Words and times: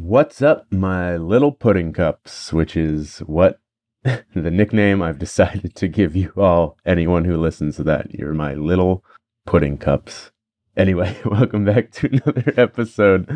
What's 0.00 0.40
up, 0.42 0.64
my 0.70 1.16
little 1.16 1.50
pudding 1.50 1.92
cups, 1.92 2.52
which 2.52 2.76
is 2.76 3.18
what 3.26 3.58
the 4.04 4.50
nickname 4.50 5.02
I've 5.02 5.18
decided 5.18 5.74
to 5.74 5.88
give 5.88 6.14
you 6.14 6.32
all, 6.36 6.78
anyone 6.86 7.24
who 7.24 7.36
listens 7.36 7.76
to 7.76 7.82
that. 7.82 8.14
You're 8.14 8.32
my 8.32 8.54
little 8.54 9.04
pudding 9.44 9.76
cups. 9.76 10.30
Anyway, 10.76 11.18
welcome 11.24 11.64
back 11.64 11.90
to 11.90 12.06
another 12.12 12.54
episode 12.56 13.28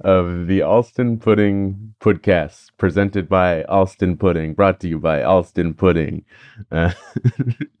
of 0.00 0.48
the 0.48 0.60
Alston 0.60 1.20
Pudding 1.20 1.94
Podcast, 2.00 2.70
presented 2.78 3.28
by 3.28 3.62
Alston 3.62 4.16
Pudding, 4.16 4.54
brought 4.54 4.80
to 4.80 4.88
you 4.88 4.98
by 4.98 5.22
Alston 5.22 5.72
Pudding, 5.72 6.24
uh, 6.72 6.94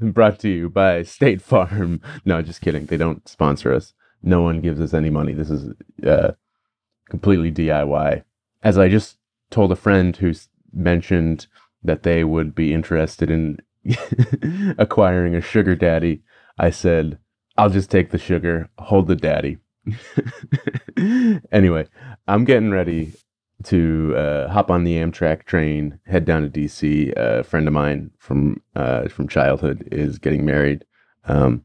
brought 0.00 0.40
to 0.40 0.48
you 0.48 0.68
by 0.68 1.04
State 1.04 1.40
Farm. 1.40 2.00
No, 2.24 2.42
just 2.42 2.60
kidding. 2.60 2.86
They 2.86 2.96
don't 2.96 3.26
sponsor 3.28 3.72
us. 3.72 3.94
No 4.20 4.42
one 4.42 4.60
gives 4.60 4.80
us 4.80 4.94
any 4.94 5.10
money. 5.10 5.32
This 5.32 5.48
is 5.48 5.72
uh, 6.04 6.32
completely 7.08 7.52
DIY. 7.52 8.22
As 8.62 8.78
I 8.78 8.88
just 8.88 9.18
told 9.50 9.72
a 9.72 9.76
friend 9.76 10.16
who 10.16 10.32
mentioned 10.72 11.46
that 11.82 12.02
they 12.02 12.24
would 12.24 12.54
be 12.54 12.74
interested 12.74 13.30
in 13.30 13.58
acquiring 14.78 15.34
a 15.34 15.40
sugar 15.40 15.74
daddy, 15.74 16.22
I 16.58 16.70
said, 16.70 17.18
I'll 17.56 17.70
just 17.70 17.90
take 17.90 18.10
the 18.10 18.18
sugar, 18.18 18.68
hold 18.78 19.06
the 19.08 19.16
daddy. 19.16 19.58
anyway, 21.52 21.86
I'm 22.26 22.44
getting 22.44 22.70
ready 22.70 23.12
to 23.64 24.14
uh, 24.16 24.48
hop 24.48 24.70
on 24.70 24.84
the 24.84 24.96
Amtrak 24.96 25.44
train, 25.44 25.98
head 26.06 26.24
down 26.24 26.42
to 26.42 26.48
DC. 26.48 27.12
a 27.16 27.42
friend 27.42 27.66
of 27.66 27.74
mine 27.74 28.10
from 28.18 28.62
uh, 28.76 29.08
from 29.08 29.28
childhood 29.28 29.88
is 29.90 30.18
getting 30.18 30.44
married, 30.44 30.84
um, 31.24 31.64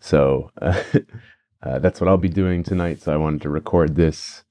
so 0.00 0.50
uh, 0.62 1.78
that's 1.78 2.00
what 2.00 2.08
I'll 2.08 2.16
be 2.16 2.28
doing 2.28 2.62
tonight. 2.62 3.02
So 3.02 3.12
I 3.12 3.16
wanted 3.16 3.42
to 3.42 3.50
record 3.50 3.96
this 3.96 4.43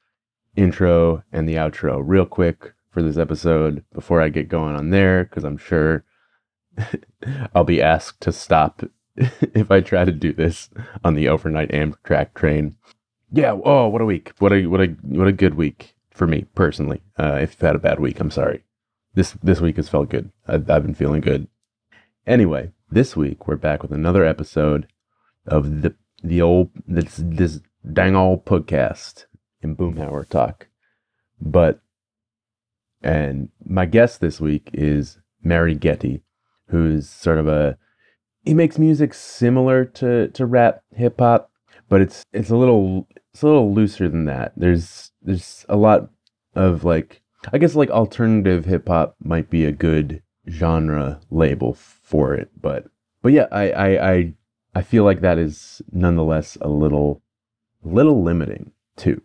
intro 0.56 1.24
and 1.32 1.48
the 1.48 1.56
outro 1.56 2.02
real 2.04 2.26
quick 2.26 2.74
for 2.90 3.02
this 3.02 3.18
episode 3.18 3.84
before 3.94 4.22
I 4.22 4.30
get 4.30 4.50
going 4.50 4.76
on 4.76 4.92
there, 4.92 5.24
because 5.24 5.44
I'm 5.44 5.58
sure 5.58 6.06
I'll 7.56 7.64
be 7.64 7.82
asked 7.82 8.22
to 8.22 8.32
stop 8.32 8.84
if 9.16 9.72
I 9.72 9.82
try 9.82 10.06
to 10.06 10.12
do 10.12 10.34
this 10.34 10.70
on 11.04 11.16
the 11.16 11.28
overnight 11.28 11.72
Amtrak 11.72 12.34
train. 12.34 12.76
Yeah. 13.32 13.58
Oh, 13.64 13.88
what 13.88 14.02
a 14.02 14.06
week! 14.06 14.34
What 14.40 14.54
a 14.54 14.68
what 14.68 14.82
a 14.82 14.88
what 15.02 15.28
a 15.28 15.32
good 15.32 15.56
week 15.56 15.96
for 16.12 16.28
me 16.28 16.46
personally. 16.56 17.02
Uh, 17.18 17.40
if 17.42 17.54
you've 17.54 17.62
had 17.62 17.76
a 17.76 17.80
bad 17.80 18.00
week, 18.00 18.20
I'm 18.20 18.32
sorry. 18.32 18.64
This 19.16 19.32
this 19.44 19.60
week 19.60 19.78
has 19.78 19.90
felt 19.90 20.10
good. 20.10 20.32
I've, 20.48 20.70
I've 20.70 20.84
been 20.84 20.94
feeling 20.94 21.22
good. 21.22 21.48
Anyway, 22.28 22.72
this 22.90 23.16
week 23.16 23.48
we're 23.48 23.56
back 23.56 23.82
with 23.82 23.92
another 23.92 24.24
episode 24.24 24.88
of 25.48 25.82
the 25.82 25.96
the 26.24 26.42
old 26.42 26.70
this 26.88 27.20
this 27.24 27.60
dang 27.92 28.16
old 28.16 28.46
podcast 28.46 29.26
in 29.64 29.76
Boomhauer 29.76 30.28
talk. 30.28 30.68
But 31.42 31.82
and 33.02 33.50
my 33.66 33.86
guest 33.86 34.22
this 34.22 34.40
week 34.40 34.70
is 34.74 35.20
Mari 35.44 35.76
Geti, 35.76 36.22
who's 36.68 37.10
sort 37.10 37.38
of 37.38 37.48
a 37.48 37.78
he 38.46 38.54
makes 38.54 38.78
music 38.78 39.14
similar 39.14 39.86
to 39.86 40.30
to 40.30 40.46
rap 40.46 40.82
hip 40.96 41.20
hop, 41.20 41.52
but 41.90 42.02
it's 42.02 42.24
it's 42.34 42.50
a 42.50 42.56
little 42.56 43.08
it's 43.34 43.42
a 43.42 43.48
little 43.48 43.74
looser 43.74 44.08
than 44.10 44.26
that. 44.26 44.54
There's 44.56 45.12
there's 45.22 45.66
a 45.70 45.76
lot 45.76 46.10
of 46.56 46.84
like 46.84 47.22
I 47.52 47.58
guess 47.58 47.76
like 47.76 47.90
alternative 47.90 48.66
hip 48.66 48.88
hop 48.88 49.16
might 49.20 49.50
be 49.50 49.66
a 49.66 49.72
good 49.72 50.22
genre 50.50 51.20
label 51.30 51.74
for 51.74 52.34
it, 52.34 52.50
but 52.60 52.86
but 53.22 53.32
yeah, 53.34 53.48
I 53.52 53.72
I 53.72 54.12
I, 54.12 54.34
I 54.76 54.82
feel 54.82 55.04
like 55.04 55.22
that 55.22 55.38
is 55.38 55.82
nonetheless 55.92 56.58
a 56.62 56.70
little 56.70 57.22
little 57.84 58.24
limiting 58.24 58.72
too. 58.96 59.22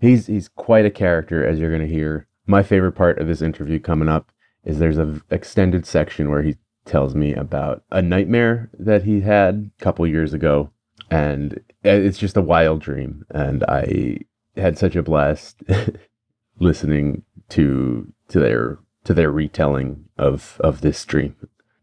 He's 0.00 0.26
he's 0.26 0.48
quite 0.48 0.86
a 0.86 0.90
character 0.90 1.44
as 1.46 1.58
you're 1.58 1.70
going 1.76 1.86
to 1.86 1.94
hear. 1.94 2.26
My 2.46 2.62
favorite 2.62 2.92
part 2.92 3.18
of 3.18 3.26
this 3.26 3.42
interview 3.42 3.78
coming 3.78 4.08
up 4.08 4.30
is 4.64 4.78
there's 4.78 4.98
a 4.98 5.20
extended 5.30 5.86
section 5.86 6.30
where 6.30 6.42
he 6.42 6.56
tells 6.84 7.14
me 7.14 7.34
about 7.34 7.82
a 7.90 8.00
nightmare 8.00 8.70
that 8.78 9.04
he 9.04 9.20
had 9.20 9.70
a 9.78 9.84
couple 9.84 10.06
years 10.06 10.32
ago 10.32 10.70
and 11.10 11.60
it's 11.84 12.18
just 12.18 12.36
a 12.36 12.42
wild 12.42 12.80
dream 12.80 13.26
and 13.30 13.62
I 13.64 14.20
had 14.56 14.78
such 14.78 14.96
a 14.96 15.02
blast 15.02 15.62
listening 16.58 17.22
to 17.50 18.12
to 18.28 18.40
their 18.40 18.78
to 19.04 19.14
their 19.14 19.30
retelling 19.30 20.04
of 20.16 20.60
of 20.60 20.80
this 20.80 21.04
dream. 21.04 21.36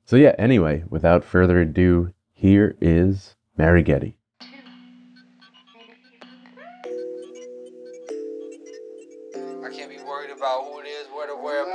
So 0.06 0.16
yeah, 0.16 0.35
anyway, 0.38 0.84
without 0.90 1.23
further 1.23 1.61
ado, 1.61 2.13
here 2.34 2.75
is 2.79 3.35
Mari 3.57 3.84
Geti. 3.84 4.16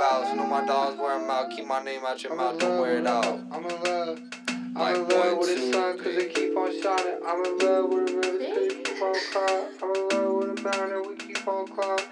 Where 0.01 0.09
the 0.09 0.25
whereabouts. 0.25 0.35
Know 0.35 0.45
my 0.47 0.65
dogs 0.65 0.99
wear 0.99 1.15
'em 1.15 1.29
out. 1.29 1.51
Keep 1.51 1.67
my 1.67 1.83
name 1.83 2.01
out 2.05 2.23
your 2.23 2.35
mouth, 2.35 2.59
don't 2.59 2.79
wear 2.81 2.97
it 2.99 3.07
out. 3.07 3.39
I'm 3.51 3.65
in 3.65 3.83
love. 3.83 4.19
I'm 4.47 4.73
Like 4.75 4.95
in 4.95 5.07
love 5.09 5.27
one, 5.29 5.37
with 5.39 5.47
the 5.49 5.55
two, 5.55 5.71
sun 5.73 5.97
cause 5.97 6.03
three. 6.03 6.15
they 6.15 6.25
keep 6.27 6.57
on 6.57 6.81
shining. 6.81 7.19
I'm 7.25 7.45
in 7.45 7.57
love 7.59 7.89
with 7.89 8.07
the 8.07 8.13
rivers 8.13 8.39
cause 8.39 8.67
they 8.67 8.83
keep 8.83 9.01
on 9.01 9.15
crying. 9.31 9.67
I'm 9.83 9.89
in 9.95 10.07
love 10.09 10.33
with 10.37 10.55
the 10.55 10.63
mountain 10.63 11.01
we 11.09 11.15
keep 11.17 11.47
on 11.47 11.67
climbing. 11.67 12.05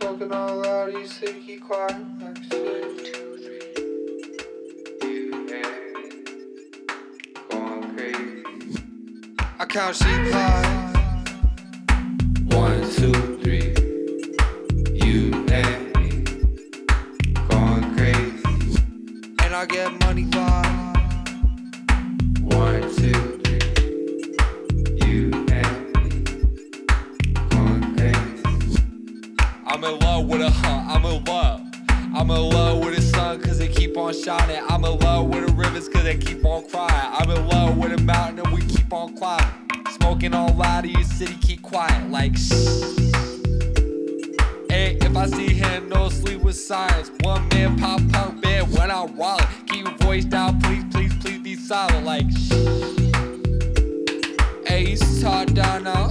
Smoking 0.00 0.32
all 0.32 0.56
loud, 0.56 0.92
you 0.92 1.06
say 1.06 1.32
keep 1.40 1.62
quiet. 1.64 1.96
Like 2.20 2.36
shit. 2.44 3.16
You 5.02 5.32
and 5.32 5.50
me 5.94 6.04
going 7.50 7.96
crazy. 7.96 8.82
I 9.58 9.64
count 9.64 9.96
sheep 9.96 10.26
flies. 10.30 10.96
One, 12.54 12.90
two, 12.92 13.38
three. 13.42 13.71
I 19.62 19.66
get 19.66 19.92
money 20.00 20.24
flies. 20.32 20.96
One, 22.40 22.82
two, 22.96 23.38
three. 23.44 23.60
You 25.06 25.30
and 25.52 25.92
me 25.94 26.08
going 27.48 27.96
crazy. 27.96 28.82
I'm 29.64 29.84
in 29.84 30.00
love 30.00 30.26
with 30.26 30.40
a 30.40 30.50
hunt. 30.50 30.88
I'm 30.90 31.04
in 31.04 31.24
love. 31.26 31.60
I'm 32.12 32.28
in 32.32 32.50
love 32.50 32.84
with 32.84 32.96
the 32.96 33.02
sun 33.02 33.40
cause 33.40 33.60
they 33.60 33.68
keep 33.68 33.96
on 33.96 34.12
shining. 34.12 34.60
I'm 34.68 34.84
in 34.84 34.98
love 34.98 35.28
with 35.28 35.46
the 35.46 35.52
rivers 35.52 35.88
cause 35.88 36.02
they 36.02 36.18
keep 36.18 36.44
on 36.44 36.68
crying. 36.68 37.12
I'm 37.12 37.30
in 37.30 37.46
love 37.46 37.76
with 37.78 37.96
the 37.96 38.02
mountain 38.02 38.40
and 38.44 38.52
we 38.52 38.62
keep 38.62 38.92
on 38.92 39.16
climbing. 39.16 39.70
Smoking 39.92 40.34
all 40.34 40.52
loud 40.54 40.86
in 40.86 40.90
your 40.90 41.04
city, 41.04 41.36
keep 41.40 41.62
quiet 41.62 42.10
like 42.10 42.36
shh. 42.36 43.11
If 45.00 45.16
I 45.16 45.26
see 45.26 45.54
him, 45.54 45.88
no 45.88 46.08
sleep 46.08 46.40
with 46.42 46.56
science. 46.56 47.10
One 47.20 47.48
man 47.48 47.78
pop 47.78 48.00
punk 48.12 48.42
bed 48.42 48.70
when 48.76 48.90
I 48.90 49.04
roll 49.04 49.38
it. 49.38 49.46
Keep 49.68 49.86
your 49.88 49.96
voice 49.98 50.24
down, 50.24 50.60
please, 50.60 50.84
please, 50.90 51.14
please 51.18 51.38
be 51.38 51.56
silent 51.56 52.04
like 52.04 52.30
shh. 52.30 52.52
Hey, 54.66 54.90
you 54.90 54.96
talk 55.20 55.48
down 55.52 55.84
now. 55.84 56.08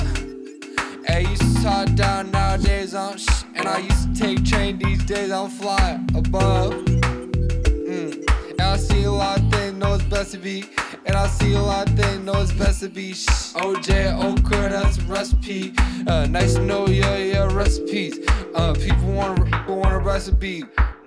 Hey, 1.05 1.25
to 1.25 1.63
talk 1.63 1.93
down 1.95 2.31
nowadays 2.31 2.93
I'm 2.93 3.17
sh- 3.17 3.43
and 3.55 3.67
I 3.67 3.79
used 3.79 4.15
to 4.15 4.21
take 4.21 4.45
train 4.45 4.77
these 4.77 5.03
days 5.03 5.31
I'm 5.31 5.49
flying 5.49 6.07
above. 6.15 6.73
Mm. 6.73 8.49
And 8.49 8.61
I 8.61 8.77
see 8.77 9.03
a 9.03 9.11
lot 9.11 9.39
of 9.39 9.51
things, 9.51 9.73
know 9.73 9.95
it's 9.95 10.03
best 10.05 10.31
to 10.31 10.37
be. 10.37 10.63
And 11.05 11.15
I 11.15 11.27
see 11.27 11.53
a 11.53 11.61
lot 11.61 11.89
of 11.89 11.95
things, 11.97 12.23
know 12.23 12.41
it's 12.41 12.51
best 12.53 12.81
to 12.81 12.89
be. 12.89 13.13
Shh. 13.13 13.27
OJ, 13.55 14.13
Okra, 14.23 14.69
that's 14.69 14.97
a 14.97 15.01
recipe. 15.01 15.73
Uh, 16.07 16.25
nice 16.27 16.53
to 16.53 16.61
know 16.61 16.87
your 16.87 17.17
your 17.17 17.49
recipes. 17.49 18.17
Uh, 18.53 18.73
people 18.73 19.13
want 19.13 19.45
people 19.45 19.77
want 19.77 19.93
a 19.93 19.99
recipe. 19.99 20.63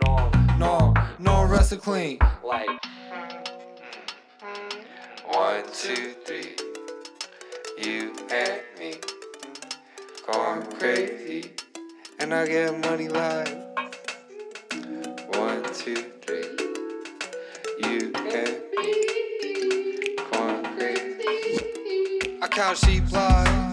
No, 0.06 0.30
no, 0.58 0.94
no 1.18 1.44
recipe 1.44 1.82
clean. 1.82 2.18
Like 2.42 2.68
one, 5.26 5.64
two, 5.72 6.14
three. 6.24 6.56
You 7.76 8.14
and 8.30 8.62
me 8.78 8.94
going 10.30 10.62
crazy, 10.78 11.50
and 12.18 12.32
I 12.32 12.46
get 12.46 12.78
money 12.80 13.08
live. 13.08 13.58
One, 15.34 15.62
two, 15.74 16.12
three. 16.22 16.48
You 17.82 18.10
and 18.14 18.62
me 18.72 20.16
going 20.32 20.64
crazy. 20.76 22.38
I 22.40 22.48
count 22.50 22.78
sheep 22.78 23.06
flies. 23.08 23.63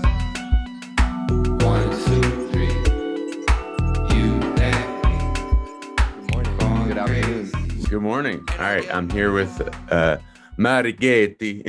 Good 7.91 8.03
morning. 8.03 8.47
All 8.53 8.59
right, 8.59 8.95
I'm 8.95 9.09
here 9.09 9.33
with 9.33 9.51
uh, 9.91 10.15
Mari 10.55 10.93
Geti. 10.93 11.59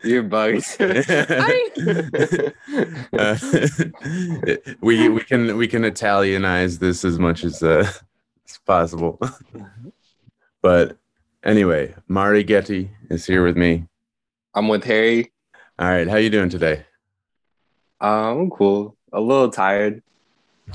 You're 0.02 0.22
bugs. 0.22 0.74
Uh, 3.12 3.36
we 4.80 5.10
we 5.10 5.20
can 5.20 5.58
we 5.58 5.68
can 5.68 5.82
Italianize 5.82 6.78
this 6.78 7.04
as 7.04 7.18
much 7.18 7.44
as 7.44 7.62
uh, 7.62 7.86
as 8.48 8.58
possible. 8.64 9.20
but 10.62 10.96
anyway, 11.44 11.94
Mari 12.08 12.42
Geti 12.42 12.88
is 13.10 13.26
here 13.26 13.44
with 13.44 13.58
me. 13.58 13.86
I'm 14.54 14.66
with 14.68 14.84
Harry. 14.84 15.30
All 15.78 15.90
right, 15.90 16.08
how 16.08 16.16
you 16.16 16.30
doing 16.30 16.48
today? 16.48 16.86
Um, 18.00 18.40
I'm 18.40 18.50
cool. 18.50 18.96
A 19.12 19.20
little 19.20 19.50
tired. 19.50 20.02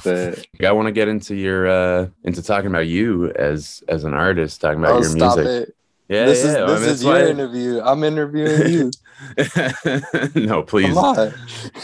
But 0.04 0.46
I 0.64 0.72
want 0.72 0.88
to 0.88 0.92
get 0.92 1.08
into 1.08 1.36
your 1.36 1.68
uh 1.68 2.08
into 2.24 2.42
talking 2.42 2.68
about 2.68 2.88
you 2.88 3.32
as 3.32 3.84
as 3.88 4.04
an 4.04 4.14
artist, 4.14 4.62
talking 4.62 4.80
about 4.80 4.94
oh, 4.94 5.02
your 5.02 5.14
music. 5.14 5.46
it! 5.46 5.76
Yeah, 6.08 6.26
this 6.26 6.44
yeah. 6.44 6.50
is 6.50 6.56
I 6.56 6.66
this 6.68 6.82
mean, 6.82 6.90
is 6.90 7.04
your 7.04 7.28
interview. 7.28 7.82
I'm 7.82 8.04
interviewing 8.04 8.72
you. 8.72 8.92
no, 10.46 10.62
please. 10.64 10.90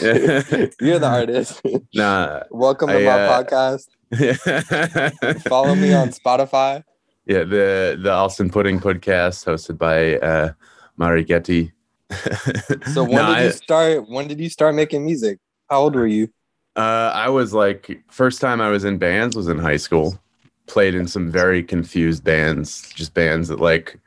You're 0.80 0.98
the 0.98 1.08
artist. 1.10 1.60
Nah. 1.94 2.42
Welcome 2.50 2.88
to 2.90 2.94
my 2.94 3.06
uh, 3.06 3.42
podcast. 3.42 3.88
Follow 5.48 5.74
me 5.74 5.92
on 5.92 6.10
Spotify. 6.10 6.84
Yeah, 7.26 7.44
the 7.44 7.98
the 8.00 8.12
Alston 8.12 8.50
Pudding 8.50 8.78
podcast 8.80 9.46
hosted 9.46 9.78
by 9.78 10.18
uh 10.18 10.52
Mari 10.96 11.24
Geti. 11.24 11.72
So 12.92 13.04
when 13.04 13.12
No, 13.12 13.26
did 13.26 13.36
I- 13.36 13.44
you 13.44 13.50
start? 13.52 14.08
When 14.08 14.28
did 14.28 14.38
you 14.40 14.50
start 14.50 14.74
making 14.74 15.04
music? 15.04 15.38
How 15.68 15.80
old 15.80 15.94
were 15.94 16.06
you? 16.06 16.28
Uh, 16.74 17.12
I 17.14 17.28
was 17.28 17.52
like, 17.52 18.02
first 18.08 18.40
time 18.40 18.60
I 18.60 18.70
was 18.70 18.84
in 18.84 18.98
bands 18.98 19.36
was 19.36 19.48
in 19.48 19.58
high 19.58 19.76
school. 19.76 20.18
Played 20.66 20.94
in 20.94 21.06
some 21.06 21.30
very 21.30 21.62
confused 21.62 22.24
bands, 22.24 22.90
just 22.94 23.14
bands 23.14 23.48
that 23.48 23.60
like, 23.60 23.98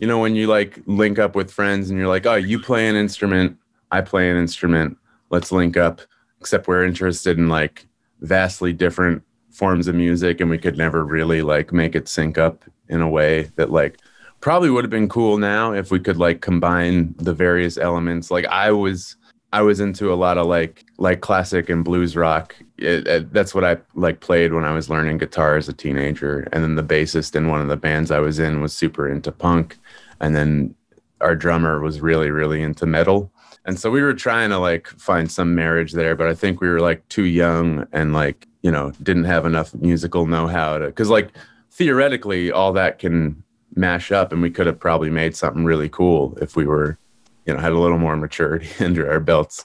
you 0.00 0.06
know, 0.06 0.18
when 0.18 0.34
you 0.34 0.48
like 0.48 0.80
link 0.86 1.18
up 1.18 1.34
with 1.34 1.50
friends 1.50 1.88
and 1.88 1.98
you're 1.98 2.08
like, 2.08 2.26
oh, 2.26 2.34
you 2.34 2.58
play 2.58 2.88
an 2.88 2.96
instrument, 2.96 3.56
I 3.90 4.00
play 4.00 4.30
an 4.30 4.36
instrument, 4.36 4.98
let's 5.30 5.52
link 5.52 5.76
up. 5.76 6.00
Except 6.40 6.66
we're 6.66 6.84
interested 6.84 7.38
in 7.38 7.48
like 7.48 7.86
vastly 8.20 8.72
different 8.72 9.22
forms 9.50 9.88
of 9.88 9.94
music, 9.94 10.40
and 10.40 10.50
we 10.50 10.58
could 10.58 10.76
never 10.76 11.04
really 11.04 11.42
like 11.42 11.72
make 11.72 11.94
it 11.94 12.08
sync 12.08 12.38
up 12.38 12.64
in 12.88 13.00
a 13.00 13.08
way 13.08 13.50
that 13.56 13.70
like 13.70 13.98
probably 14.40 14.70
would 14.70 14.84
have 14.84 14.90
been 14.90 15.08
cool 15.08 15.38
now 15.38 15.72
if 15.72 15.90
we 15.90 16.00
could 16.00 16.16
like 16.16 16.40
combine 16.40 17.14
the 17.18 17.34
various 17.34 17.78
elements. 17.78 18.30
Like 18.30 18.46
I 18.46 18.72
was 18.72 19.16
I 19.52 19.62
was 19.62 19.80
into 19.80 20.12
a 20.12 20.14
lot 20.14 20.38
of 20.38 20.46
like 20.46 20.84
like 20.98 21.20
classic 21.22 21.68
and 21.68 21.84
blues 21.84 22.14
rock. 22.16 22.54
It, 22.78 23.06
it- 23.08 23.32
that's 23.32 23.54
what 23.54 23.64
I 23.64 23.78
like 23.94 24.20
played 24.20 24.52
when 24.52 24.64
I 24.64 24.72
was 24.72 24.88
learning 24.88 25.18
guitar 25.18 25.56
as 25.56 25.68
a 25.68 25.72
teenager. 25.72 26.48
And 26.52 26.62
then 26.62 26.76
the 26.76 26.82
bassist 26.84 27.34
in 27.34 27.48
one 27.48 27.60
of 27.60 27.68
the 27.68 27.76
bands 27.76 28.10
I 28.10 28.20
was 28.20 28.38
in 28.38 28.60
was 28.60 28.72
super 28.72 29.08
into 29.08 29.32
punk, 29.32 29.76
and 30.20 30.36
then 30.36 30.74
our 31.20 31.34
drummer 31.36 31.80
was 31.80 32.00
really 32.00 32.30
really 32.30 32.62
into 32.62 32.86
metal. 32.86 33.32
And 33.66 33.78
so 33.78 33.90
we 33.90 34.00
were 34.02 34.14
trying 34.14 34.50
to 34.50 34.58
like 34.58 34.88
find 34.88 35.30
some 35.30 35.54
marriage 35.54 35.92
there, 35.92 36.16
but 36.16 36.26
I 36.28 36.34
think 36.34 36.60
we 36.60 36.68
were 36.68 36.80
like 36.80 37.06
too 37.08 37.24
young 37.24 37.86
and 37.92 38.12
like 38.12 38.46
you 38.62 38.70
know 38.70 38.92
didn't 39.02 39.24
have 39.24 39.44
enough 39.46 39.74
musical 39.74 40.26
know-how 40.26 40.78
to 40.78 40.86
because 40.86 41.10
like 41.10 41.30
theoretically 41.72 42.50
all 42.52 42.72
that 42.74 42.98
can 42.98 43.42
mash 43.74 44.12
up, 44.12 44.32
and 44.32 44.42
we 44.42 44.50
could 44.50 44.66
have 44.66 44.78
probably 44.78 45.10
made 45.10 45.34
something 45.36 45.64
really 45.64 45.88
cool 45.88 46.36
if 46.40 46.56
we 46.56 46.66
were 46.66 46.98
you 47.46 47.54
know 47.54 47.60
had 47.60 47.72
a 47.72 47.78
little 47.78 47.98
more 47.98 48.16
maturity 48.16 48.68
under 48.84 49.10
our 49.10 49.20
belts. 49.20 49.64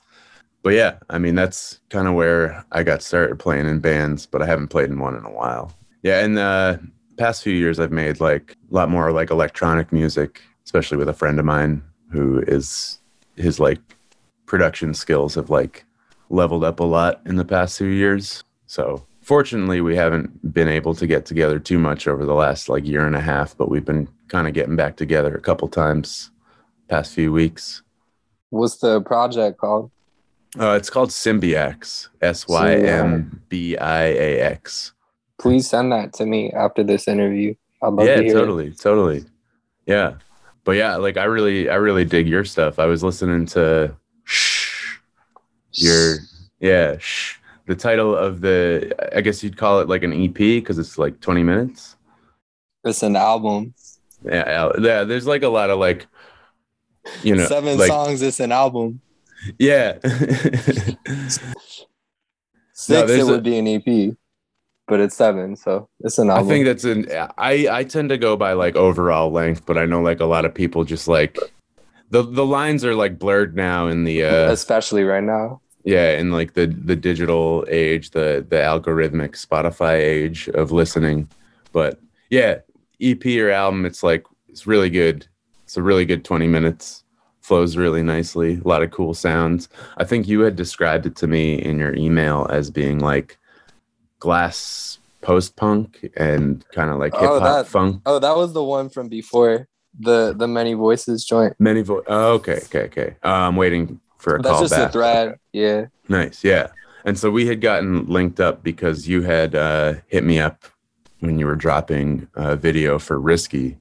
But 0.64 0.74
yeah 0.74 0.98
i 1.12 1.20
mean 1.20 1.36
that's 1.36 1.80
kind 1.90 2.08
of 2.08 2.16
where 2.16 2.66
i 2.72 2.82
got 2.82 3.04
started 3.04 3.38
playing 3.38 3.68
in 3.68 3.80
bands 3.80 4.26
but 4.26 4.42
i 4.42 4.48
haven't 4.48 4.70
played 4.70 4.90
in 4.90 5.00
one 5.00 5.16
in 5.16 5.24
a 5.24 5.32
while. 5.32 5.72
Yeah 6.02 6.26
in 6.26 6.34
the 6.34 6.42
uh, 6.42 6.78
past 7.18 7.44
few 7.44 7.54
years 7.54 7.80
i've 7.80 7.92
made 7.92 8.20
like 8.20 8.58
a 8.72 8.74
lot 8.74 8.90
more 8.90 9.12
like 9.12 9.30
electronic 9.30 9.92
music 9.92 10.42
especially 10.66 10.98
with 10.98 11.08
a 11.08 11.14
friend 11.14 11.40
of 11.40 11.46
mine 11.46 11.84
who 12.12 12.40
is 12.48 13.00
his 13.36 13.60
like 13.60 13.80
production 14.46 14.94
skills 14.94 15.36
have 15.36 15.50
like 15.50 15.86
leveled 16.30 16.64
up 16.64 16.80
a 16.80 16.84
lot 16.84 17.22
in 17.26 17.36
the 17.36 17.46
past 17.46 17.78
few 17.78 17.88
years. 17.88 18.44
So 18.68 19.06
fortunately 19.22 19.82
we 19.82 19.96
haven't 19.96 20.54
been 20.54 20.68
able 20.68 20.94
to 20.96 21.08
get 21.08 21.26
together 21.26 21.60
too 21.60 21.80
much 21.80 22.08
over 22.08 22.26
the 22.26 22.34
last 22.34 22.70
like 22.70 22.86
year 22.86 23.06
and 23.06 23.16
a 23.16 23.22
half 23.22 23.58
but 23.58 23.70
we've 23.70 23.86
been 23.86 24.08
kind 24.28 24.48
of 24.48 24.54
getting 24.54 24.76
back 24.76 24.96
together 24.96 25.34
a 25.34 25.42
couple 25.42 25.68
times 25.68 26.30
past 26.88 27.14
few 27.14 27.32
weeks. 27.32 27.82
What's 28.50 28.78
the 28.78 29.02
project 29.02 29.58
called? 29.58 29.92
Uh, 30.58 30.72
it's 30.72 30.90
called 30.90 31.10
Symbiax, 31.10 32.08
S 32.22 32.48
Y 32.48 32.76
M 32.76 33.42
B 33.50 33.76
I 33.78 34.04
A 34.04 34.40
X. 34.42 34.94
Please 35.38 35.70
send 35.70 35.92
that 35.92 36.14
to 36.14 36.26
me 36.26 36.52
after 36.54 36.84
this 36.84 37.08
interview. 37.08 37.54
I'd 37.82 37.94
love 37.94 38.08
Yeah, 38.08 38.16
to 38.18 38.24
hear 38.24 38.32
it. 38.32 38.40
totally, 38.40 38.72
totally. 38.72 39.26
Yeah, 39.86 40.14
but 40.64 40.74
yeah, 40.74 40.96
like 40.96 41.18
I 41.18 41.26
really, 41.26 41.70
I 41.70 41.76
really 41.76 42.06
dig 42.06 42.28
your 42.28 42.46
stuff. 42.46 42.80
I 42.80 42.86
was 42.86 43.04
listening 43.04 43.46
to 43.48 43.96
Shh, 44.24 44.96
your 45.74 46.16
yeah, 46.60 46.98
Shh, 47.00 47.38
the 47.68 47.76
title 47.76 48.16
of 48.16 48.40
the, 48.40 48.96
I 49.16 49.20
guess 49.22 49.44
you'd 49.44 49.58
call 49.58 49.82
it 49.82 49.90
like 49.90 50.04
an 50.04 50.14
EP 50.14 50.34
because 50.34 50.80
it's 50.80 50.98
like 50.98 51.20
twenty 51.20 51.44
minutes. 51.44 51.98
It's 52.86 53.04
an 53.04 53.16
album. 53.18 53.74
Yeah, 54.24 54.72
yeah. 54.80 55.04
There's 55.04 55.28
like 55.28 55.44
a 55.44 55.50
lot 55.50 55.70
of 55.70 55.80
like, 55.80 56.08
you 57.24 57.36
know, 57.36 57.48
Seven 57.48 57.78
like, 57.78 57.88
songs. 57.90 58.22
It's 58.22 58.40
an 58.40 58.52
album. 58.52 59.02
Yeah. 59.60 59.98
Six, 62.78 63.08
there's 63.08 63.12
it 63.12 63.22
a- 63.22 63.26
would 63.28 63.44
be 63.44 63.58
an 63.58 63.68
EP, 63.68 64.16
but 64.88 65.00
it's 65.00 65.16
seven, 65.16 65.56
so 65.56 65.88
it's 66.02 66.18
an 66.18 66.30
album. 66.30 66.46
I 66.46 66.50
think 66.50 66.66
that's 66.66 66.84
an 66.84 67.08
I 67.38 67.68
I 67.72 67.84
tend 67.86 68.10
to 68.10 68.18
go 68.18 68.36
by 68.36 68.54
like 68.54 68.76
overall 68.76 69.32
length, 69.32 69.66
but 69.66 69.78
I 69.78 69.86
know 69.86 70.02
like 70.02 70.20
a 70.20 70.26
lot 70.26 70.44
of 70.46 70.54
people 70.54 70.84
just 70.84 71.08
like 71.08 71.40
the 72.10 72.22
the 72.22 72.46
lines 72.46 72.84
are 72.84 72.94
like 72.96 73.18
blurred 73.18 73.56
now 73.56 73.88
in 73.88 74.04
the 74.04 74.24
uh 74.26 74.52
especially 74.52 75.04
right 75.04 75.24
now. 75.24 75.62
yeah, 75.86 76.18
in 76.18 76.32
like 76.32 76.54
the 76.54 76.68
the 76.68 76.98
digital 76.98 77.66
age, 77.70 78.12
the 78.12 78.46
the 78.48 78.58
algorithmic 78.58 79.42
Spotify 79.42 79.94
age 80.00 80.50
of 80.50 80.72
listening. 80.74 81.30
But 81.72 82.00
yeah, 82.30 82.60
EP 83.00 83.26
or 83.26 83.52
album, 83.52 83.86
it's 83.86 84.04
like 84.04 84.26
it's 84.50 84.68
really 84.68 84.90
good. 84.90 85.28
It's 85.76 85.78
a 85.78 85.84
really 85.84 86.06
good 86.06 86.24
20 86.24 86.48
minutes. 86.48 87.04
Flows 87.42 87.76
really 87.76 88.02
nicely. 88.02 88.62
A 88.64 88.66
lot 88.66 88.82
of 88.82 88.92
cool 88.92 89.14
sounds. 89.14 89.68
I 89.98 90.06
think 90.06 90.26
you 90.26 90.40
had 90.40 90.56
described 90.56 91.06
it 91.06 91.18
to 91.18 91.28
me 91.28 91.56
in 91.62 91.80
your 91.80 91.94
email 91.98 92.48
as 92.50 92.72
being 92.72 93.00
like 93.00 93.38
glass 94.20 95.00
post 95.20 95.58
punk 95.58 96.10
and 96.16 96.64
kind 96.70 96.90
of 96.92 96.98
like 96.98 97.14
hip 97.14 97.24
Oh, 97.30 97.42
hop 97.42 97.66
that- 97.66 97.68
funk. 97.68 98.02
Oh, 98.06 98.20
that 98.20 98.38
was 98.38 98.54
the 98.54 98.64
one 98.64 98.88
from 98.88 99.10
before 99.10 99.68
the 100.00 100.34
the 100.34 100.48
many 100.48 100.76
voices 100.76 101.26
joint. 101.26 101.56
Many 101.60 101.82
vo- 101.82 102.04
oh, 102.08 102.36
okay, 102.36 102.62
okay, 102.68 102.84
okay. 102.84 103.16
Uh, 103.22 103.28
I'm 103.28 103.58
waiting 103.58 104.00
for 104.18 104.38
a 104.38 104.42
That's 104.42 104.52
call 104.54 104.62
just 104.62 104.74
back. 104.74 104.90
a 104.90 104.92
thread. 104.94 105.36
Yeah. 105.52 105.88
Nice, 106.08 106.42
yeah. 106.42 106.68
And 107.04 107.20
so 107.20 107.30
we 107.30 107.48
had 107.48 107.60
gotten 107.60 108.06
linked 108.06 108.40
up 108.40 108.64
because 108.64 109.10
you 109.10 109.24
had 109.24 109.56
uh, 109.56 109.96
hit 110.08 110.24
me 110.24 110.40
up 110.40 110.64
when 111.20 111.38
you 111.38 111.46
were 111.46 111.56
dropping 111.58 112.30
a 112.34 112.56
video 112.56 112.98
for 112.98 113.20
Risky, 113.20 113.78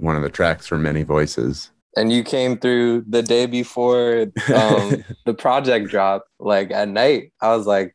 one 0.00 0.16
of 0.16 0.22
the 0.22 0.30
tracks 0.30 0.66
for 0.66 0.78
Many 0.78 1.02
Voices. 1.02 1.70
And 1.96 2.12
you 2.12 2.22
came 2.22 2.58
through 2.58 3.04
the 3.08 3.22
day 3.22 3.46
before 3.46 4.26
um, 4.54 5.04
the 5.26 5.34
project 5.36 5.88
drop, 5.88 6.24
like 6.38 6.70
at 6.70 6.88
night. 6.88 7.32
I 7.40 7.54
was 7.56 7.66
like, 7.66 7.94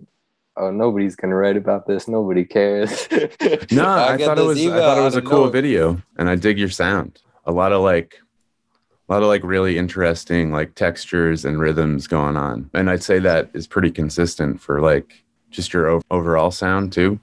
"Oh, 0.57 0.69
nobody's 0.69 1.15
gonna 1.15 1.35
write 1.35 1.55
about 1.55 1.87
this. 1.87 2.07
Nobody 2.07 2.43
cares." 2.43 3.07
no, 3.71 3.87
I, 3.87 4.17
get 4.17 4.25
thought 4.25 4.39
it 4.39 4.43
was 4.43 4.65
I 4.65 4.69
thought 4.69 4.97
it 4.97 5.01
was 5.01 5.15
a 5.15 5.21
cool 5.21 5.37
nowhere. 5.37 5.51
video, 5.51 6.01
and 6.17 6.29
I 6.29 6.35
dig 6.35 6.59
your 6.59 6.69
sound. 6.69 7.21
A 7.45 7.53
lot 7.53 7.71
of 7.71 7.81
like, 7.83 8.19
a 9.07 9.13
lot 9.13 9.21
of 9.21 9.29
like 9.29 9.43
really 9.43 9.77
interesting 9.77 10.51
like 10.51 10.75
textures 10.75 11.45
and 11.45 11.57
rhythms 11.57 12.05
going 12.05 12.35
on, 12.35 12.69
and 12.73 12.89
I'd 12.89 13.03
say 13.03 13.19
that 13.19 13.49
is 13.53 13.65
pretty 13.65 13.91
consistent 13.91 14.59
for 14.59 14.81
like 14.81 15.23
just 15.51 15.71
your 15.71 16.01
overall 16.11 16.51
sound 16.51 16.91
too, 16.91 17.17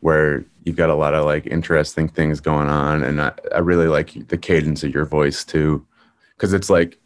where 0.00 0.44
you've 0.64 0.76
got 0.76 0.90
a 0.90 0.94
lot 0.94 1.14
of 1.14 1.24
like 1.24 1.46
interesting 1.46 2.08
things 2.08 2.40
going 2.40 2.68
on, 2.68 3.02
and 3.02 3.20
I, 3.20 3.32
I 3.54 3.58
really 3.58 3.88
like 3.88 4.28
the 4.28 4.38
cadence 4.38 4.82
of 4.82 4.92
your 4.94 5.04
voice 5.06 5.44
too, 5.44 5.84
because 6.36 6.52
it's 6.52 6.70
like 6.70 6.98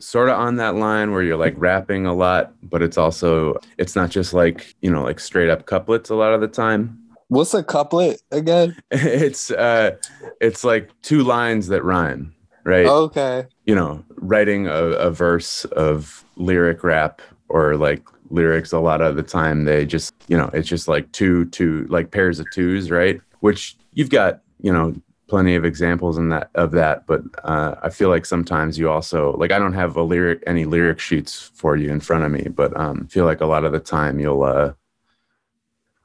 sort 0.00 0.28
of 0.28 0.38
on 0.38 0.56
that 0.56 0.76
line 0.76 1.10
where 1.10 1.22
you're 1.22 1.36
like 1.36 1.54
rapping 1.56 2.06
a 2.06 2.14
lot, 2.14 2.52
but 2.62 2.82
it's 2.82 2.96
also 2.96 3.58
it's 3.78 3.96
not 3.96 4.10
just 4.10 4.32
like 4.32 4.74
you 4.80 4.90
know 4.90 5.02
like 5.02 5.18
straight 5.20 5.50
up 5.50 5.66
couplets 5.66 6.10
a 6.10 6.14
lot 6.14 6.32
of 6.32 6.40
the 6.40 6.48
time 6.48 6.98
What's 7.30 7.52
a 7.52 7.62
couplet 7.62 8.22
again? 8.30 8.74
it's 8.90 9.50
uh 9.50 9.96
it's 10.40 10.64
like 10.64 10.90
two 11.02 11.22
lines 11.22 11.68
that 11.68 11.84
rhyme 11.84 12.34
right 12.64 12.86
Okay. 12.86 13.44
you 13.66 13.74
know 13.74 14.02
writing 14.16 14.66
a, 14.66 14.72
a 14.72 15.10
verse 15.10 15.64
of 15.66 16.24
lyric 16.36 16.82
rap 16.84 17.20
or 17.48 17.76
like 17.76 18.02
lyrics 18.30 18.72
a 18.72 18.78
lot 18.78 19.00
of 19.00 19.16
the 19.16 19.22
time 19.22 19.64
they 19.64 19.86
just 19.86 20.14
you 20.28 20.36
know 20.36 20.50
it's 20.52 20.68
just 20.68 20.88
like 20.88 21.10
two 21.12 21.44
two 21.46 21.86
like 21.88 22.10
pairs 22.10 22.38
of 22.38 22.46
twos 22.52 22.90
right? 22.90 23.20
Which 23.40 23.76
you've 23.92 24.10
got 24.10 24.42
you 24.60 24.72
know 24.72 24.94
plenty 25.28 25.54
of 25.54 25.64
examples 25.64 26.16
in 26.16 26.30
that 26.30 26.50
of 26.54 26.70
that 26.72 27.06
but 27.06 27.20
uh, 27.44 27.74
i 27.82 27.90
feel 27.90 28.08
like 28.08 28.24
sometimes 28.24 28.78
you 28.78 28.90
also 28.90 29.36
like 29.36 29.52
i 29.52 29.58
don't 29.58 29.74
have 29.74 29.94
a 29.96 30.02
lyric 30.02 30.42
any 30.46 30.64
lyric 30.64 30.98
sheets 30.98 31.50
for 31.54 31.76
you 31.76 31.90
in 31.90 32.00
front 32.00 32.24
of 32.24 32.32
me 32.32 32.48
but 32.48 32.74
um 32.76 33.06
feel 33.08 33.26
like 33.26 33.42
a 33.42 33.46
lot 33.46 33.64
of 33.64 33.72
the 33.72 33.78
time 33.78 34.18
you'll 34.18 34.42
uh 34.42 34.72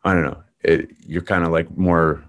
i 0.04 0.14
don't 0.14 0.24
know 0.24 0.44
it, 0.64 0.90
you're 1.08 1.22
kind 1.22 1.44
of 1.44 1.52
like 1.52 1.76
more 1.78 2.24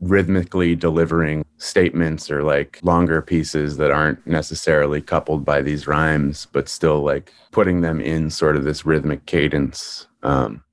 rhythmically 0.00 0.74
delivering 0.74 1.44
statements 1.60 2.30
or 2.30 2.42
like 2.42 2.80
longer 2.82 3.20
pieces 3.20 3.76
that 3.76 3.90
aren't 3.90 4.26
necessarily 4.26 5.00
coupled 5.00 5.44
by 5.44 5.60
these 5.60 5.86
rhymes, 5.86 6.46
but 6.52 6.68
still 6.68 7.02
like 7.02 7.32
putting 7.52 7.82
them 7.82 8.00
in 8.00 8.30
sort 8.30 8.56
of 8.56 8.64
this 8.64 8.86
rhythmic 8.86 9.26
cadence. 9.26 10.06
Um, 10.22 10.64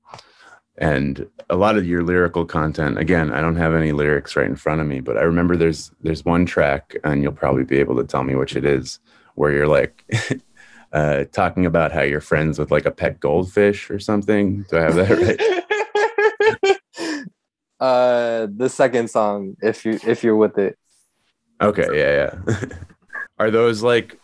and 0.78 1.28
a 1.50 1.56
lot 1.56 1.76
of 1.76 1.86
your 1.86 2.02
lyrical 2.02 2.46
content, 2.46 2.98
again, 2.98 3.32
I 3.32 3.40
don't 3.40 3.56
have 3.56 3.74
any 3.74 3.92
lyrics 3.92 4.34
right 4.34 4.46
in 4.46 4.56
front 4.56 4.80
of 4.80 4.86
me, 4.86 5.00
but 5.00 5.18
I 5.18 5.22
remember 5.22 5.56
there's 5.56 5.90
there's 6.02 6.24
one 6.24 6.46
track, 6.46 6.96
and 7.04 7.22
you'll 7.22 7.32
probably 7.32 7.64
be 7.64 7.78
able 7.78 7.96
to 7.96 8.04
tell 8.04 8.22
me 8.22 8.34
which 8.34 8.56
it 8.56 8.64
is, 8.64 9.00
where 9.34 9.52
you're 9.52 9.68
like 9.68 10.04
uh, 10.92 11.24
talking 11.32 11.66
about 11.66 11.92
how 11.92 12.02
you're 12.02 12.20
friends 12.20 12.58
with 12.58 12.70
like 12.70 12.86
a 12.86 12.90
pet 12.90 13.20
goldfish 13.20 13.90
or 13.90 13.98
something. 13.98 14.64
Do 14.70 14.78
I 14.78 14.82
have 14.82 14.94
that 14.94 15.18
right? 15.18 15.64
Uh, 17.80 18.48
the 18.56 18.68
second 18.68 19.08
song, 19.08 19.56
if 19.62 19.84
you 19.84 19.98
if 20.04 20.24
you're 20.24 20.36
with 20.36 20.58
it. 20.58 20.77
Okay, 21.60 21.86
yeah, 21.92 22.30
yeah. 22.46 22.64
are 23.38 23.50
those 23.50 23.82
like 23.82 24.18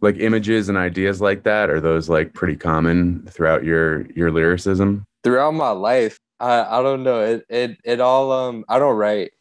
like 0.00 0.18
images 0.18 0.68
and 0.68 0.78
ideas 0.78 1.20
like 1.20 1.42
that? 1.44 1.70
Are 1.70 1.80
those 1.80 2.08
like 2.08 2.34
pretty 2.34 2.56
common 2.56 3.26
throughout 3.30 3.64
your 3.64 4.06
your 4.12 4.30
lyricism? 4.30 5.04
Throughout 5.24 5.54
my 5.54 5.70
life, 5.70 6.18
I 6.40 6.78
I 6.78 6.82
don't 6.82 7.02
know. 7.02 7.20
It 7.20 7.46
it 7.48 7.78
it 7.84 8.00
all 8.00 8.32
um 8.32 8.64
I 8.68 8.78
don't 8.78 8.96
write, 8.96 9.32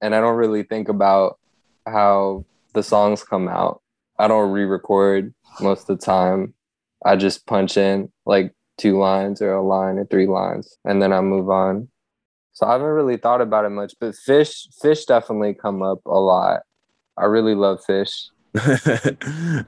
and 0.00 0.14
I 0.14 0.20
don't 0.20 0.36
really 0.36 0.62
think 0.62 0.88
about 0.88 1.38
how 1.86 2.44
the 2.74 2.82
songs 2.82 3.22
come 3.22 3.48
out. 3.48 3.82
I 4.18 4.28
don't 4.28 4.50
re-record 4.50 5.34
most 5.60 5.88
of 5.88 5.98
the 5.98 6.04
time. 6.04 6.54
I 7.04 7.16
just 7.16 7.46
punch 7.46 7.76
in 7.76 8.10
like 8.24 8.54
two 8.78 8.98
lines 8.98 9.42
or 9.42 9.52
a 9.52 9.62
line 9.62 9.98
or 9.98 10.06
three 10.06 10.26
lines, 10.26 10.76
and 10.84 11.02
then 11.02 11.12
I 11.12 11.20
move 11.20 11.50
on. 11.50 11.88
So 12.54 12.66
I 12.66 12.72
haven't 12.72 12.88
really 12.88 13.16
thought 13.16 13.40
about 13.40 13.64
it 13.64 13.70
much, 13.70 13.94
but 14.00 14.14
fish 14.14 14.68
fish 14.80 15.04
definitely 15.04 15.54
come 15.54 15.82
up 15.82 16.00
a 16.06 16.18
lot. 16.18 16.62
I 17.18 17.24
really 17.24 17.54
love 17.54 17.84
fish. 17.84 18.28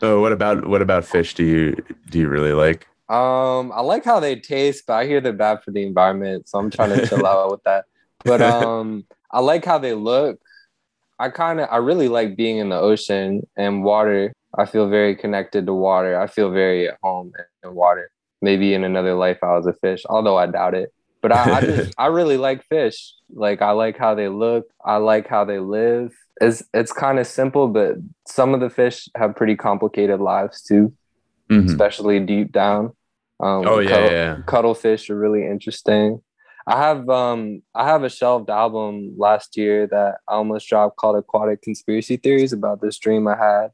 oh, 0.03 0.21
what 0.21 0.33
about 0.33 0.67
what 0.67 0.83
about 0.83 1.05
fish? 1.05 1.35
Do 1.35 1.45
you 1.45 1.77
do 2.11 2.19
you 2.19 2.29
really 2.29 2.53
like? 2.53 2.87
Um, 3.09 3.71
I 3.73 3.81
like 3.81 4.05
how 4.05 4.21
they 4.21 4.37
taste, 4.37 4.85
but 4.87 4.95
I 4.95 5.07
hear 5.07 5.21
they're 5.21 5.33
bad 5.33 5.63
for 5.63 5.71
the 5.71 5.83
environment, 5.83 6.49
so 6.49 6.59
I'm 6.59 6.71
trying 6.71 6.99
to 6.99 7.07
chill 7.07 7.27
out 7.27 7.51
with 7.51 7.63
that. 7.65 7.85
But 8.25 8.41
um, 8.43 9.05
I 9.31 9.41
like 9.41 9.65
how 9.65 9.79
they 9.79 9.95
look. 9.95 10.41
I 11.19 11.29
kind 11.29 11.61
of, 11.61 11.69
I 11.71 11.77
really 11.77 12.09
like 12.09 12.37
being 12.37 12.59
in 12.59 12.71
the 12.71 12.79
ocean 12.79 13.47
and 13.57 13.85
water. 13.85 14.33
I 14.57 14.67
feel 14.67 14.89
very 14.89 15.15
connected 15.15 15.67
to 15.67 15.75
water. 15.75 16.19
I 16.19 16.27
feel 16.27 16.51
very 16.51 16.89
at 16.89 16.99
home 17.03 17.33
in 17.63 17.75
water. 17.75 18.11
Maybe 18.41 18.75
in 18.75 18.85
another 18.85 19.15
life 19.15 19.39
I 19.43 19.57
was 19.57 19.67
a 19.67 19.75
fish, 19.75 20.03
although 20.09 20.37
I 20.37 20.47
doubt 20.47 20.75
it. 20.75 20.93
But 21.25 21.33
I, 21.33 21.57
I 21.57 21.61
just, 21.63 21.95
I 21.99 22.07
really 22.09 22.37
like 22.37 22.63
fish. 22.67 23.15
Like 23.35 23.63
I 23.63 23.71
like 23.71 23.97
how 23.97 24.15
they 24.15 24.29
look. 24.29 24.67
I 24.85 24.97
like 24.97 25.27
how 25.27 25.47
they 25.47 25.59
live. 25.59 26.13
It's 26.39 26.63
it's 26.75 26.93
kind 26.93 27.19
of 27.19 27.27
simple, 27.27 27.67
but 27.69 27.95
some 28.29 28.53
of 28.53 28.61
the 28.61 28.69
fish 28.69 29.09
have 29.17 29.35
pretty 29.35 29.57
complicated 29.57 30.21
lives 30.21 30.63
too, 30.63 30.93
Mhm. 31.51 31.65
especially 31.71 32.21
deep 32.21 32.53
down. 32.53 32.93
Um, 33.41 33.65
Oh 33.67 33.79
yeah, 33.79 33.89
cuddle- 33.89 34.11
yeah. 34.13 34.37
cuttlefish 34.47 35.09
are 35.09 35.19
really 35.19 35.47
interesting. 35.47 36.21
I 36.67 36.77
have 36.79 37.09
um 37.09 37.63
I 37.75 37.87
have 37.87 38.03
a 38.05 38.11
shelved 38.11 38.51
album 38.51 39.15
last 39.17 39.57
year 39.57 39.87
that 39.87 40.17
I 40.29 40.35
almost 40.35 40.69
dropped 40.69 40.97
called 40.99 41.17
Aquatic 41.17 41.63
Conspiracy 41.63 42.19
Theories 42.19 42.53
about 42.53 42.83
this 42.83 42.99
dream 42.99 43.27
I 43.29 43.37
had 43.37 43.69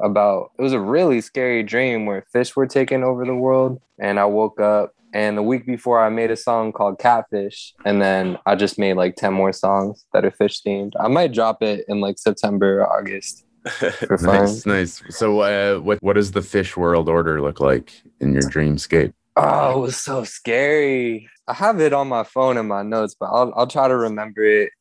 about 0.00 0.50
it 0.58 0.62
was 0.62 0.72
a 0.72 0.80
really 0.80 1.20
scary 1.20 1.62
dream 1.62 2.06
where 2.06 2.24
fish 2.32 2.56
were 2.56 2.66
taking 2.66 3.04
over 3.04 3.24
the 3.24 3.34
world 3.46 3.80
and 4.00 4.18
I 4.18 4.24
woke 4.24 4.58
up 4.60 4.92
and 5.12 5.36
the 5.36 5.42
week 5.42 5.66
before 5.66 6.00
I 6.00 6.08
made 6.08 6.30
a 6.30 6.36
song 6.36 6.72
called 6.72 6.98
Catfish 6.98 7.74
and 7.84 8.00
then 8.00 8.38
I 8.46 8.54
just 8.54 8.78
made 8.78 8.94
like 8.94 9.16
10 9.16 9.32
more 9.32 9.52
songs 9.52 10.04
that 10.12 10.24
are 10.24 10.30
fish 10.30 10.62
themed. 10.62 10.92
I 10.98 11.08
might 11.08 11.32
drop 11.32 11.62
it 11.62 11.84
in 11.88 12.00
like 12.00 12.18
September 12.18 12.80
or 12.80 12.92
August. 12.92 13.44
fun. 13.68 14.18
nice, 14.22 14.66
nice. 14.66 15.02
So, 15.10 15.40
uh, 15.40 15.80
what 15.80 16.02
what 16.02 16.14
does 16.14 16.32
the 16.32 16.40
fish 16.42 16.76
world 16.76 17.08
order 17.08 17.42
look 17.42 17.60
like 17.60 17.92
in 18.20 18.32
your 18.32 18.42
dreamscape? 18.42 19.12
Oh, 19.36 19.78
it 19.78 19.80
was 19.80 19.96
so 19.96 20.24
scary. 20.24 21.28
I 21.46 21.54
have 21.54 21.80
it 21.80 21.92
on 21.92 22.08
my 22.08 22.24
phone 22.24 22.56
in 22.56 22.66
my 22.68 22.82
notes, 22.82 23.14
but 23.18 23.26
I'll 23.26 23.52
I'll 23.54 23.66
try 23.66 23.88
to 23.88 23.96
remember 23.96 24.42
it 24.42 24.72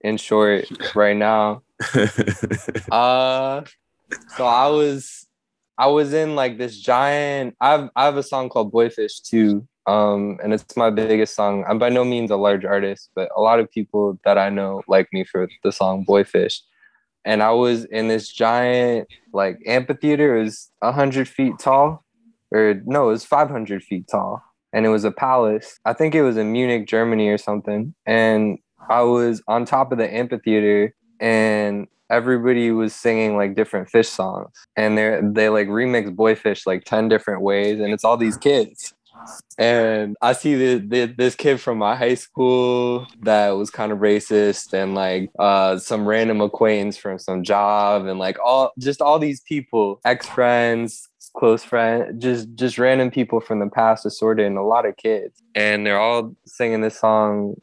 in 0.00 0.16
short 0.16 0.66
right 0.94 1.16
now. 1.16 1.62
Uh 2.90 3.62
so 4.36 4.46
I 4.46 4.68
was 4.68 5.26
I 5.76 5.88
was 5.88 6.14
in 6.14 6.34
like 6.34 6.56
this 6.56 6.78
giant 6.78 7.56
I've 7.60 7.90
I 7.94 8.06
have 8.06 8.16
a 8.16 8.22
song 8.22 8.48
called 8.48 8.72
Boyfish 8.72 9.20
too. 9.20 9.68
Um 9.88 10.38
and 10.42 10.52
it's 10.52 10.76
my 10.76 10.90
biggest 10.90 11.34
song. 11.34 11.64
I'm 11.68 11.78
by 11.78 11.88
no 11.88 12.04
means 12.04 12.30
a 12.30 12.36
large 12.36 12.64
artist, 12.64 13.10
but 13.16 13.30
a 13.36 13.40
lot 13.40 13.58
of 13.58 13.70
people 13.70 14.18
that 14.24 14.38
I 14.38 14.50
know 14.50 14.82
like 14.86 15.08
me 15.12 15.24
for 15.24 15.48
the 15.64 15.72
song 15.72 16.04
Boyfish. 16.04 16.60
And 17.24 17.42
I 17.42 17.50
was 17.50 17.84
in 17.86 18.08
this 18.08 18.28
giant 18.28 19.08
like 19.32 19.58
amphitheater, 19.66 20.36
it 20.36 20.44
was 20.44 20.70
hundred 20.82 21.28
feet 21.28 21.58
tall. 21.58 22.04
Or 22.50 22.80
no, 22.86 23.08
it 23.08 23.12
was 23.12 23.24
500 23.26 23.82
feet 23.82 24.08
tall. 24.08 24.42
And 24.72 24.86
it 24.86 24.88
was 24.90 25.04
a 25.04 25.10
palace. 25.10 25.78
I 25.84 25.92
think 25.92 26.14
it 26.14 26.22
was 26.22 26.36
in 26.36 26.52
Munich, 26.52 26.86
Germany 26.86 27.28
or 27.28 27.38
something. 27.38 27.94
And 28.06 28.58
I 28.88 29.02
was 29.02 29.42
on 29.48 29.64
top 29.64 29.92
of 29.92 29.98
the 29.98 30.12
amphitheater 30.12 30.94
and 31.20 31.88
everybody 32.10 32.70
was 32.70 32.94
singing 32.94 33.36
like 33.36 33.54
different 33.54 33.90
fish 33.90 34.08
songs 34.08 34.50
and 34.76 34.96
they 34.96 35.20
they 35.22 35.48
like 35.50 35.68
remix 35.68 36.14
boyfish 36.14 36.66
like 36.66 36.84
10 36.84 37.08
different 37.08 37.42
ways 37.42 37.80
and 37.80 37.92
it's 37.92 38.04
all 38.04 38.16
these 38.16 38.38
kids 38.38 38.94
and 39.58 40.16
i 40.22 40.32
see 40.32 40.54
the, 40.54 40.86
the, 40.86 41.14
this 41.16 41.34
kid 41.34 41.60
from 41.60 41.78
my 41.78 41.96
high 41.96 42.14
school 42.14 43.06
that 43.22 43.50
was 43.50 43.70
kind 43.70 43.92
of 43.92 43.98
racist 43.98 44.72
and 44.72 44.94
like 44.94 45.30
uh 45.38 45.78
some 45.78 46.06
random 46.06 46.40
acquaintance 46.40 46.96
from 46.96 47.18
some 47.18 47.42
job 47.42 48.06
and 48.06 48.18
like 48.18 48.38
all 48.44 48.72
just 48.78 49.00
all 49.00 49.18
these 49.18 49.40
people 49.42 50.00
ex-friends 50.04 51.08
close 51.38 51.62
friend 51.62 52.20
just 52.20 52.52
just 52.56 52.78
random 52.78 53.10
people 53.10 53.40
from 53.40 53.60
the 53.60 53.68
past 53.68 54.04
assorted 54.04 54.44
and 54.44 54.58
a 54.58 54.62
lot 54.62 54.84
of 54.84 54.96
kids. 54.96 55.40
And 55.54 55.86
they're 55.86 56.00
all 56.00 56.34
singing 56.46 56.80
this 56.80 56.98
song 56.98 57.60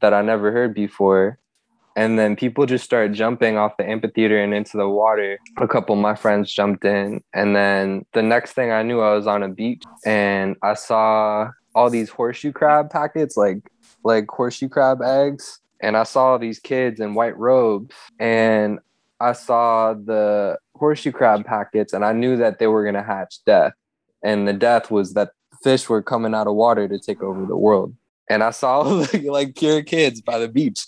that 0.00 0.14
i 0.14 0.22
never 0.22 0.52
heard 0.52 0.72
before 0.72 1.39
and 2.00 2.18
then 2.18 2.34
people 2.34 2.64
just 2.64 2.82
started 2.82 3.12
jumping 3.12 3.58
off 3.58 3.76
the 3.76 3.86
amphitheater 3.86 4.42
and 4.42 4.54
into 4.54 4.78
the 4.78 4.88
water. 4.88 5.38
A 5.58 5.68
couple 5.68 5.94
of 5.94 6.00
my 6.00 6.14
friends 6.14 6.50
jumped 6.50 6.82
in, 6.82 7.22
and 7.34 7.54
then 7.54 8.06
the 8.14 8.22
next 8.22 8.52
thing 8.52 8.72
I 8.72 8.82
knew, 8.82 9.00
I 9.00 9.14
was 9.14 9.26
on 9.26 9.42
a 9.42 9.48
beach 9.48 9.82
and 10.06 10.56
I 10.62 10.72
saw 10.74 11.50
all 11.74 11.90
these 11.90 12.08
horseshoe 12.08 12.52
crab 12.52 12.88
packets, 12.88 13.36
like 13.36 13.58
like 14.02 14.30
horseshoe 14.30 14.70
crab 14.70 15.02
eggs, 15.02 15.60
and 15.82 15.94
I 15.94 16.04
saw 16.04 16.38
these 16.38 16.58
kids 16.58 17.00
in 17.00 17.12
white 17.12 17.36
robes, 17.36 17.94
and 18.18 18.78
I 19.20 19.32
saw 19.34 19.92
the 19.92 20.56
horseshoe 20.76 21.12
crab 21.12 21.44
packets, 21.44 21.92
and 21.92 22.02
I 22.02 22.14
knew 22.14 22.38
that 22.38 22.58
they 22.58 22.66
were 22.66 22.82
gonna 22.82 23.02
hatch 23.02 23.44
death, 23.44 23.74
and 24.24 24.48
the 24.48 24.54
death 24.54 24.90
was 24.90 25.12
that 25.12 25.32
fish 25.62 25.86
were 25.90 26.02
coming 26.02 26.34
out 26.34 26.46
of 26.46 26.54
water 26.54 26.88
to 26.88 26.98
take 26.98 27.22
over 27.22 27.44
the 27.44 27.58
world. 27.58 27.94
And 28.30 28.42
I 28.42 28.50
saw 28.50 28.80
like, 29.12 29.24
like 29.24 29.56
pure 29.56 29.82
kids 29.82 30.22
by 30.22 30.38
the 30.38 30.48
beach 30.48 30.86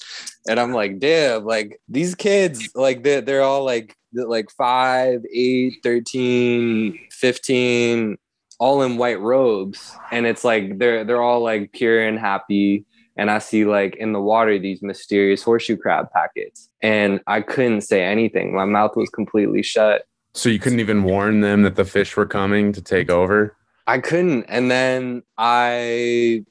and 0.48 0.58
I'm 0.58 0.72
like, 0.72 0.98
damn, 0.98 1.44
like 1.44 1.80
these 1.88 2.14
kids, 2.14 2.70
like 2.74 3.02
they're, 3.04 3.20
they're 3.20 3.42
all 3.42 3.64
like 3.64 3.96
like 4.14 4.50
5, 4.50 5.24
8, 5.32 5.74
13, 5.82 6.98
15, 7.10 8.18
all 8.58 8.82
in 8.82 8.96
white 8.96 9.20
robes. 9.20 9.92
And 10.10 10.26
it's 10.26 10.44
like 10.44 10.78
they're 10.78 11.04
they're 11.04 11.22
all 11.22 11.42
like 11.42 11.72
pure 11.72 12.06
and 12.06 12.18
happy. 12.18 12.84
And 13.16 13.30
I 13.30 13.38
see 13.38 13.64
like 13.64 13.96
in 13.96 14.12
the 14.12 14.20
water 14.20 14.58
these 14.58 14.82
mysterious 14.82 15.42
horseshoe 15.42 15.76
crab 15.76 16.10
packets. 16.12 16.68
And 16.82 17.20
I 17.26 17.40
couldn't 17.40 17.82
say 17.82 18.02
anything. 18.02 18.54
My 18.54 18.64
mouth 18.64 18.96
was 18.96 19.10
completely 19.10 19.62
shut. 19.62 20.06
so 20.34 20.48
you 20.48 20.58
couldn't 20.58 20.80
even 20.80 21.04
warn 21.04 21.40
them 21.40 21.62
that 21.62 21.76
the 21.76 21.84
fish 21.84 22.16
were 22.16 22.26
coming 22.26 22.72
to 22.72 22.82
take 22.82 23.10
over. 23.10 23.56
I 23.86 23.98
couldn't. 23.98 24.44
And 24.44 24.70
then 24.70 25.22
I 25.36 26.44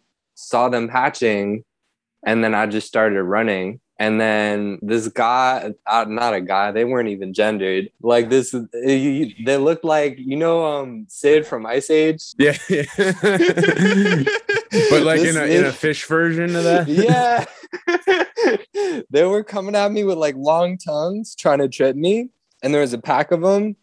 saw 0.48 0.70
them 0.70 0.90
hatching 0.90 1.64
and 2.26 2.44
then 2.44 2.54
I 2.54 2.68
just 2.68 2.88
started 2.88 3.24
running. 3.24 3.80
And 4.00 4.20
then 4.20 4.80
this 4.82 5.08
guy, 5.10 5.74
uh, 5.86 6.06
not 6.08 6.34
a 6.34 6.42
guy, 6.42 6.72
they 6.72 6.86
weren't 6.86 7.10
even 7.10 7.36
gendered. 7.36 7.90
Like 8.02 8.30
this, 8.30 8.56
they 8.74 9.58
looked 9.58 9.84
like, 9.84 10.18
you 10.18 10.36
know, 10.36 10.66
um, 10.66 11.06
Sid 11.08 11.46
from 11.46 11.68
Ice 11.68 11.92
Age. 11.92 12.24
Yeah, 12.40 12.58
yeah. 12.70 12.86
but 14.90 15.04
like 15.04 15.20
in 15.20 15.36
This 15.36 15.36
a 15.36 15.58
in 15.60 15.66
a 15.66 15.72
fish 15.72 16.06
version 16.06 16.56
of 16.56 16.64
that. 16.64 16.88
yeah. 18.74 19.04
they 19.12 19.24
were 19.24 19.44
coming 19.44 19.76
at 19.76 19.92
me 19.92 20.04
with 20.04 20.18
like 20.18 20.36
long 20.36 20.80
tongues 20.80 21.36
trying 21.36 21.60
to 21.60 21.68
trip 21.68 21.96
me. 21.96 22.30
And 22.64 22.74
there 22.74 22.82
was 22.82 22.94
a 22.94 23.00
pack 23.00 23.32
of 23.32 23.42
them. 23.42 23.76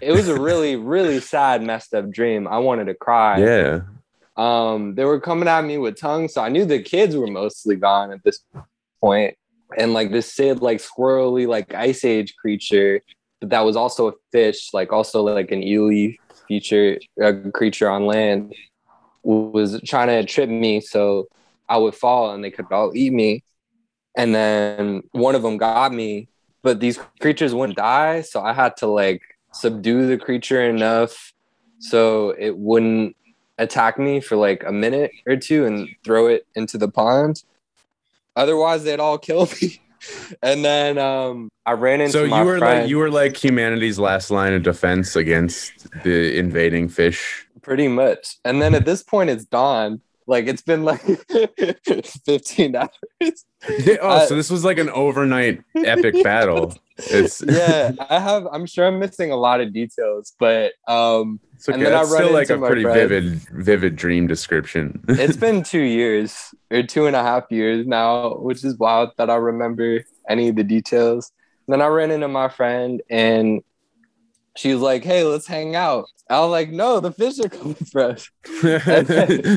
It 0.00 0.10
was 0.10 0.26
a 0.26 0.40
really, 0.40 0.74
really 0.74 1.20
sad, 1.20 1.62
messed 1.62 1.94
up 1.94 2.10
dream. 2.10 2.48
I 2.48 2.58
wanted 2.58 2.86
to 2.86 2.94
cry. 2.94 3.38
Yeah. 3.38 3.80
Um 4.40 4.94
they 4.94 5.04
were 5.04 5.20
coming 5.20 5.48
at 5.48 5.64
me 5.64 5.76
with 5.76 5.98
tongues 5.98 6.32
so 6.32 6.40
i 6.40 6.48
knew 6.48 6.64
the 6.64 6.82
kids 6.82 7.14
were 7.14 7.26
mostly 7.26 7.76
gone 7.76 8.10
at 8.10 8.24
this 8.24 8.42
point. 9.00 9.36
and 9.76 9.92
like 9.92 10.10
this 10.10 10.32
sid 10.32 10.62
like 10.62 10.78
squirrely 10.78 11.46
like 11.46 11.74
ice 11.74 12.04
age 12.04 12.34
creature 12.36 13.02
but 13.40 13.50
that 13.50 13.60
was 13.60 13.76
also 13.76 14.08
a 14.08 14.12
fish 14.32 14.70
like 14.72 14.92
also 14.92 15.22
like 15.22 15.50
an 15.52 15.62
eel 15.62 15.90
feature 16.48 16.98
uh, 17.22 17.34
creature 17.52 17.88
on 17.88 18.06
land 18.06 18.54
was 19.22 19.78
trying 19.84 20.08
to 20.08 20.24
trip 20.24 20.48
me 20.48 20.80
so 20.80 21.26
i 21.68 21.76
would 21.76 21.94
fall 21.94 22.32
and 22.32 22.42
they 22.42 22.50
could 22.50 22.66
all 22.72 22.92
eat 22.94 23.12
me 23.12 23.44
and 24.16 24.34
then 24.34 25.02
one 25.12 25.34
of 25.34 25.42
them 25.42 25.58
got 25.58 25.92
me 25.92 26.28
but 26.62 26.80
these 26.80 26.98
creatures 27.20 27.54
wouldn't 27.54 27.76
die 27.76 28.22
so 28.22 28.40
i 28.40 28.54
had 28.54 28.74
to 28.74 28.86
like 28.86 29.20
subdue 29.52 30.06
the 30.06 30.16
creature 30.16 30.62
enough 30.62 31.34
so 31.78 32.30
it 32.38 32.56
wouldn't 32.56 33.14
attack 33.60 33.98
me 33.98 34.20
for 34.20 34.36
like 34.36 34.64
a 34.64 34.72
minute 34.72 35.12
or 35.26 35.36
two 35.36 35.64
and 35.66 35.88
throw 36.04 36.26
it 36.26 36.46
into 36.56 36.78
the 36.78 36.88
pond. 36.88 37.44
Otherwise, 38.36 38.84
they'd 38.84 39.00
all 39.00 39.18
kill 39.18 39.48
me. 39.60 39.80
and 40.42 40.64
then 40.64 40.96
um, 40.98 41.48
I 41.66 41.72
ran 41.72 42.00
into 42.00 42.12
So 42.12 42.24
you 42.24 42.44
were 42.44 42.58
friend, 42.58 42.80
like 42.82 42.88
you 42.88 42.98
were 42.98 43.10
like 43.10 43.36
humanity's 43.36 43.98
last 43.98 44.30
line 44.30 44.54
of 44.54 44.62
defense 44.62 45.14
against 45.14 45.88
the 46.02 46.36
invading 46.38 46.88
fish. 46.88 47.46
pretty 47.62 47.88
much. 47.88 48.36
And 48.44 48.62
then 48.62 48.74
at 48.74 48.84
this 48.86 49.02
point, 49.02 49.30
it's 49.30 49.44
dawn. 49.44 50.00
Like 50.26 50.46
it's 50.46 50.62
been 50.62 50.84
like 50.84 51.00
15 52.24 52.76
hours. 52.76 52.88
oh, 53.20 54.08
I- 54.08 54.26
so 54.26 54.36
this 54.36 54.48
was 54.50 54.64
like 54.64 54.78
an 54.78 54.88
overnight 54.90 55.62
epic 55.76 56.14
battle. 56.22 56.74
It's 56.96 57.42
yeah, 57.42 57.92
I 58.08 58.20
have. 58.20 58.46
I'm 58.52 58.66
sure 58.66 58.86
I'm 58.86 58.98
missing 58.98 59.32
a 59.32 59.36
lot 59.36 59.60
of 59.60 59.72
details, 59.72 60.34
but 60.38 60.72
um, 60.86 61.40
It's 61.60 61.68
okay. 61.68 61.76
And 61.76 61.84
then 61.84 61.92
I 61.92 61.98
That's 61.98 62.10
run 62.10 62.22
still 62.22 62.32
like 62.32 62.48
a 62.48 62.56
pretty 62.56 62.84
friend. 62.84 63.10
vivid, 63.10 63.40
vivid 63.52 63.94
dream 63.94 64.26
description. 64.26 65.04
it's 65.08 65.36
been 65.36 65.62
two 65.62 65.82
years 65.82 66.54
or 66.70 66.82
two 66.82 67.04
and 67.04 67.14
a 67.14 67.22
half 67.22 67.44
years 67.50 67.86
now, 67.86 68.36
which 68.36 68.64
is 68.64 68.78
wild 68.78 69.10
that 69.18 69.28
I 69.28 69.34
remember 69.34 70.02
any 70.26 70.48
of 70.48 70.56
the 70.56 70.64
details. 70.64 71.32
Then 71.68 71.82
I 71.82 71.88
ran 71.88 72.12
into 72.12 72.28
my 72.28 72.48
friend 72.48 73.02
and 73.10 73.60
she 74.56 74.72
was 74.72 74.80
like, 74.80 75.04
"Hey, 75.04 75.22
let's 75.22 75.46
hang 75.46 75.76
out." 75.76 76.06
I 76.30 76.40
was 76.40 76.50
like, 76.50 76.70
"No, 76.70 76.98
the 76.98 77.12
fish 77.12 77.38
are 77.40 77.50
coming 77.50 77.74
for 77.92 78.04
us." 78.04 78.30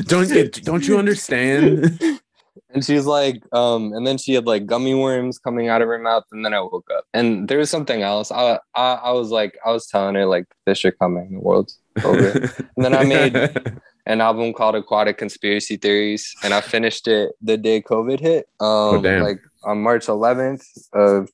don't 0.04 0.28
you, 0.28 0.50
don't 0.50 0.86
you 0.86 0.98
understand? 0.98 2.20
And 2.68 2.84
she's 2.84 3.06
like, 3.06 3.42
um, 3.52 3.94
and 3.94 4.06
then 4.06 4.18
she 4.18 4.34
had 4.34 4.46
like 4.46 4.66
gummy 4.66 4.94
worms 4.94 5.38
coming 5.38 5.68
out 5.68 5.80
of 5.80 5.88
her 5.88 5.98
mouth, 5.98 6.24
and 6.32 6.44
then 6.44 6.52
I 6.52 6.60
woke 6.60 6.90
up. 6.94 7.04
And 7.14 7.48
there 7.48 7.58
was 7.58 7.70
something 7.70 8.02
else. 8.02 8.30
I 8.30 8.58
I, 8.74 8.92
I 8.92 9.10
was 9.12 9.30
like, 9.30 9.56
I 9.64 9.70
was 9.70 9.86
telling 9.86 10.16
her 10.16 10.26
like 10.26 10.44
fish 10.66 10.84
are 10.84 10.92
coming, 10.92 11.32
the 11.32 11.40
world's. 11.40 11.80
and 12.04 12.64
then 12.76 12.94
I 12.94 13.04
made 13.04 13.36
an 14.06 14.20
album 14.20 14.52
called 14.52 14.74
Aquatic 14.74 15.18
Conspiracy 15.18 15.76
Theories, 15.76 16.34
and 16.42 16.52
I 16.52 16.60
finished 16.60 17.08
it 17.08 17.32
the 17.40 17.56
day 17.56 17.82
COVID 17.82 18.20
hit. 18.20 18.48
Um, 18.60 19.02
damn. 19.02 19.22
like 19.22 19.40
on 19.64 19.82
March 19.82 20.06
11th 20.06 20.64
of 20.92 21.30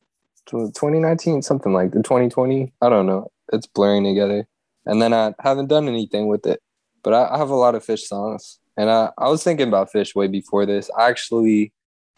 2019, 0.47 1.43
something 1.43 1.73
like 1.73 1.93
the 1.93 2.03
2020. 2.03 2.73
I 2.81 2.89
don't 2.89 3.07
know. 3.07 3.31
It's 3.53 3.67
blurring 3.67 4.05
together. 4.05 4.47
And 4.87 5.01
then 5.01 5.13
I 5.13 5.35
haven't 5.41 5.69
done 5.69 5.89
anything 5.89 6.27
with 6.27 6.47
it, 6.47 6.61
but 7.03 7.15
I, 7.15 7.35
I 7.35 7.39
have 7.39 7.51
a 7.51 7.57
lot 7.57 7.75
of 7.75 7.85
fish 7.85 8.09
songs. 8.09 8.59
And 8.77 8.91
I, 8.91 9.11
I 9.19 9.29
was 9.29 9.45
thinking 9.45 9.69
about 9.69 9.93
fish 9.93 10.15
way 10.15 10.27
before 10.27 10.67
this. 10.67 10.91
I 10.99 11.09
actually 11.09 11.73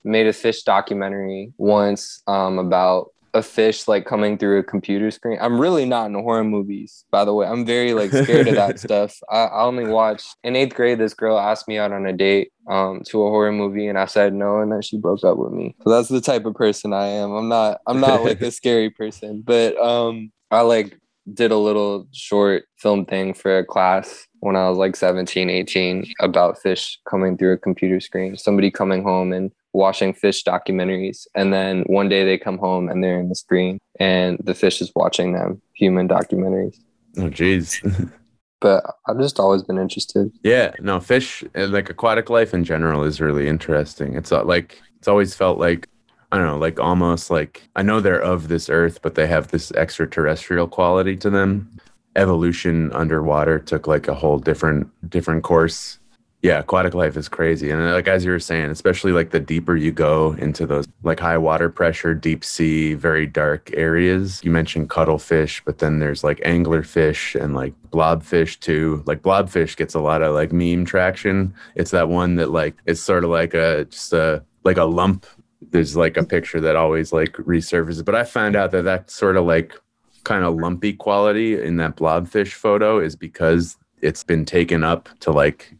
made 0.04 0.26
a 0.26 0.32
fish 0.32 0.62
documentary 0.62 1.52
once 1.56 2.22
um, 2.26 2.58
about 2.58 3.11
a 3.34 3.42
fish 3.42 3.88
like 3.88 4.04
coming 4.04 4.36
through 4.36 4.58
a 4.58 4.62
computer 4.62 5.10
screen. 5.10 5.38
I'm 5.40 5.60
really 5.60 5.84
not 5.84 6.06
into 6.06 6.20
horror 6.20 6.44
movies, 6.44 7.04
by 7.10 7.24
the 7.24 7.32
way. 7.32 7.46
I'm 7.46 7.64
very 7.64 7.94
like 7.94 8.10
scared 8.10 8.48
of 8.48 8.54
that 8.56 8.78
stuff. 8.78 9.18
I, 9.30 9.44
I 9.44 9.62
only 9.64 9.86
watched 9.86 10.36
in 10.44 10.56
eighth 10.56 10.74
grade. 10.74 10.98
This 10.98 11.14
girl 11.14 11.38
asked 11.38 11.66
me 11.66 11.78
out 11.78 11.92
on 11.92 12.06
a 12.06 12.12
date 12.12 12.52
um, 12.68 13.02
to 13.08 13.22
a 13.22 13.30
horror 13.30 13.52
movie, 13.52 13.86
and 13.86 13.98
I 13.98 14.06
said 14.06 14.34
no, 14.34 14.60
and 14.60 14.70
then 14.70 14.82
she 14.82 14.98
broke 14.98 15.24
up 15.24 15.38
with 15.38 15.52
me. 15.52 15.74
So 15.82 15.90
that's 15.90 16.08
the 16.08 16.20
type 16.20 16.44
of 16.44 16.54
person 16.54 16.92
I 16.92 17.06
am. 17.06 17.32
I'm 17.32 17.48
not. 17.48 17.80
I'm 17.86 18.00
not 18.00 18.22
like 18.22 18.40
a 18.42 18.50
scary 18.52 18.90
person, 18.90 19.42
but 19.42 19.76
um, 19.78 20.30
I 20.50 20.60
like 20.60 20.98
did 21.32 21.52
a 21.52 21.56
little 21.56 22.08
short 22.12 22.64
film 22.76 23.04
thing 23.04 23.32
for 23.32 23.58
a 23.58 23.64
class 23.64 24.26
when 24.40 24.56
I 24.56 24.68
was 24.68 24.76
like 24.76 24.96
17, 24.96 25.48
18 25.48 26.12
about 26.20 26.58
fish 26.58 26.98
coming 27.08 27.36
through 27.38 27.52
a 27.52 27.58
computer 27.58 28.00
screen. 28.00 28.36
Somebody 28.36 28.70
coming 28.72 29.04
home 29.04 29.32
and 29.32 29.52
watching 29.72 30.12
fish 30.12 30.44
documentaries. 30.44 31.26
And 31.34 31.52
then 31.52 31.82
one 31.86 32.08
day 32.08 32.24
they 32.24 32.38
come 32.38 32.58
home 32.58 32.88
and 32.88 33.02
they're 33.02 33.20
in 33.20 33.28
the 33.28 33.34
screen 33.34 33.78
and 33.98 34.38
the 34.42 34.54
fish 34.54 34.80
is 34.80 34.92
watching 34.94 35.32
them, 35.32 35.60
human 35.74 36.08
documentaries. 36.08 36.76
oh, 37.18 37.30
jeez. 37.30 38.12
But 38.60 38.84
I've 39.08 39.18
just 39.18 39.40
always 39.40 39.64
been 39.64 39.78
interested. 39.78 40.30
Yeah, 40.44 40.72
no, 40.78 41.00
fish, 41.00 41.42
uh, 41.56 41.66
like 41.66 41.90
aquatic 41.90 42.30
life 42.30 42.54
in 42.54 42.62
general, 42.62 43.02
is 43.02 43.20
really 43.20 43.48
interesting. 43.48 44.14
It's 44.14 44.30
uh, 44.30 44.44
like, 44.44 44.80
it's 44.98 45.08
always 45.08 45.34
felt 45.34 45.58
like, 45.58 45.88
I 46.30 46.38
don't 46.38 46.46
know, 46.46 46.58
like 46.58 46.78
almost 46.78 47.28
like, 47.28 47.68
I 47.74 47.82
know 47.82 48.00
they're 48.00 48.22
of 48.22 48.46
this 48.46 48.70
earth, 48.70 49.02
but 49.02 49.16
they 49.16 49.26
have 49.26 49.48
this 49.48 49.72
extraterrestrial 49.72 50.68
quality 50.68 51.16
to 51.16 51.28
them. 51.28 51.76
Evolution 52.14 52.92
underwater 52.92 53.58
took 53.58 53.88
like 53.88 54.06
a 54.06 54.14
whole 54.14 54.38
different, 54.38 54.88
different 55.10 55.42
course. 55.42 55.98
Yeah, 56.42 56.58
aquatic 56.58 56.92
life 56.92 57.16
is 57.16 57.28
crazy. 57.28 57.70
And 57.70 57.80
like, 57.92 58.08
as 58.08 58.24
you 58.24 58.32
were 58.32 58.40
saying, 58.40 58.70
especially 58.70 59.12
like 59.12 59.30
the 59.30 59.38
deeper 59.38 59.76
you 59.76 59.92
go 59.92 60.32
into 60.32 60.66
those 60.66 60.88
like 61.04 61.20
high 61.20 61.38
water 61.38 61.70
pressure, 61.70 62.14
deep 62.14 62.44
sea, 62.44 62.94
very 62.94 63.28
dark 63.28 63.70
areas. 63.74 64.40
You 64.42 64.50
mentioned 64.50 64.90
cuttlefish, 64.90 65.62
but 65.64 65.78
then 65.78 66.00
there's 66.00 66.24
like 66.24 66.38
anglerfish 66.40 67.40
and 67.40 67.54
like 67.54 67.74
blobfish 67.90 68.58
too. 68.58 69.04
Like 69.06 69.22
blobfish 69.22 69.76
gets 69.76 69.94
a 69.94 70.00
lot 70.00 70.20
of 70.20 70.34
like 70.34 70.52
meme 70.52 70.84
traction. 70.84 71.54
It's 71.76 71.92
that 71.92 72.08
one 72.08 72.34
that 72.36 72.50
like 72.50 72.74
it's 72.86 73.00
sort 73.00 73.22
of 73.22 73.30
like 73.30 73.54
a 73.54 73.84
just 73.84 74.12
a 74.12 74.44
like 74.64 74.78
a 74.78 74.84
lump. 74.84 75.26
There's 75.70 75.94
like 75.96 76.16
a 76.16 76.24
picture 76.24 76.60
that 76.60 76.74
always 76.74 77.12
like 77.12 77.34
resurfaces. 77.34 78.04
But 78.04 78.16
I 78.16 78.24
found 78.24 78.56
out 78.56 78.72
that 78.72 78.82
that 78.82 79.12
sort 79.12 79.36
of 79.36 79.44
like 79.44 79.80
kind 80.24 80.42
of 80.44 80.56
lumpy 80.56 80.92
quality 80.92 81.60
in 81.62 81.76
that 81.76 81.94
blobfish 81.94 82.52
photo 82.54 82.98
is 82.98 83.14
because 83.14 83.76
it's 84.00 84.24
been 84.24 84.44
taken 84.44 84.82
up 84.82 85.08
to 85.20 85.30
like 85.30 85.76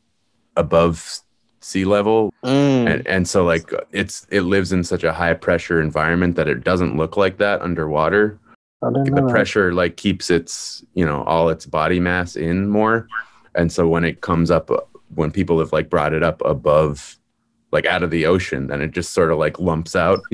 above 0.57 1.23
sea 1.63 1.85
level. 1.85 2.33
And, 2.87 3.07
and 3.07 3.29
so 3.29 3.45
like 3.45 3.73
it's 3.93 4.27
it 4.31 4.43
lives 4.43 4.73
in 4.73 4.85
such 4.85 5.05
a 5.05 5.13
high 5.13 5.35
pressure 5.35 5.81
environment 5.81 6.37
that 6.37 6.49
it 6.49 6.65
doesn't 6.65 6.97
look 6.97 7.17
like 7.17 7.39
that 7.39 7.63
underwater. 7.63 8.39
The 8.81 9.13
that. 9.15 9.29
pressure 9.31 9.73
like 9.73 9.97
keeps 9.97 10.29
its 10.29 10.85
you 10.95 11.07
know 11.07 11.23
all 11.25 11.49
its 11.49 11.67
body 11.67 12.01
mass 12.01 12.37
in 12.37 12.69
more. 12.69 13.09
And 13.55 13.71
so 13.71 13.87
when 13.87 14.05
it 14.05 14.21
comes 14.21 14.51
up 14.51 14.71
uh, 14.71 14.81
when 15.15 15.31
people 15.31 15.59
have 15.61 15.73
like 15.73 15.89
brought 15.89 16.13
it 16.13 16.23
up 16.23 16.43
above 16.45 17.19
like 17.71 17.87
out 17.87 18.03
of 18.03 18.11
the 18.11 18.27
ocean 18.27 18.67
then 18.67 18.81
it 18.83 18.91
just 18.91 19.13
sort 19.13 19.31
of 19.31 19.39
like 19.39 19.59
lumps 19.59 19.95
out. 19.95 20.21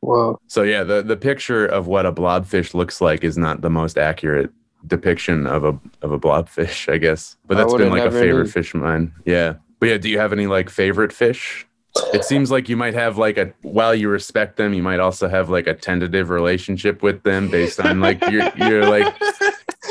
Whoa. 0.00 0.40
so 0.48 0.64
yeah 0.64 0.82
the 0.82 1.00
the 1.00 1.16
picture 1.16 1.64
of 1.64 1.86
what 1.86 2.06
a 2.06 2.12
blobfish 2.12 2.74
looks 2.74 3.00
like 3.00 3.22
is 3.22 3.38
not 3.38 3.60
the 3.60 3.70
most 3.70 3.96
accurate 3.96 4.50
depiction 4.86 5.46
of 5.46 5.64
a 5.64 5.78
of 6.02 6.12
a 6.12 6.18
blobfish 6.18 6.92
i 6.92 6.98
guess 6.98 7.36
but 7.46 7.56
that's 7.56 7.74
been 7.74 7.90
like 7.90 8.04
a 8.04 8.10
favorite 8.10 8.44
knew. 8.44 8.50
fish 8.50 8.74
of 8.74 8.80
mine 8.80 9.12
yeah 9.24 9.54
but 9.78 9.88
yeah 9.88 9.98
do 9.98 10.08
you 10.08 10.18
have 10.18 10.32
any 10.32 10.46
like 10.46 10.68
favorite 10.68 11.12
fish 11.12 11.66
it 12.14 12.24
seems 12.24 12.50
like 12.50 12.68
you 12.68 12.76
might 12.76 12.94
have 12.94 13.18
like 13.18 13.36
a 13.36 13.52
while 13.62 13.94
you 13.94 14.08
respect 14.08 14.56
them 14.56 14.72
you 14.72 14.82
might 14.82 15.00
also 15.00 15.28
have 15.28 15.50
like 15.50 15.66
a 15.66 15.74
tentative 15.74 16.30
relationship 16.30 17.02
with 17.02 17.22
them 17.22 17.48
based 17.48 17.78
on 17.80 18.00
like 18.00 18.20
your 18.30 18.50
your 18.56 18.88
like 18.88 19.14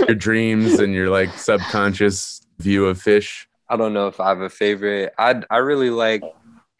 your 0.07 0.15
dreams 0.15 0.79
and 0.79 0.93
your 0.93 1.09
like 1.09 1.29
subconscious 1.37 2.41
view 2.59 2.85
of 2.85 2.99
fish 2.99 3.47
I 3.71 3.77
don't 3.77 3.93
know 3.93 4.07
if 4.07 4.19
I 4.19 4.27
have 4.27 4.41
a 4.41 4.49
favorite. 4.49 5.13
I 5.17 5.43
I 5.49 5.59
really 5.59 5.91
like 5.91 6.23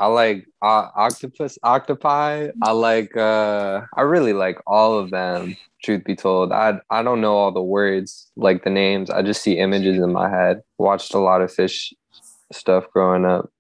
I 0.02 0.08
like 0.08 0.48
uh, 0.64 0.88
octopus, 0.96 1.60
octopi. 1.64 2.50
I 2.64 2.72
like 2.72 3.16
uh 3.16 3.82
I 3.96 4.02
really 4.02 4.34
like 4.34 4.58
all 4.66 4.98
of 4.98 5.12
them. 5.12 5.56
Truth 5.84 6.06
be 6.06 6.16
told, 6.16 6.52
I 6.52 6.80
I 6.90 7.04
don't 7.04 7.22
know 7.22 7.36
all 7.36 7.52
the 7.52 7.62
words 7.62 8.32
like 8.36 8.64
the 8.64 8.72
names. 8.72 9.12
I 9.12 9.22
just 9.22 9.44
see 9.44 9.60
images 9.60 9.98
in 9.98 10.12
my 10.12 10.28
head. 10.28 10.62
Watched 10.80 11.14
a 11.14 11.20
lot 11.20 11.42
of 11.42 11.54
fish 11.54 11.94
stuff 12.52 12.86
growing 12.92 13.26
up, 13.26 13.52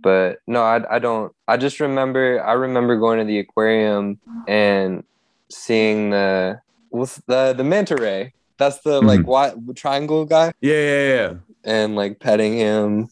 but 0.00 0.38
no, 0.46 0.62
I 0.62 0.96
I 0.96 0.98
don't. 1.00 1.32
I 1.48 1.56
just 1.56 1.80
remember 1.80 2.44
I 2.44 2.52
remember 2.52 2.96
going 2.96 3.18
to 3.18 3.24
the 3.24 3.40
aquarium 3.40 4.20
and 4.46 5.02
seeing 5.50 6.10
the 6.10 6.60
what's 6.90 7.16
the 7.26 7.54
the 7.56 7.64
manta 7.64 7.96
ray. 7.96 8.34
That's 8.56 8.80
the 8.80 9.00
like 9.00 9.26
what 9.26 9.56
triangle 9.76 10.24
guy 10.26 10.52
yeah 10.60 10.74
yeah 10.74 11.14
yeah 11.14 11.34
and 11.64 11.96
like 11.96 12.20
petting 12.20 12.54
him. 12.54 13.08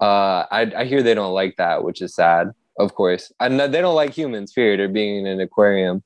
Uh, 0.00 0.46
I 0.50 0.72
I 0.76 0.84
hear 0.84 1.02
they 1.02 1.14
don't 1.14 1.34
like 1.34 1.56
that, 1.56 1.84
which 1.84 2.00
is 2.02 2.14
sad. 2.14 2.52
Of 2.78 2.94
course, 2.94 3.30
And 3.40 3.60
they 3.60 3.80
don't 3.82 3.94
like 3.94 4.14
humans. 4.14 4.52
Period, 4.52 4.80
or 4.80 4.88
being 4.88 5.20
in 5.20 5.26
an 5.26 5.40
aquarium. 5.40 6.02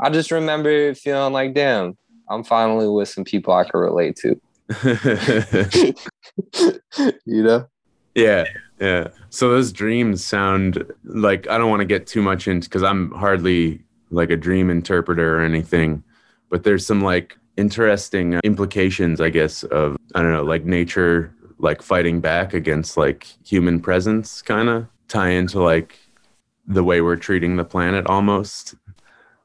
I 0.00 0.10
just 0.10 0.30
remember 0.30 0.94
feeling 0.94 1.32
like, 1.32 1.54
damn, 1.54 1.96
I'm 2.28 2.44
finally 2.44 2.88
with 2.88 3.08
some 3.08 3.24
people 3.24 3.54
I 3.54 3.64
can 3.64 3.80
relate 3.80 4.16
to. 4.16 4.40
you 7.24 7.42
know? 7.42 7.66
Yeah, 8.14 8.44
yeah. 8.80 9.08
So 9.30 9.50
those 9.50 9.72
dreams 9.72 10.24
sound 10.24 10.84
like 11.04 11.48
I 11.48 11.56
don't 11.58 11.70
want 11.70 11.80
to 11.80 11.86
get 11.86 12.06
too 12.06 12.22
much 12.22 12.46
into 12.48 12.68
because 12.68 12.82
I'm 12.82 13.10
hardly 13.12 13.82
like 14.10 14.30
a 14.30 14.36
dream 14.36 14.70
interpreter 14.70 15.38
or 15.38 15.40
anything, 15.40 16.02
but 16.50 16.64
there's 16.64 16.84
some 16.86 17.02
like 17.02 17.38
interesting 17.56 18.34
implications, 18.44 19.20
I 19.20 19.30
guess, 19.30 19.62
of 19.64 19.96
I 20.14 20.22
don't 20.22 20.32
know, 20.32 20.44
like 20.44 20.64
nature 20.64 21.32
like 21.58 21.82
fighting 21.82 22.20
back 22.20 22.54
against 22.54 22.96
like 22.96 23.26
human 23.44 23.80
presence, 23.80 24.42
kind 24.42 24.68
of 24.68 24.86
tie 25.08 25.30
into 25.30 25.60
like 25.60 25.98
the 26.66 26.84
way 26.84 27.00
we're 27.00 27.16
treating 27.16 27.56
the 27.56 27.64
planet 27.64 28.06
almost. 28.06 28.74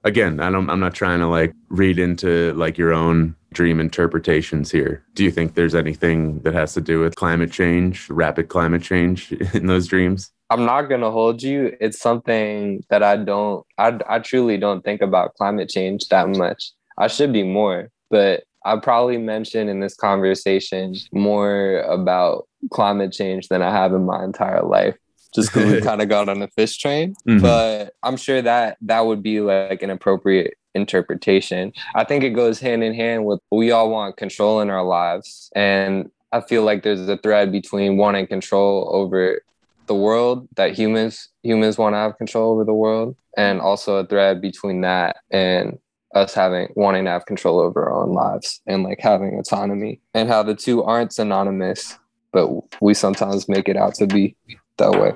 Again, 0.04 0.42
I 0.42 0.52
don't. 0.52 0.70
I'm 0.70 0.82
not 0.82 0.94
trying 0.94 1.20
to 1.20 1.28
like 1.28 1.54
read 1.70 1.98
into 1.98 2.54
like 2.54 2.78
your 2.78 2.94
own 2.94 3.36
dream 3.54 3.80
interpretations 3.80 4.70
here. 4.70 5.04
Do 5.14 5.24
you 5.24 5.32
think 5.32 5.54
there's 5.54 5.76
anything 5.76 6.40
that 6.40 6.54
has 6.54 6.74
to 6.74 6.82
do 6.82 7.00
with 7.00 7.16
climate 7.16 7.52
change, 7.52 8.10
rapid 8.10 8.50
climate 8.50 8.84
change 8.84 9.32
in 9.54 9.68
those 9.68 9.88
dreams? 9.88 10.32
I'm 10.50 10.66
not 10.66 10.84
gonna 10.84 11.10
hold 11.10 11.42
you. 11.42 11.76
It's 11.80 12.00
something 12.00 12.84
that 12.90 13.02
I 13.02 13.16
don't. 13.16 13.66
I 13.78 13.98
I 14.08 14.20
truly 14.20 14.58
don't 14.58 14.84
think 14.84 15.02
about 15.02 15.36
climate 15.36 15.70
change 15.70 16.10
that 16.10 16.28
much. 16.28 16.72
I 16.98 17.08
should 17.08 17.32
be 17.32 17.44
more, 17.44 17.90
but 18.10 18.44
I 18.66 18.78
probably 18.78 19.18
mentioned 19.18 19.70
in 19.70 19.80
this 19.80 19.96
conversation 19.96 20.96
more 21.12 21.80
about 21.82 22.48
climate 22.72 23.12
change 23.12 23.50
than 23.50 23.62
I 23.62 23.72
have 23.72 23.94
in 23.94 24.06
my 24.06 24.24
entire 24.24 24.64
life. 24.64 24.96
Just 25.36 25.52
because 25.54 25.72
we 25.72 25.82
kind 25.90 26.02
of 26.02 26.10
got 26.10 26.30
on 26.30 26.40
the 26.40 26.48
fish 26.50 26.78
train, 26.78 27.16
Mhm. 27.28 27.42
but 27.42 27.94
I'm 28.04 28.18
sure 28.18 28.42
that 28.42 28.78
that 28.82 29.06
would 29.06 29.24
be 29.24 29.40
like 29.42 29.82
an 29.82 29.90
appropriate 29.90 30.54
interpretation. 30.76 31.74
I 31.96 32.04
think 32.04 32.24
it 32.24 32.32
goes 32.32 32.60
hand 32.60 32.84
in 32.84 32.94
hand 32.94 33.26
with 33.26 33.40
we 33.52 33.72
all 33.72 33.90
want 33.90 34.18
control 34.18 34.62
in 34.62 34.70
our 34.70 34.84
lives, 34.84 35.50
and 35.56 36.10
I 36.32 36.42
feel 36.42 36.64
like 36.64 36.84
there's 36.84 37.08
a 37.10 37.18
thread 37.18 37.52
between 37.52 37.98
wanting 37.98 38.28
control 38.28 38.90
over 38.94 39.42
the 39.88 39.96
world 39.96 40.48
that 40.56 40.72
humans 40.78 41.30
humans 41.44 41.78
want 41.78 41.94
to 41.94 41.98
have 41.98 42.18
control 42.18 42.54
over 42.54 42.64
the 42.64 42.74
world 42.74 43.16
and 43.36 43.60
also 43.60 43.98
a 43.98 44.06
thread 44.06 44.40
between 44.42 44.82
that 44.82 45.18
and 45.30 45.78
us 46.14 46.34
having 46.34 46.68
wanting 46.76 47.06
to 47.06 47.12
have 47.12 47.26
control 47.26 47.60
over 47.60 47.90
our 47.90 48.04
own 48.04 48.14
lives 48.14 48.62
and 48.68 48.84
like 48.84 49.00
having 49.00 49.38
autonomy 49.40 50.00
and 50.14 50.30
how 50.30 50.44
the 50.44 50.56
two 50.56 50.84
aren't 50.84 51.14
synonymous 51.14 51.98
but 52.32 52.50
we 52.82 52.94
sometimes 52.94 53.50
make 53.50 53.68
it 53.68 53.78
out 53.78 53.96
to 53.96 54.08
be 54.08 54.36
that 54.78 54.92
way 54.92 55.14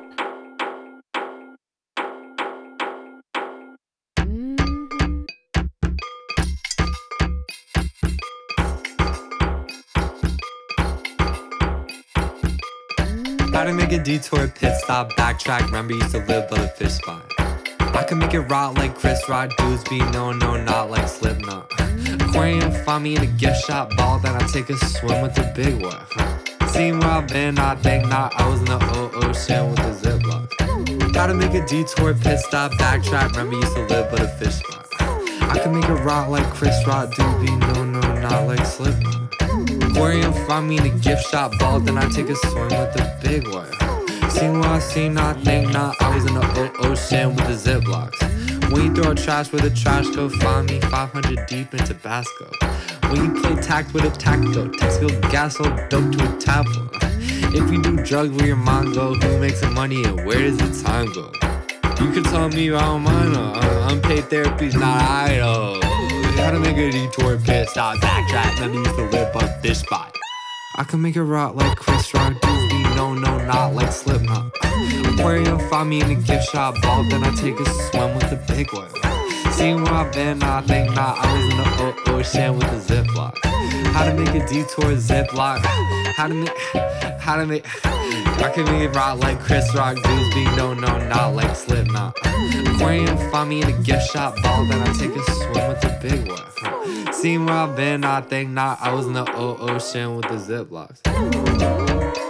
Gotta 13.58 13.74
make 13.74 13.92
a 13.92 13.98
detour, 13.98 14.48
pit 14.50 14.76
stop, 14.76 15.14
backtrack. 15.14 15.66
Remember, 15.66 15.96
used 15.96 16.12
to 16.12 16.20
live 16.26 16.48
by 16.48 16.60
the 16.60 16.68
fish 16.68 16.92
spot. 16.92 17.47
I 17.96 18.04
can 18.08 18.20
make 18.20 18.34
it 18.34 18.42
rot 18.42 18.76
like 18.76 18.96
Chris 18.96 19.28
Rock, 19.30 19.50
Gooseby, 19.58 20.14
no, 20.14 20.32
no, 20.32 20.62
not 20.64 20.90
like 20.90 21.08
Slipknot. 21.08 21.72
Aquarium, 22.22 22.72
find 22.86 23.04
me 23.04 23.16
in 23.16 23.24
a 23.24 23.28
gift 23.28 23.66
shop, 23.66 23.96
ball, 23.96 24.20
then 24.20 24.36
I 24.36 24.46
take 24.48 24.70
a 24.70 24.78
swim 24.78 25.22
with 25.22 25.36
the 25.36 25.52
big 25.56 25.82
one. 25.82 26.70
Seen 26.70 27.00
where 27.00 27.10
I've 27.10 27.28
been, 27.28 27.58
I 27.58 27.76
think 27.76 28.08
not. 28.08 28.34
I 28.36 28.48
was 28.50 28.60
in 28.60 28.66
the 28.66 28.80
ocean 29.24 29.70
with 29.70 30.02
the 30.02 30.10
ziplock. 30.10 31.14
Gotta 31.14 31.34
make 31.34 31.54
a 31.54 31.66
detour, 31.66 32.14
pit 32.14 32.40
stop, 32.40 32.72
backtrack. 32.74 33.32
Remember, 33.32 33.56
used 33.56 33.76
to 33.76 33.86
live 33.88 34.12
by 34.12 34.18
the 34.20 34.28
fish 34.28 34.56
spot. 34.56 34.86
I 35.00 35.60
can 35.60 35.74
make 35.74 35.90
it 35.90 35.94
rot 36.04 36.30
like 36.30 36.46
Chris 36.54 36.76
Rock, 36.86 37.10
Doobie, 37.12 37.60
no, 37.74 37.86
no, 37.86 38.02
not 38.20 38.48
like 38.48 38.66
Slipknot. 38.66 39.34
Aquarium, 39.92 40.34
find 40.46 40.68
me 40.68 40.78
in 40.78 40.86
a 40.86 40.90
gift 41.00 41.28
shop, 41.30 41.52
ball, 41.60 41.80
then 41.80 41.98
I 41.98 42.08
take 42.10 42.30
a 42.30 42.36
swim 42.36 42.68
with 42.68 42.94
the 42.94 43.20
big 43.24 43.48
one. 43.48 43.87
Seen 44.38 44.60
what 44.60 44.68
I 44.68 44.78
seen, 44.78 45.18
I 45.18 45.34
think 45.34 45.74
not. 45.74 45.96
I 46.00 46.14
was 46.14 46.26
in 46.26 46.36
the 46.36 46.72
ocean 46.82 47.36
with 47.36 47.48
the 47.48 47.54
ziplocs. 47.54 48.72
When 48.72 48.86
you 48.86 48.94
throw 48.94 49.16
trash 49.16 49.52
where 49.52 49.62
the 49.62 49.72
trash 49.72 50.08
go, 50.10 50.30
find 50.30 50.70
me 50.70 50.80
500 50.80 51.48
deep 51.48 51.74
in 51.74 51.80
Tabasco. 51.80 52.52
When 53.10 53.26
you 53.26 53.42
play 53.42 53.56
tact 53.56 53.96
with 53.96 54.04
a 54.04 54.12
tactical, 54.12 54.70
tactical 54.70 55.20
gas 55.32 55.60
or 55.60 55.70
dope 55.90 56.12
to 56.12 56.36
a 56.36 56.38
tablet. 56.38 56.90
If 57.56 57.72
you 57.72 57.82
do 57.82 57.96
drugs, 58.04 58.30
where 58.38 58.46
your 58.46 58.58
mind 58.58 58.94
go? 58.94 59.16
Who 59.16 59.40
makes 59.40 59.62
the 59.62 59.72
money 59.72 60.04
and 60.04 60.24
where 60.24 60.40
does 60.40 60.58
the 60.58 60.84
time 60.84 61.12
go? 61.14 61.32
You 62.04 62.12
can 62.12 62.24
tell 62.24 62.48
me 62.50 62.68
about 62.68 63.00
mine, 63.00 63.34
uh, 63.34 63.88
unpaid 63.90 64.30
therapy's 64.30 64.76
not 64.76 65.02
idle. 65.02 65.80
Gotta 66.36 66.60
make 66.60 66.78
a 66.78 66.92
detour, 66.92 67.40
pit 67.40 67.70
stop, 67.70 67.98
backtrack. 67.98 68.60
Let 68.60 68.70
me 68.70 68.78
used 68.78 68.96
to 68.98 69.10
live 69.10 69.36
on 69.36 69.50
this 69.64 69.80
spot. 69.80 70.16
I 70.76 70.84
can 70.84 71.02
make 71.02 71.16
it 71.16 71.24
rot 71.24 71.56
like 71.56 71.76
Chris 71.76 72.14
Rock, 72.14 72.34
Doobie, 72.34 72.67
no, 72.98 73.14
no, 73.14 73.38
not 73.46 73.76
like 73.76 73.92
Slipknot. 73.92 74.52
Aquarium, 75.14 75.60
find 75.70 75.88
me 75.88 76.02
in 76.02 76.10
a 76.10 76.16
gift 76.16 76.50
shop, 76.50 76.74
ball, 76.82 77.04
then 77.04 77.24
I 77.24 77.30
take 77.36 77.60
a 77.60 77.66
swim 77.66 78.16
with 78.16 78.28
the 78.32 78.42
big 78.52 78.74
one. 78.74 78.90
Seen 79.54 79.84
where 79.84 79.94
I've 79.94 80.12
been, 80.12 80.42
I 80.42 80.62
think 80.62 80.96
not. 80.96 81.16
I 81.20 81.34
was 81.34 81.44
in 81.44 81.58
the 81.58 82.12
ocean 82.12 82.56
with 82.56 82.66
a 82.66 82.94
ziplock. 82.94 83.38
How 83.94 84.04
to 84.06 84.16
make 84.16 84.30
a 84.30 84.44
detour 84.48 84.94
ziplock. 84.96 85.60
How 86.16 86.28
to 86.28 86.34
make, 86.34 86.58
how 87.20 87.36
to 87.36 87.46
make, 87.46 87.64
I 87.86 88.52
can 88.52 88.66
make 88.66 88.90
it 88.90 88.96
rot 88.96 89.20
like 89.20 89.40
Chris 89.42 89.76
Rock, 89.76 89.98
Doobie, 89.98 90.58
no, 90.58 90.74
no, 90.74 90.98
not 91.08 91.36
like 91.36 91.56
Slipknot. 91.56 92.18
Aquarium, 92.74 93.16
find 93.30 93.50
me 93.50 93.62
in 93.62 93.70
a 93.70 93.84
gift 93.84 94.10
shop, 94.10 94.34
ball, 94.42 94.66
then 94.66 94.82
I 94.82 94.92
take 94.94 95.16
a 95.16 95.24
swim 95.24 95.68
with 95.70 95.82
the 95.82 95.96
big 96.02 96.28
one. 96.28 97.14
Seen 97.14 97.46
where 97.46 97.56
I've 97.58 97.76
been, 97.76 98.04
I 98.04 98.22
think 98.22 98.50
not. 98.50 98.82
I 98.82 98.92
was 98.92 99.06
in 99.06 99.14
the 99.14 99.32
ocean 99.36 100.16
with 100.16 100.28
the 100.30 100.38
ziplocks. 100.38 102.27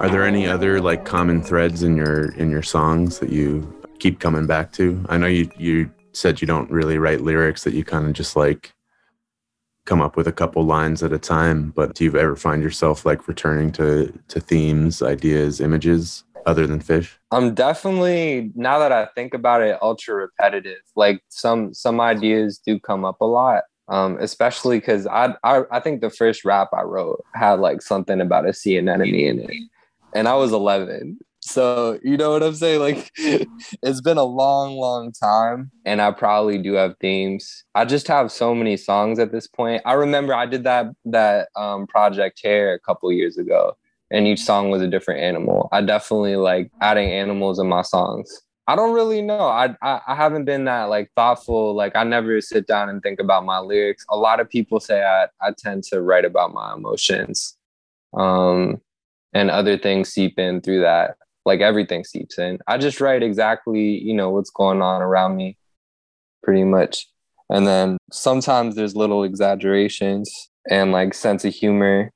Are 0.00 0.08
there 0.08 0.24
any 0.24 0.46
other 0.46 0.80
like 0.80 1.04
common 1.04 1.42
threads 1.42 1.82
in 1.82 1.94
your 1.94 2.32
in 2.32 2.50
your 2.50 2.62
songs 2.62 3.18
that 3.18 3.28
you 3.28 3.70
keep 3.98 4.18
coming 4.18 4.46
back 4.46 4.72
to? 4.72 5.04
I 5.10 5.18
know 5.18 5.26
you 5.26 5.50
you 5.58 5.90
said 6.12 6.40
you 6.40 6.46
don't 6.46 6.70
really 6.70 6.96
write 6.96 7.20
lyrics 7.20 7.64
that 7.64 7.74
you 7.74 7.84
kind 7.84 8.06
of 8.06 8.14
just 8.14 8.34
like 8.34 8.72
come 9.84 10.00
up 10.00 10.16
with 10.16 10.26
a 10.26 10.32
couple 10.32 10.64
lines 10.64 11.02
at 11.02 11.12
a 11.12 11.18
time, 11.18 11.70
but 11.76 11.94
do 11.94 12.04
you 12.04 12.16
ever 12.16 12.34
find 12.34 12.62
yourself 12.62 13.04
like 13.04 13.28
returning 13.28 13.72
to 13.72 14.10
to 14.28 14.40
themes, 14.40 15.02
ideas, 15.02 15.60
images 15.60 16.24
other 16.46 16.66
than 16.66 16.80
fish? 16.80 17.18
I'm 17.30 17.52
definitely 17.54 18.52
now 18.54 18.78
that 18.78 18.92
I 18.92 19.04
think 19.14 19.34
about 19.34 19.60
it, 19.60 19.78
ultra 19.82 20.14
repetitive. 20.14 20.80
Like 20.96 21.22
some 21.28 21.74
some 21.74 22.00
ideas 22.00 22.58
do 22.58 22.80
come 22.80 23.04
up 23.04 23.20
a 23.20 23.26
lot, 23.26 23.64
um, 23.88 24.16
especially 24.18 24.78
because 24.78 25.06
I, 25.06 25.34
I 25.44 25.64
I 25.70 25.80
think 25.80 26.00
the 26.00 26.08
first 26.08 26.42
rap 26.42 26.70
I 26.72 26.84
wrote 26.84 27.22
had 27.34 27.60
like 27.60 27.82
something 27.82 28.22
about 28.22 28.48
a 28.48 28.54
sea 28.54 28.78
anemone 28.78 29.14
in 29.14 29.40
it, 29.40 29.50
and 30.14 30.28
I 30.28 30.34
was 30.34 30.52
11. 30.52 31.18
So 31.42 31.98
you 32.02 32.16
know 32.16 32.30
what 32.30 32.42
I'm 32.42 32.54
saying? 32.54 32.80
Like 32.80 33.10
it's 33.16 34.00
been 34.00 34.18
a 34.18 34.24
long, 34.24 34.76
long 34.76 35.12
time, 35.12 35.70
and 35.84 36.02
I 36.02 36.10
probably 36.10 36.58
do 36.58 36.74
have 36.74 36.96
themes. 37.00 37.64
I 37.74 37.84
just 37.84 38.06
have 38.08 38.30
so 38.30 38.54
many 38.54 38.76
songs 38.76 39.18
at 39.18 39.32
this 39.32 39.46
point. 39.46 39.82
I 39.86 39.94
remember 39.94 40.34
I 40.34 40.46
did 40.46 40.64
that 40.64 40.86
that 41.06 41.48
um, 41.56 41.86
project 41.86 42.40
hair 42.42 42.74
a 42.74 42.80
couple 42.80 43.10
years 43.10 43.38
ago 43.38 43.76
and 44.10 44.26
each 44.26 44.42
song 44.42 44.70
was 44.70 44.82
a 44.82 44.88
different 44.88 45.20
animal. 45.20 45.68
I 45.72 45.82
definitely 45.82 46.36
like 46.36 46.70
adding 46.80 47.10
animals 47.10 47.58
in 47.58 47.68
my 47.68 47.82
songs. 47.82 48.42
I 48.66 48.76
don't 48.76 48.94
really 48.94 49.22
know. 49.22 49.40
I, 49.40 49.74
I 49.82 50.00
I 50.06 50.14
haven't 50.14 50.44
been 50.44 50.64
that 50.64 50.84
like 50.84 51.10
thoughtful. 51.16 51.74
Like 51.74 51.96
I 51.96 52.04
never 52.04 52.40
sit 52.40 52.66
down 52.66 52.88
and 52.88 53.02
think 53.02 53.18
about 53.20 53.44
my 53.44 53.58
lyrics. 53.58 54.04
A 54.10 54.16
lot 54.16 54.40
of 54.40 54.48
people 54.48 54.80
say 54.80 55.02
I 55.02 55.26
I 55.40 55.52
tend 55.56 55.84
to 55.84 56.00
write 56.02 56.24
about 56.24 56.52
my 56.52 56.74
emotions, 56.74 57.56
um, 58.16 58.80
and 59.32 59.50
other 59.50 59.78
things 59.78 60.10
seep 60.10 60.38
in 60.38 60.60
through 60.60 60.80
that. 60.80 61.16
Like 61.44 61.60
everything 61.60 62.04
seeps 62.04 62.38
in. 62.38 62.58
I 62.66 62.78
just 62.78 63.00
write 63.00 63.22
exactly 63.22 63.98
you 63.98 64.14
know 64.14 64.30
what's 64.30 64.50
going 64.50 64.82
on 64.82 65.02
around 65.02 65.36
me, 65.36 65.56
pretty 66.42 66.64
much. 66.64 67.06
And 67.48 67.66
then 67.66 67.98
sometimes 68.12 68.76
there's 68.76 68.94
little 68.94 69.24
exaggerations 69.24 70.50
and 70.70 70.92
like 70.92 71.14
sense 71.14 71.44
of 71.44 71.54
humor 71.54 72.12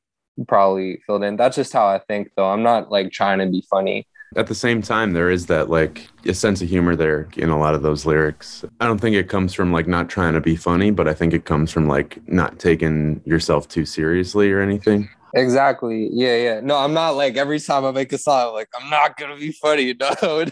probably 0.47 1.01
filled 1.07 1.25
in. 1.25 1.37
That's 1.37 1.57
just 1.57 1.73
how 1.73 1.87
I 1.87 1.99
think, 1.99 2.31
though. 2.37 2.51
I'm 2.51 2.63
not 2.63 2.91
like 2.91 3.11
trying 3.13 3.39
to 3.39 3.47
be 3.47 3.65
funny. 3.71 4.07
At 4.37 4.49
the 4.49 4.55
same 4.55 4.83
time, 4.83 5.13
there 5.13 5.31
is 5.31 5.47
that 5.47 5.71
like 5.71 6.09
a 6.27 6.35
sense 6.35 6.61
of 6.61 6.69
humor 6.69 6.97
there 6.97 7.29
in 7.37 7.51
a 7.51 7.59
lot 7.59 7.75
of 7.75 7.83
those 7.83 8.05
lyrics. 8.05 8.65
I 8.81 8.87
don't 8.87 9.01
think 9.01 9.15
it 9.15 9.29
comes 9.29 9.55
from 9.55 9.73
like 9.73 9.87
not 9.87 10.09
trying 10.09 10.35
to 10.35 10.41
be 10.41 10.57
funny, 10.57 10.91
but 10.91 11.07
I 11.07 11.15
think 11.15 11.33
it 11.33 11.45
comes 11.45 11.71
from 11.71 11.87
like 11.87 12.19
not 12.29 12.59
taking 12.59 13.21
yourself 13.25 13.69
too 13.69 13.85
seriously 13.85 14.51
or 14.51 14.61
anything. 14.61 15.09
Exactly. 15.37 16.09
Yeah, 16.13 16.37
yeah. 16.37 16.61
No, 16.61 16.77
I'm 16.77 16.95
not 16.95 17.17
like 17.17 17.37
every 17.37 17.59
time 17.59 17.85
I 17.85 17.91
make 17.91 18.13
a 18.13 18.19
song, 18.19 18.49
I'm 18.49 18.55
like 18.55 18.69
I'm 18.81 18.89
not 18.89 19.17
gonna 19.17 19.37
be 19.37 19.53
funny. 19.53 19.95
No. 20.05 20.47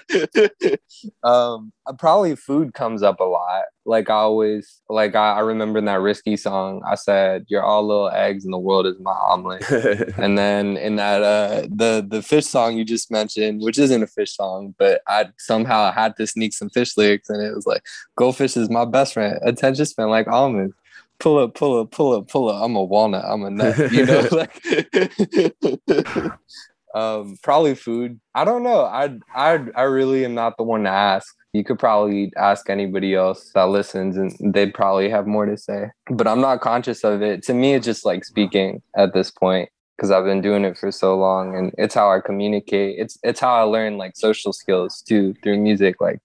um, 1.23 1.73
uh, 1.87 1.93
probably 1.99 2.35
food 2.37 2.75
comes 2.75 3.03
up 3.03 3.21
a 3.21 3.25
lot. 3.25 3.65
Like 3.85 4.11
I 4.11 4.15
always, 4.15 4.81
like 4.89 5.15
I, 5.15 5.35
I 5.35 5.41
remember 5.41 5.79
in 5.79 5.85
that 5.87 6.01
risky 6.01 6.37
song, 6.37 6.83
I 6.87 6.95
said, 6.97 7.45
"You're 7.49 7.63
all 7.63 7.87
little 7.87 8.11
eggs, 8.11 8.45
and 8.45 8.53
the 8.53 8.59
world 8.59 8.87
is 8.87 8.99
my 9.01 9.13
omelet." 9.13 9.63
and 10.19 10.37
then 10.37 10.77
in 10.77 10.97
that 10.97 11.23
uh 11.23 11.63
the 11.71 12.05
the 12.09 12.23
fish 12.23 12.47
song 12.47 12.77
you 12.77 12.85
just 12.85 13.11
mentioned 13.11 13.63
which 13.63 13.79
isn't 13.79 14.03
a 14.03 14.07
fish 14.07 14.35
song 14.37 14.75
but 14.79 15.01
i 15.09 15.27
somehow 15.39 15.91
had 15.93 16.17
to 16.17 16.27
sneak 16.27 16.53
some 16.53 16.69
fish 16.71 16.97
lyrics 16.97 17.29
and 17.29 17.43
it 17.43 17.55
was 17.55 17.67
like 17.67 17.83
goldfish 18.17 18.57
is 18.57 18.71
my 18.71 18.85
best 18.85 19.15
friend 19.15 19.39
attention 19.43 19.85
span 19.87 20.09
like 20.09 20.27
almonds 20.29 20.75
pull 21.23 21.39
up 21.39 21.55
pull 21.55 21.81
up 21.81 21.91
pull 21.93 22.15
up 22.15 22.29
pull 22.29 22.49
up. 22.51 22.63
I'm 22.63 22.75
a 22.75 22.83
walnut. 22.83 23.25
I'm 23.25 23.45
a 23.45 23.51
nut. 23.51 23.93
You 23.93 24.05
know 24.05 24.29
like 24.33 24.53
um 26.95 27.37
probably 27.43 27.75
food. 27.77 28.21
I 28.35 28.45
don't 28.45 28.65
know. 28.65 28.83
I 28.83 29.17
i 29.35 29.61
i 29.77 29.83
really 29.83 30.25
am 30.25 30.35
not 30.35 30.57
the 30.57 30.65
one 30.65 30.83
to 30.83 30.91
ask. 30.91 31.35
You 31.53 31.65
could 31.65 31.79
probably 31.79 32.33
ask 32.37 32.69
anybody 32.69 33.15
else 33.15 33.51
that 33.55 33.69
listens 33.69 34.17
and 34.17 34.35
they'd 34.53 34.75
probably 34.75 35.09
have 35.11 35.27
more 35.27 35.45
to 35.45 35.59
say 35.59 35.91
but 36.11 36.27
i'm 36.27 36.41
not 36.41 36.63
conscious 36.63 37.05
of 37.05 37.23
it. 37.23 37.43
To 37.45 37.55
me 37.55 37.75
it's 37.75 37.87
just 37.87 38.05
like 38.05 38.25
speaking 38.25 38.83
at 38.97 39.15
this 39.15 39.31
point 39.31 39.69
because 39.97 40.11
i've 40.11 40.25
been 40.25 40.41
doing 40.41 40.65
it 40.65 40.77
for 40.77 40.91
so 40.91 41.17
long 41.17 41.55
and 41.57 41.73
it's 41.79 41.95
how 41.95 42.11
i 42.11 42.19
communicate. 42.21 42.99
It's 42.99 43.17
it's 43.23 43.39
how 43.39 43.55
i 43.55 43.63
learn 43.63 43.97
like 43.97 44.17
social 44.17 44.53
skills 44.53 45.03
too 45.03 45.35
through 45.43 45.59
music. 45.59 46.01
Like 46.01 46.19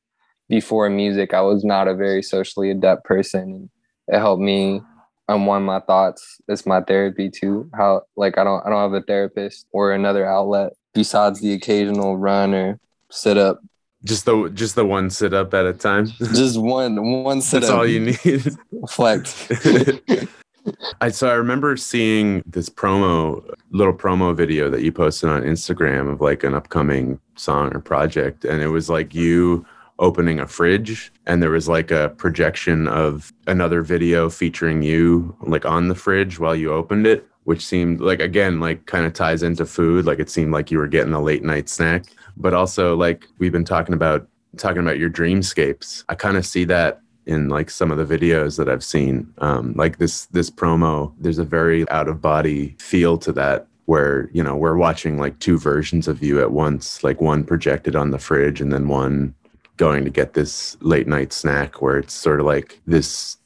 before 0.49 0.89
music 0.89 1.33
i 1.33 1.41
was 1.41 1.65
not 1.65 1.89
a 1.89 1.93
very 1.93 2.23
socially 2.23 2.71
adept 2.71 3.03
person 3.03 3.41
and 3.41 3.69
it 4.07 4.19
helped 4.19 4.41
me 4.41 4.81
unwind 5.29 5.65
my 5.65 5.79
thoughts 5.81 6.39
it's 6.47 6.65
my 6.65 6.81
therapy 6.81 7.29
too 7.29 7.69
how 7.73 8.01
like 8.15 8.37
i 8.37 8.43
don't 8.43 8.65
i 8.65 8.69
don't 8.69 8.81
have 8.81 8.93
a 8.93 9.05
therapist 9.05 9.65
or 9.71 9.91
another 9.91 10.25
outlet 10.25 10.73
besides 10.93 11.41
the 11.41 11.53
occasional 11.53 12.17
run 12.17 12.53
or 12.53 12.79
sit 13.11 13.37
up 13.37 13.59
Just 14.03 14.25
the 14.25 14.49
just 14.53 14.75
the 14.75 14.85
one 14.85 15.09
sit 15.09 15.33
up 15.33 15.53
at 15.53 15.65
a 15.65 15.73
time. 15.73 16.05
Just 16.19 16.59
one 16.59 17.23
one 17.23 17.41
sit 17.41 17.61
That's 17.61 17.71
up. 17.71 17.79
That's 17.79 17.79
all 17.79 17.87
you 17.87 17.99
need. 17.99 18.89
flex. 18.89 19.49
I 21.01 21.09
so 21.09 21.29
I 21.29 21.33
remember 21.33 21.77
seeing 21.77 22.43
this 22.45 22.69
promo 22.69 23.43
little 23.71 23.93
promo 23.93 24.35
video 24.35 24.69
that 24.69 24.81
you 24.81 24.91
posted 24.91 25.29
on 25.29 25.41
Instagram 25.43 26.11
of 26.11 26.21
like 26.21 26.43
an 26.43 26.53
upcoming 26.53 27.19
song 27.35 27.73
or 27.75 27.79
project 27.79 28.45
and 28.45 28.61
it 28.61 28.67
was 28.67 28.89
like 28.89 29.15
you 29.15 29.65
opening 29.99 30.39
a 30.39 30.47
fridge 30.47 31.11
and 31.25 31.41
there 31.41 31.49
was 31.49 31.67
like 31.67 31.91
a 31.91 32.09
projection 32.17 32.87
of 32.87 33.33
another 33.47 33.81
video 33.81 34.29
featuring 34.29 34.81
you 34.81 35.35
like 35.41 35.65
on 35.65 35.87
the 35.87 35.95
fridge 35.95 36.39
while 36.39 36.55
you 36.55 36.71
opened 36.71 37.07
it 37.07 37.27
which 37.47 37.65
seemed 37.65 38.01
like 38.01 38.19
again 38.19 38.59
like 38.59 38.85
kind 38.87 39.05
of 39.05 39.13
ties 39.13 39.41
into 39.41 39.65
food 39.65 40.05
like 40.05 40.19
it 40.19 40.29
seemed 40.29 40.51
like 40.51 40.69
you 40.69 40.77
were 40.77 40.85
getting 40.85 41.13
a 41.13 41.21
late 41.21 41.43
night 41.43 41.69
snack. 41.69 42.03
But 42.35 42.53
also 42.53 42.97
like 42.97 43.25
we've 43.39 43.53
been 43.53 43.63
talking 43.63 43.93
about 43.93 44.27
talking 44.57 44.81
about 44.81 44.97
your 44.97 45.09
dreamscapes. 45.09 46.03
I 46.09 46.15
kind 46.15 46.35
of 46.35 46.45
see 46.45 46.65
that 46.65 46.99
in 47.25 47.47
like 47.47 47.69
some 47.69 47.89
of 47.89 47.97
the 47.97 48.17
videos 48.17 48.57
that 48.57 48.67
i've 48.67 48.83
seen. 48.83 49.33
Um, 49.37 49.73
like 49.77 49.97
this 49.97 50.25
this 50.25 50.51
promo 50.51 51.13
there's 51.19 51.39
a 51.39 51.45
very 51.45 51.89
out 51.89 52.09
of 52.09 52.21
body 52.21 52.75
feel 52.79 53.17
to 53.19 53.31
that 53.31 53.67
where 53.85 54.29
you 54.33 54.43
know 54.43 54.57
we're 54.57 54.75
watching 54.75 55.17
like 55.17 55.39
two 55.39 55.57
versions 55.57 56.09
of 56.09 56.21
you 56.21 56.41
at 56.41 56.51
once 56.51 57.01
like 57.01 57.21
one 57.21 57.45
projected 57.45 57.95
on 57.95 58.11
the 58.11 58.19
fridge 58.19 58.59
and 58.59 58.73
then 58.73 58.89
one 58.89 59.33
going 59.77 60.03
to 60.03 60.09
get 60.09 60.33
this 60.33 60.75
late 60.81 61.07
night 61.07 61.31
snack 61.31 61.81
where 61.81 61.97
it's 61.97 62.13
sort 62.13 62.39
of 62.39 62.45
like 62.45 62.81
this 62.85 63.37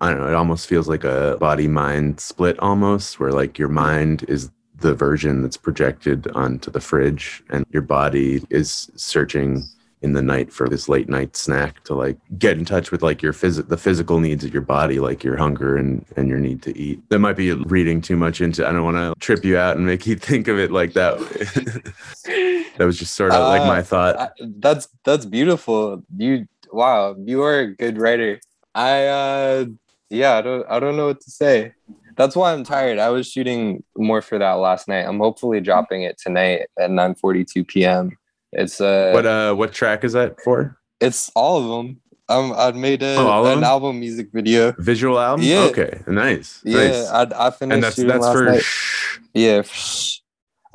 I 0.00 0.10
don't 0.10 0.20
know, 0.20 0.28
it 0.28 0.34
almost 0.34 0.68
feels 0.68 0.88
like 0.88 1.04
a 1.04 1.38
body 1.40 1.68
mind 1.68 2.20
split 2.20 2.58
almost, 2.58 3.18
where 3.18 3.32
like 3.32 3.58
your 3.58 3.68
mind 3.68 4.26
is 4.28 4.50
the 4.78 4.94
version 4.94 5.40
that's 5.40 5.56
projected 5.56 6.28
onto 6.34 6.70
the 6.70 6.80
fridge 6.80 7.42
and 7.48 7.64
your 7.70 7.80
body 7.80 8.42
is 8.50 8.90
searching 8.94 9.64
in 10.02 10.12
the 10.12 10.22
night 10.22 10.52
for 10.52 10.68
this 10.68 10.88
late 10.88 11.08
night 11.08 11.36
snack 11.36 11.82
to 11.84 11.94
like 11.94 12.16
get 12.38 12.58
in 12.58 12.64
touch 12.64 12.90
with 12.90 13.02
like 13.02 13.22
your 13.22 13.32
phys- 13.32 13.66
the 13.68 13.76
physical 13.76 14.20
needs 14.20 14.44
of 14.44 14.52
your 14.52 14.62
body 14.62 15.00
like 15.00 15.24
your 15.24 15.36
hunger 15.36 15.76
and 15.76 16.04
and 16.16 16.28
your 16.28 16.38
need 16.38 16.62
to 16.62 16.76
eat 16.78 17.00
that 17.08 17.18
might 17.18 17.36
be 17.36 17.52
reading 17.52 18.00
too 18.00 18.16
much 18.16 18.40
into 18.40 18.66
i 18.66 18.72
don't 18.72 18.84
want 18.84 18.96
to 18.96 19.18
trip 19.20 19.44
you 19.44 19.56
out 19.56 19.76
and 19.76 19.86
make 19.86 20.06
you 20.06 20.14
think 20.28 20.48
of 20.48 20.58
it 20.58 20.70
like 20.70 20.92
that 20.92 21.18
that 22.78 22.84
was 22.84 22.98
just 22.98 23.14
sort 23.14 23.32
of 23.32 23.48
like 23.48 23.62
my 23.62 23.78
Uh, 23.78 23.82
thought 23.82 24.16
I, 24.18 24.28
that's 24.40 24.88
that's 25.04 25.24
beautiful. 25.24 26.02
You 26.16 26.46
wow, 26.72 27.14
you 27.18 27.42
are 27.42 27.60
a 27.60 27.74
good 27.74 27.98
writer. 27.98 28.40
I 28.74 29.06
uh 29.06 29.64
yeah, 30.10 30.36
I 30.36 30.42
don't 30.42 30.66
I 30.68 30.78
don't 30.78 30.96
know 30.96 31.06
what 31.06 31.20
to 31.22 31.30
say. 31.30 31.72
That's 32.16 32.34
why 32.34 32.52
I'm 32.52 32.64
tired. 32.64 32.98
I 32.98 33.10
was 33.10 33.30
shooting 33.30 33.82
more 33.96 34.22
for 34.22 34.38
that 34.38 34.52
last 34.54 34.88
night. 34.88 35.04
I'm 35.06 35.18
hopefully 35.18 35.60
dropping 35.60 36.02
it 36.02 36.18
tonight 36.18 36.66
at 36.78 36.90
9:42 36.90 37.66
p.m. 37.66 38.16
It's 38.58 38.80
uh 38.80 39.10
what 39.12 39.26
uh 39.26 39.54
what 39.54 39.72
track 39.72 40.02
is 40.04 40.12
that 40.14 40.40
for 40.40 40.78
it's 41.00 41.30
all 41.36 41.58
of 41.60 41.66
them. 41.68 42.00
Um 42.28 42.52
I 42.56 42.72
made 42.72 43.02
a, 43.02 43.16
Oh, 43.18 43.44
an 43.52 43.62
album 43.62 44.00
music 44.00 44.28
video. 44.32 44.72
visual 44.78 45.18
album 45.20 45.44
Yeah. 45.44 45.68
okay 45.70 46.00
nice 46.08 46.60
Yeah, 46.64 46.86
nice. 46.88 47.08
I 47.10 47.22
I 47.46 47.50
finished 47.50 47.74
and 47.74 47.82
that's 47.84 47.96
that's 47.96 48.32
for 48.32 48.44
night. 48.44 48.62
shh. 48.62 49.18
Yeah. 49.34 49.60
f- 49.62 50.20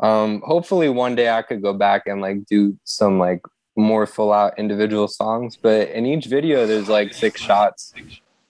Um, 0.02 0.42
hopefully 0.46 0.90
one 0.90 1.14
day 1.16 1.30
I 1.30 1.42
could 1.44 1.62
go 1.62 1.74
back 1.74 2.02
and 2.10 2.22
like 2.22 2.46
do 2.50 2.76
some 2.86 3.20
like 3.20 3.42
more 3.76 4.06
full 4.08 4.32
out 4.34 4.58
individual 4.58 5.08
songs. 5.08 5.58
But 5.62 5.90
in 5.90 6.06
each 6.06 6.26
video, 6.26 6.66
there's 6.66 6.90
like 6.90 7.14
six 7.14 7.40
shots 7.42 7.94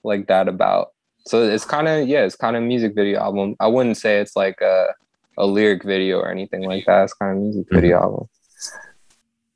like 0.03 0.27
that 0.27 0.47
about. 0.47 0.85
So 1.27 1.43
it's 1.43 1.65
kind 1.65 1.87
of 1.91 2.07
yeah, 2.07 2.23
it's 2.27 2.35
kind 2.45 2.55
of 2.55 2.63
music 2.63 2.91
video 2.95 3.19
album. 3.19 3.55
I 3.59 3.67
wouldn't 3.67 3.97
say 3.97 4.19
it's 4.23 4.35
like 4.35 4.59
a 4.61 4.93
a 5.37 5.45
lyric 5.45 5.83
video 5.83 6.19
or 6.19 6.29
anything 6.31 6.63
like 6.71 6.83
that. 6.87 7.03
It's 7.05 7.13
kind 7.13 7.35
of 7.35 7.43
music 7.43 7.67
video 7.71 7.99
album. 7.99 8.25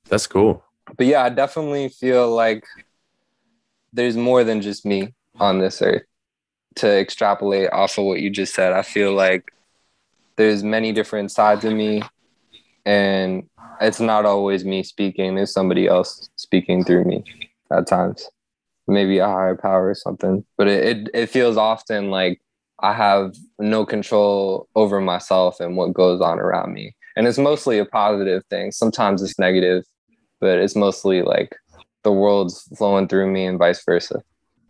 That's 0.08 0.28
cool 0.28 0.64
But 0.98 1.08
yeah, 1.08 1.24
I 1.24 1.30
definitely 1.30 1.90
feel 1.90 2.30
like 2.34 2.64
there's 3.94 4.18
more 4.18 4.44
than 4.44 4.62
just 4.62 4.86
me 4.86 5.14
on 5.40 5.60
this 5.60 5.82
earth. 5.82 6.04
To 6.76 6.88
extrapolate 7.00 7.72
off 7.72 7.98
of 7.98 8.06
what 8.06 8.20
you 8.20 8.30
just 8.30 8.54
said, 8.54 8.74
I 8.74 8.82
feel 8.82 9.14
like 9.14 9.46
there's 10.36 10.64
many 10.64 10.92
different 10.92 11.32
sides 11.32 11.64
of 11.64 11.74
me, 11.74 12.04
and 12.86 13.50
it's 13.82 14.00
not 14.02 14.26
always 14.26 14.66
me 14.66 14.84
speaking. 14.84 15.36
There's 15.36 15.54
somebody 15.54 15.88
else 15.88 16.30
speaking 16.36 16.84
through 16.84 17.06
me 17.06 17.24
at 17.72 17.88
times, 17.88 18.30
maybe 18.88 19.20
a 19.20 19.28
higher 19.28 19.56
power 19.56 19.90
or 19.90 19.96
something. 19.96 20.46
But 20.58 20.68
it 20.68 20.98
it, 20.98 21.10
it 21.14 21.30
feels 21.30 21.56
often 21.58 22.12
like 22.12 22.42
I 22.82 22.94
have 22.94 23.36
no 23.58 23.86
control 23.86 24.68
over 24.76 25.00
myself 25.00 25.62
and 25.62 25.78
what 25.78 25.94
goes 25.94 26.20
on 26.22 26.40
around 26.40 26.74
me, 26.74 26.94
and 27.16 27.28
it's 27.28 27.38
mostly 27.38 27.80
a 27.80 27.86
positive 27.86 28.44
thing. 28.50 28.74
Sometimes 28.74 29.24
it's 29.24 29.40
negative, 29.40 29.86
but 30.46 30.60
it's 30.60 30.76
mostly 30.76 31.24
like 31.24 31.56
the 32.04 32.12
world's 32.12 32.70
flowing 32.78 33.08
through 33.08 33.32
me 33.32 33.48
and 33.48 33.58
vice 33.58 33.84
versa. 33.84 34.22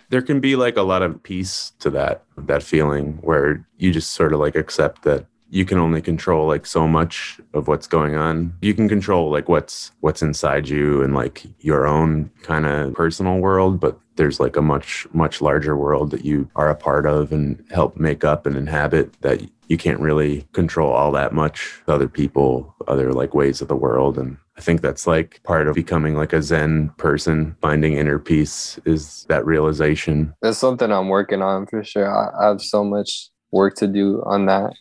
there 0.10 0.22
can 0.22 0.40
be 0.40 0.56
like 0.56 0.78
a 0.78 0.88
lot 0.92 1.02
of 1.02 1.22
peace 1.22 1.74
to 1.80 1.90
that 1.90 2.24
that 2.38 2.64
feeling 2.64 3.20
where 3.30 3.68
you 3.78 3.92
just 3.92 4.14
sort 4.14 4.32
of 4.32 4.40
like 4.40 4.56
accept 4.56 5.02
that 5.04 5.26
you 5.50 5.66
can 5.66 5.78
only 5.78 6.02
control 6.02 6.48
like 6.48 6.66
so 6.66 6.88
much 6.88 7.42
of 7.54 7.68
what's 7.68 7.88
going 7.88 8.16
on 8.16 8.54
you 8.62 8.74
can 8.74 8.88
control 8.88 9.30
like 9.30 9.50
what's 9.50 9.92
what's 10.00 10.22
inside 10.22 10.70
you 10.70 11.04
and 11.04 11.14
like 11.14 11.44
your 11.60 11.86
own 11.86 12.32
kind 12.42 12.66
of 12.66 12.94
personal 12.94 13.38
world 13.40 13.78
but 13.78 14.00
there's 14.16 14.40
like 14.40 14.56
a 14.56 14.62
much 14.62 15.06
much 15.12 15.42
larger 15.42 15.76
world 15.76 16.10
that 16.12 16.24
you 16.24 16.50
are 16.56 16.70
a 16.70 16.82
part 16.88 17.06
of 17.06 17.34
and 17.34 17.62
help 17.70 17.98
make 17.98 18.24
up 18.24 18.46
and 18.46 18.56
inhabit 18.56 19.12
that 19.22 19.42
you 19.68 19.78
can't 19.78 20.00
really 20.00 20.48
control 20.54 20.92
all 20.92 21.12
that 21.12 21.34
much 21.34 21.82
other 21.88 22.08
people 22.08 22.76
other 22.88 23.14
like 23.14 23.34
ways 23.34 23.62
of 23.62 23.68
the 23.68 23.76
world 23.76 24.18
and 24.18 24.38
i 24.58 24.62
think 24.62 24.82
that's 24.82 25.08
like 25.08 25.42
part 25.44 25.68
of 25.68 25.76
becoming 25.76 26.16
like 26.16 26.34
a 26.34 26.42
zen 26.42 26.90
person 26.98 27.56
finding 27.62 27.94
inner 27.94 28.20
peace 28.20 28.80
is 28.86 29.26
that 29.30 29.46
realization 29.46 30.34
That's 30.42 30.58
something 30.58 30.92
I'm 30.92 31.10
working 31.10 31.42
on 31.42 31.66
for 31.68 31.84
sure. 31.84 32.08
I, 32.08 32.48
have 32.48 32.62
so 32.62 32.84
much 32.84 33.30
work 33.52 33.76
to 33.76 33.88
do 33.88 34.22
on 34.26 34.46
that, 34.46 34.74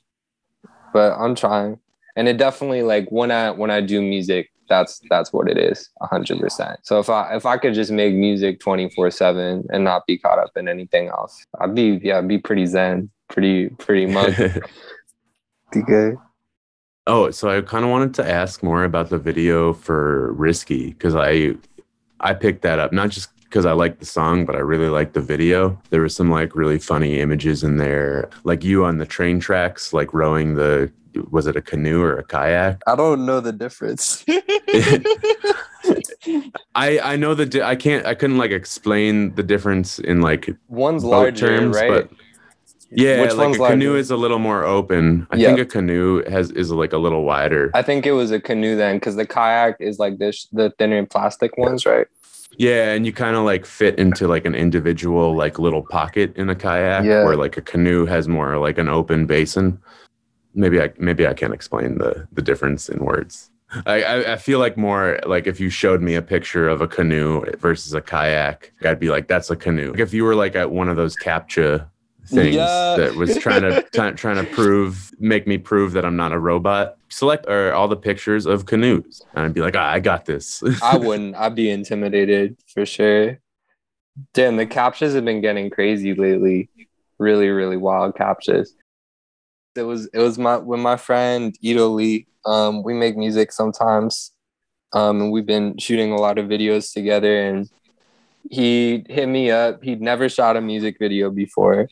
but 0.92 1.12
I'm 1.18 1.35
trying. 1.35 1.79
And 2.16 2.29
it 2.29 2.37
definitely 2.37 2.83
like 2.83 3.09
when 3.11 3.31
I 3.31 3.51
when 3.51 3.70
I 3.70 3.81
do 3.81 4.01
music, 4.01 4.51
that's 4.68 5.01
that's 5.11 5.33
what 5.33 5.49
it 5.49 5.59
is, 5.59 5.90
hundred 6.01 6.38
percent. 6.38 6.81
So 6.85 7.01
if 7.01 7.11
I 7.11 7.35
if 7.35 7.44
I 7.44 7.57
could 7.57 7.75
just 7.75 7.90
make 7.90 8.14
music 8.14 8.61
twenty 8.61 8.88
four 8.90 9.11
seven 9.11 9.64
and 9.70 9.85
not 9.85 10.07
be 10.07 10.18
caught 10.18 10.38
up 10.38 10.53
in 10.57 10.68
anything 10.68 11.09
else, 11.09 11.44
I'd 11.61 11.75
be 11.75 12.01
yeah, 12.03 12.18
I'd 12.18 12.29
be 12.29 12.38
pretty 12.38 12.66
zen, 12.66 13.11
pretty 13.28 13.70
pretty 13.70 14.06
much. 14.06 14.37
be 15.72 15.82
good. 15.82 16.16
Oh, 17.06 17.30
so 17.30 17.50
I 17.50 17.60
kind 17.60 17.84
of 17.84 17.90
wanted 17.90 18.14
to 18.14 18.26
ask 18.28 18.62
more 18.62 18.84
about 18.84 19.10
the 19.10 19.18
video 19.18 19.74
for 19.74 20.32
Risky 20.32 20.90
because 20.90 21.14
I 21.14 21.54
I 22.20 22.32
picked 22.32 22.62
that 22.62 22.78
up 22.78 22.92
not 22.92 23.10
just 23.10 23.28
because 23.42 23.66
I 23.66 23.72
like 23.72 24.00
the 24.00 24.06
song, 24.06 24.46
but 24.46 24.56
I 24.56 24.60
really 24.60 24.88
like 24.88 25.12
the 25.12 25.20
video. 25.20 25.80
There 25.90 26.00
was 26.00 26.16
some 26.16 26.30
like 26.30 26.56
really 26.56 26.78
funny 26.78 27.20
images 27.20 27.62
in 27.62 27.76
there, 27.76 28.30
like 28.44 28.64
you 28.64 28.84
on 28.84 28.98
the 28.98 29.06
train 29.06 29.38
tracks, 29.38 29.92
like 29.92 30.14
rowing 30.14 30.54
the 30.54 30.90
was 31.30 31.46
it 31.46 31.54
a 31.54 31.62
canoe 31.62 32.02
or 32.02 32.18
a 32.18 32.24
kayak? 32.24 32.80
I 32.87 32.96
don't 32.96 33.26
know 33.26 33.40
the 33.40 33.52
difference. 33.52 34.24
I 36.74 36.98
I 36.98 37.16
know 37.16 37.34
the 37.34 37.46
di- 37.46 37.62
I 37.62 37.76
can't 37.76 38.06
I 38.06 38.14
couldn't 38.14 38.38
like 38.38 38.50
explain 38.50 39.34
the 39.34 39.42
difference 39.42 39.98
in 39.98 40.20
like 40.20 40.48
One's 40.68 41.02
boat 41.02 41.10
larger, 41.10 41.46
terms, 41.46 41.76
right? 41.76 41.88
but 41.88 42.10
yeah, 42.90 43.20
Which 43.23 43.35
like 43.35 43.55
a 43.57 43.59
canoe 43.59 43.97
is 43.97 44.11
a 44.11 44.16
little 44.16 44.38
more 44.38 44.64
open. 44.64 45.27
I 45.31 45.37
Yeah. 45.37 45.49
think 45.49 45.61
a 45.61 45.64
canoe 45.64 46.23
has 46.29 46.51
is 46.53 46.70
like 46.70 46.92
a 46.92 46.99
little 46.99 47.25
wider. 47.25 47.70
I 47.75 47.83
think 47.83 48.07
it 48.07 48.12
was 48.12 48.31
a 48.31 48.40
canoe 48.40 48.77
then, 48.77 48.97
because 48.97 49.16
the 49.16 49.27
kayak 49.27 49.77
is 49.81 49.99
like 49.99 50.18
this 50.18 50.47
the 50.53 50.70
thinner 50.79 51.05
plastic 51.07 51.57
ones, 51.59 51.87
right? 51.87 52.07
Yeah, 52.57 52.92
and 52.92 53.05
you 53.05 53.12
kind 53.12 53.35
of 53.37 53.44
like 53.44 53.66
fit 53.66 53.99
into 53.99 54.29
like 54.29 54.44
an 54.44 54.55
individual 54.55 55.35
like 55.35 55.59
little 55.59 55.83
pocket 55.83 56.37
in 56.37 56.49
a 56.51 56.55
kayak, 56.55 57.05
Yeah. 57.05 57.25
where 57.25 57.37
like 57.37 57.57
a 57.57 57.62
canoe 57.62 58.07
has 58.07 58.29
more 58.29 58.59
like 58.59 58.79
an 58.79 58.88
open 58.88 59.27
basin. 59.27 59.79
Maybe 60.55 60.81
I 60.81 60.92
maybe 60.99 61.27
I 61.27 61.35
can't 61.35 61.53
explain 61.55 61.99
the 61.99 62.29
the 62.33 62.42
difference 62.42 62.88
in 62.88 63.05
words. 63.05 63.51
I, 63.87 64.03
I 64.05 64.33
I 64.35 64.37
feel 64.37 64.61
like 64.61 64.77
more 64.77 65.18
like 65.27 65.49
if 65.49 65.59
you 65.59 65.68
showed 65.68 66.01
me 66.01 66.14
a 66.14 66.23
picture 66.23 66.68
of 66.68 66.81
a 66.81 66.87
canoe 66.87 67.42
versus 67.59 67.92
a 67.92 68.01
kayak, 68.01 68.73
I'd 68.85 69.01
be 69.01 69.09
like, 69.11 69.27
that's 69.27 69.51
a 69.51 69.57
canoe. 69.57 69.90
Like 69.90 69.99
if 70.01 70.14
you 70.14 70.23
were 70.23 70.37
like 70.37 70.55
at 70.55 70.70
one 70.70 70.88
of 70.88 70.94
those 70.97 71.16
captcha 71.16 71.87
things 72.26 72.54
Yeah. 72.56 72.96
that 72.96 73.14
was 73.16 73.37
trying 73.38 73.62
to 73.62 73.82
try, 73.94 74.10
trying 74.12 74.44
to 74.44 74.50
prove 74.52 75.10
make 75.18 75.46
me 75.46 75.58
prove 75.58 75.92
that 75.92 76.04
I'm 76.04 76.16
not 76.16 76.32
a 76.32 76.38
robot. 76.38 76.96
Select 77.08 77.46
or 77.46 77.72
all 77.72 77.87
the 77.88 77.96
pictures 77.96 78.46
of 78.46 78.66
canoes, 78.66 79.22
and 79.34 79.44
I'd 79.46 79.54
be 79.54 79.60
like, 79.60 79.76
ah, 79.76 79.88
I 79.90 80.00
got 80.00 80.24
this. 80.24 80.62
I 80.82 80.96
wouldn't. 80.96 81.37
I'd 81.37 81.54
be 81.54 81.70
intimidated 81.70 82.56
for 82.66 82.84
sure. 82.84 83.38
Damn, 84.32 84.56
the 84.56 84.66
captures 84.66 85.14
have 85.14 85.24
been 85.24 85.40
getting 85.40 85.70
crazy 85.70 86.14
lately. 86.14 86.68
Really, 87.18 87.48
really 87.48 87.76
wild 87.76 88.16
captures. 88.16 88.74
It 89.76 89.82
was 89.82 90.06
it 90.12 90.18
was 90.18 90.38
my 90.38 90.56
when 90.56 90.80
my 90.80 90.96
friend 90.96 91.56
Ito 91.60 91.88
Lee. 91.88 92.26
Um, 92.46 92.82
we 92.82 92.94
make 92.94 93.16
music 93.16 93.52
sometimes. 93.52 94.32
Um, 94.92 95.20
and 95.20 95.32
we've 95.32 95.46
been 95.46 95.76
shooting 95.78 96.12
a 96.12 96.16
lot 96.16 96.38
of 96.38 96.46
videos 96.46 96.92
together 96.92 97.48
and 97.48 97.68
he 98.48 99.04
hit 99.08 99.26
me 99.26 99.50
up. 99.50 99.82
He'd 99.82 100.00
never 100.00 100.28
shot 100.28 100.56
a 100.56 100.60
music 100.60 100.96
video 101.00 101.30
before. 101.30 101.88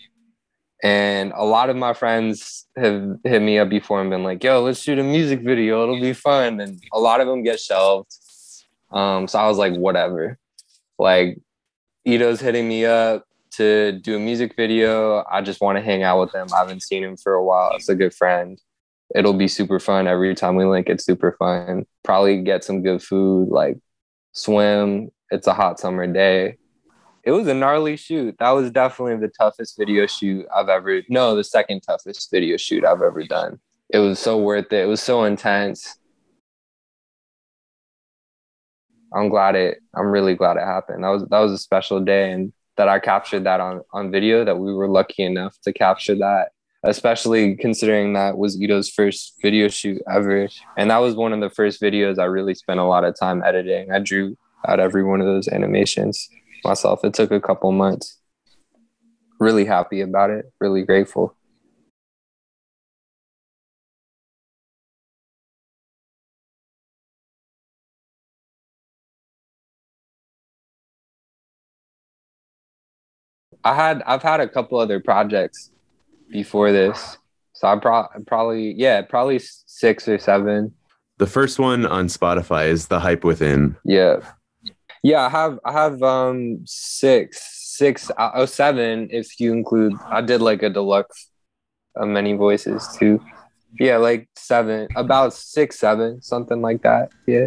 And 0.83 1.33
a 1.37 1.45
lot 1.45 1.71
of 1.71 1.77
my 1.77 1.93
friends 1.93 2.67
have 2.77 3.17
hit 3.23 3.41
me 3.41 3.59
up 3.59 3.69
before 3.69 4.01
and 4.01 4.11
been 4.11 4.25
like, 4.25 4.43
yo, 4.43 4.63
let's 4.63 4.81
shoot 4.81 4.99
a 4.99 5.05
music 5.05 5.41
video. 5.43 5.85
It'll 5.85 6.01
be 6.01 6.13
fun. 6.13 6.61
And 6.61 6.83
a 6.93 6.99
lot 6.99 7.21
of 7.21 7.29
them 7.29 7.45
get 7.45 7.61
shelved. 7.61 8.11
Um, 8.91 9.29
so 9.29 9.39
I 9.39 9.47
was 9.47 9.59
like, 9.59 9.75
whatever. 9.75 10.39
Like, 10.99 11.39
Ito's 12.05 12.41
hitting 12.41 12.69
me 12.69 12.85
up 12.85 13.27
to 13.53 13.93
do 13.93 14.17
a 14.17 14.19
music 14.19 14.57
video. 14.57 15.25
I 15.31 15.41
just 15.41 15.61
want 15.61 15.79
to 15.79 15.83
hang 15.83 16.03
out 16.03 16.21
with 16.21 16.35
him. 16.35 16.49
I 16.53 16.59
haven't 16.59 16.83
seen 16.83 17.05
him 17.05 17.17
for 17.17 17.35
a 17.35 17.45
while. 17.45 17.73
It's 17.77 17.89
a 17.89 17.95
good 17.95 18.13
friend. 18.13 18.61
It'll 19.15 19.35
be 19.35 19.49
super 19.49 19.79
fun 19.79 20.09
every 20.09 20.35
time 20.35 20.57
we 20.57 20.65
link. 20.65 20.89
It's 20.89 21.05
super 21.05 21.37
fun. 21.39 21.87
Probably 22.03 22.43
get 22.43 22.65
some 22.65 22.83
good 22.83 23.03
food, 23.03 23.51
like 23.51 23.79
swim. 24.33 25.11
It's 25.31 25.47
a 25.47 25.55
hot 25.55 25.79
summer 25.79 26.07
day. 26.07 26.57
It 27.25 27.31
was 27.31 27.47
a 27.47 27.55
gnarly 27.55 27.97
shoot. 27.97 28.37
That 28.39 28.51
was 28.51 28.71
definitely 28.71 29.17
the 29.17 29.33
toughest 29.33 29.79
video 29.79 30.07
shoot 30.07 30.45
I've 30.55 30.69
ever. 30.69 31.03
No, 31.09 31.37
the 31.37 31.45
second 31.45 31.83
toughest 31.83 32.31
video 32.31 32.57
shoot 32.57 32.85
I've 32.85 33.03
ever 33.03 33.23
done. 33.25 33.61
It 33.91 34.01
was 34.01 34.19
so 34.19 34.39
worth 34.39 34.73
it. 34.73 34.85
It 34.85 34.87
was 34.87 35.01
so 35.01 35.25
intense. 35.25 35.99
I'm 39.15 39.29
glad 39.29 39.55
it. 39.55 39.79
I'm 39.95 40.07
really 40.07 40.35
glad 40.35 40.57
it 40.57 40.65
happened. 40.65 41.05
That 41.05 41.11
was 41.11 41.25
that 41.27 41.39
was 41.39 41.53
a 41.53 41.59
special 41.59 42.01
day, 42.01 42.33
and 42.33 42.53
that 42.77 42.89
I 42.89 42.99
captured 42.99 43.45
that 43.45 43.61
on 43.61 43.83
on 43.93 44.11
video. 44.11 44.45
That 44.45 44.59
we 44.59 44.73
were 44.73 44.89
lucky 44.89 45.23
enough 45.23 45.57
to 45.63 45.73
capture 45.73 46.17
that, 46.17 46.49
especially 46.83 47.55
considering 47.55 48.15
that 48.15 48.37
was 48.37 48.61
Ito's 48.61 48.89
first 48.89 49.35
video 49.43 49.69
shoot 49.69 50.03
ever, 50.11 50.49
and 50.77 50.91
that 50.91 50.99
was 50.99 51.15
one 51.15 51.33
of 51.33 51.41
the 51.41 51.51
first 51.51 51.81
videos 51.81 52.19
I 52.19 52.25
really 52.25 52.55
spent 52.55 52.81
a 52.81 52.85
lot 52.85 53.05
of 53.05 53.15
time 53.17 53.45
editing. 53.45 53.93
I 53.93 53.99
drew 53.99 54.37
out 54.67 54.81
every 54.81 55.05
one 55.05 55.21
of 55.21 55.27
those 55.27 55.49
animations 55.49 56.29
myself. 56.65 57.05
It 57.05 57.15
took 57.15 57.31
a 57.31 57.41
couple 57.41 57.73
months. 57.73 58.19
Really 59.39 59.65
happy 59.65 60.01
about 60.01 60.31
it. 60.31 60.53
Really 60.61 60.83
grateful. 60.83 61.37
I 73.65 73.75
had 73.75 74.03
I've 74.07 74.23
had 74.23 74.41
a 74.41 74.49
couple 74.49 74.79
other 74.79 75.01
projects 75.01 75.71
before 76.31 76.73
this, 76.73 77.19
so 77.53 77.69
I 77.69 77.77
pro- 77.77 78.09
probably 78.27 78.73
yeah 78.73 79.03
probably 79.03 79.39
six 79.39 80.09
or 80.09 80.19
seven. 80.19 80.73
The 81.19 81.27
first 81.27 81.59
one 81.59 81.87
on 81.87 82.07
Spotify 82.07 82.69
is 82.69 82.89
The 82.89 82.99
Hype 82.99 83.23
Within. 83.23 83.77
Yeah, 83.85 84.21
yeah. 85.03 85.27
I 85.27 85.29
have 85.29 85.59
I 85.65 85.73
have 85.73 86.03
um 86.03 86.61
six 86.65 87.41
six 87.77 88.11
uh, 88.11 88.31
oh 88.35 88.47
seven 88.47 89.09
if 89.11 89.41
you 89.41 89.53
include 89.53 89.95
I 90.07 90.21
did 90.21 90.41
like 90.41 90.63
a 90.63 90.71
deluxe 90.71 91.29
of 91.97 92.09
many 92.09 92.35
voices 92.35 92.89
too. 92.99 93.21
Yeah, 93.81 93.97
like 93.97 94.29
seven, 94.37 94.89
about 94.97 95.33
six, 95.33 95.79
seven, 95.79 96.21
something 96.21 96.61
like 96.61 96.83
that. 96.83 97.11
Yeah. 97.27 97.47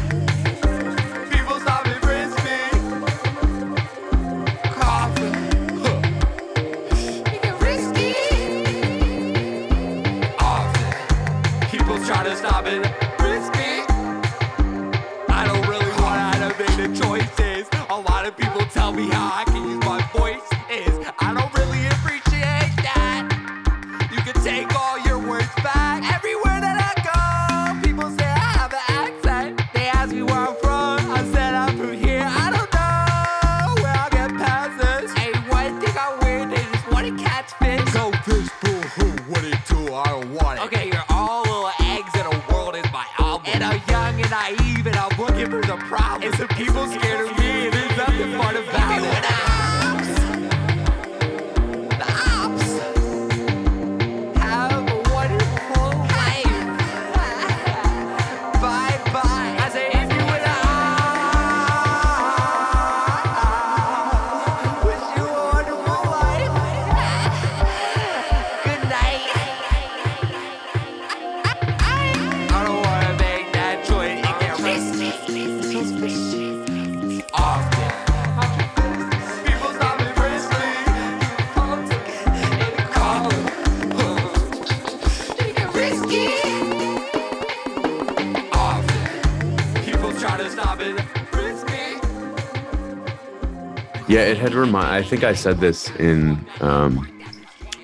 Yeah, 94.11 94.23
it 94.25 94.37
had 94.37 94.53
remind. 94.53 94.87
I 94.93 95.03
think 95.03 95.23
I 95.23 95.33
said 95.33 95.61
this 95.61 95.89
in, 95.91 96.45
um, 96.59 97.07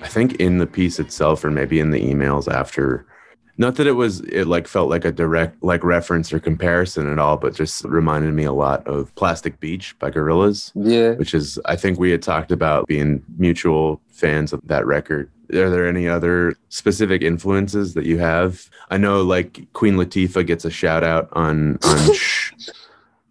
I 0.01 0.09
think 0.09 0.35
in 0.41 0.57
the 0.57 0.67
piece 0.67 0.99
itself, 0.99 1.45
or 1.45 1.49
maybe 1.51 1.79
in 1.79 1.91
the 1.91 2.01
emails 2.01 2.51
after. 2.53 3.05
Not 3.57 3.75
that 3.77 3.87
it 3.87 3.93
was, 3.93 4.19
it 4.21 4.43
like 4.45 4.67
felt 4.67 4.89
like 4.89 5.05
a 5.05 5.11
direct 5.11 5.63
like 5.63 5.85
reference 5.85 6.33
or 6.33 6.39
comparison 6.41 7.09
at 7.09 7.17
all, 7.17 7.37
but 7.37 7.55
just 7.55 7.85
reminded 7.85 8.33
me 8.33 8.43
a 8.43 8.51
lot 8.51 8.85
of 8.85 9.15
Plastic 9.15 9.59
Beach 9.61 9.97
by 9.99 10.11
Gorillaz, 10.11 10.73
Yeah. 10.75 11.11
which 11.13 11.33
is 11.33 11.57
I 11.65 11.77
think 11.77 11.97
we 11.97 12.11
had 12.11 12.21
talked 12.21 12.51
about 12.51 12.87
being 12.87 13.23
mutual 13.37 14.01
fans 14.11 14.51
of 14.51 14.59
that 14.67 14.85
record. 14.85 15.31
Are 15.53 15.69
there 15.69 15.87
any 15.87 16.09
other 16.09 16.55
specific 16.67 17.21
influences 17.21 17.93
that 17.93 18.05
you 18.05 18.17
have? 18.19 18.69
I 18.91 18.97
know 18.97 19.21
like 19.21 19.65
Queen 19.71 19.95
Latifah 19.95 20.45
gets 20.45 20.65
a 20.65 20.69
shout 20.69 21.05
out 21.05 21.29
on 21.31 21.79
on. 21.83 22.09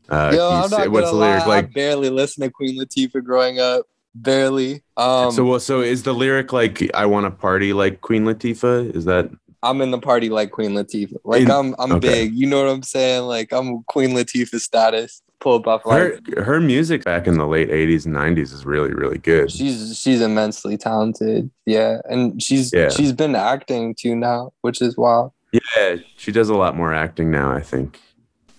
Uh, 0.09 0.32
Yo, 0.34 0.50
I'm 0.50 0.70
not 0.70 0.90
what's 0.90 1.11
the 1.11 1.16
lyric 1.16 1.40
lie, 1.46 1.46
like? 1.57 1.64
I 1.64 1.68
barely 1.68 2.11
listened 2.11 2.44
to 2.44 2.50
Queen 2.50 2.78
Latifah 2.80 3.24
growing 3.24 3.59
up. 3.59 3.86
Barely. 4.14 4.82
Um, 4.96 5.30
so 5.30 5.44
well, 5.44 5.61
so 5.61 5.80
is 5.82 6.04
the 6.04 6.14
lyric 6.14 6.52
like 6.52 6.90
"I 6.94 7.04
want 7.07 7.26
to 7.26 7.30
party 7.30 7.72
like 7.72 8.00
Queen 8.00 8.24
Latifah"? 8.24 8.94
Is 8.94 9.04
that 9.04 9.30
I'm 9.62 9.80
in 9.82 9.90
the 9.90 9.98
party 9.98 10.30
like 10.30 10.52
Queen 10.52 10.70
Latifah. 10.72 11.16
Like 11.24 11.42
In- 11.42 11.50
I'm, 11.50 11.74
I'm 11.78 11.92
okay. 11.92 12.26
big. 12.26 12.34
You 12.34 12.46
know 12.46 12.64
what 12.64 12.70
I'm 12.72 12.82
saying? 12.82 13.24
Like 13.24 13.52
I'm 13.52 13.82
Queen 13.84 14.11
Latifah 14.11 14.61
status. 14.61 15.22
Pull 15.38 15.57
up 15.57 15.66
off 15.66 15.82
her 15.84 16.14
like 16.14 16.38
her 16.46 16.61
music 16.61 17.04
back 17.04 17.26
in 17.26 17.36
the 17.36 17.46
late 17.46 17.68
'80s 17.68 18.07
and 18.07 18.14
'90s 18.14 18.54
is 18.54 18.64
really 18.64 18.94
really 18.94 19.18
good. 19.18 19.50
she's 19.52 19.98
she's 19.98 20.22
immensely 20.22 20.78
talented. 20.78 21.50
Yeah, 21.66 21.98
and 22.09 22.42
she's 22.42 22.72
Yeah. 22.72 22.88
she's 22.88 23.12
been 23.12 23.34
acting 23.36 23.94
too 23.94 24.16
now, 24.16 24.52
which 24.62 24.80
is 24.80 24.96
wild. 24.96 25.32
Yeah, 25.52 25.96
she 26.16 26.32
does 26.32 26.48
a 26.48 26.54
lot 26.54 26.74
more 26.74 26.94
acting 26.94 27.30
now. 27.30 27.52
I 27.52 27.61
think. 27.61 28.00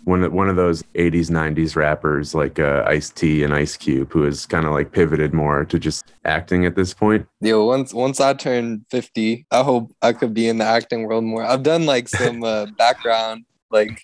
One 0.08 0.24
of, 0.24 0.32
one 0.32 0.48
of 0.48 0.56
those 0.56 0.84
80s 0.96 1.30
90s 1.30 1.76
rappers 1.76 2.34
like 2.34 2.60
uh, 2.60 2.84
Ice 2.88 3.10
T 3.10 3.44
and 3.44 3.54
Ice 3.54 3.76
Cube 3.76 4.12
who 4.14 4.24
has 4.24 4.46
kind 4.46 4.66
of 4.66 4.72
like 4.72 4.94
pivoted 4.94 5.34
more 5.34 5.66
to 5.66 5.78
just 5.78 6.14
acting 6.24 6.66
at 6.66 6.76
this 6.76 6.94
point. 6.94 7.28
Yo, 7.42 7.66
once 7.66 7.94
once 7.94 8.22
I 8.22 8.34
turn 8.34 8.86
50, 8.90 9.46
I 9.52 9.64
hope 9.64 9.92
I 10.02 10.14
could 10.14 10.34
be 10.34 10.48
in 10.48 10.60
the 10.60 10.66
acting 10.66 11.04
world 11.04 11.26
more. 11.26 11.44
I've 11.44 11.64
done 11.64 11.86
like 11.86 12.08
some 12.08 12.42
uh, 12.44 12.68
background 12.78 13.44
like 13.70 14.02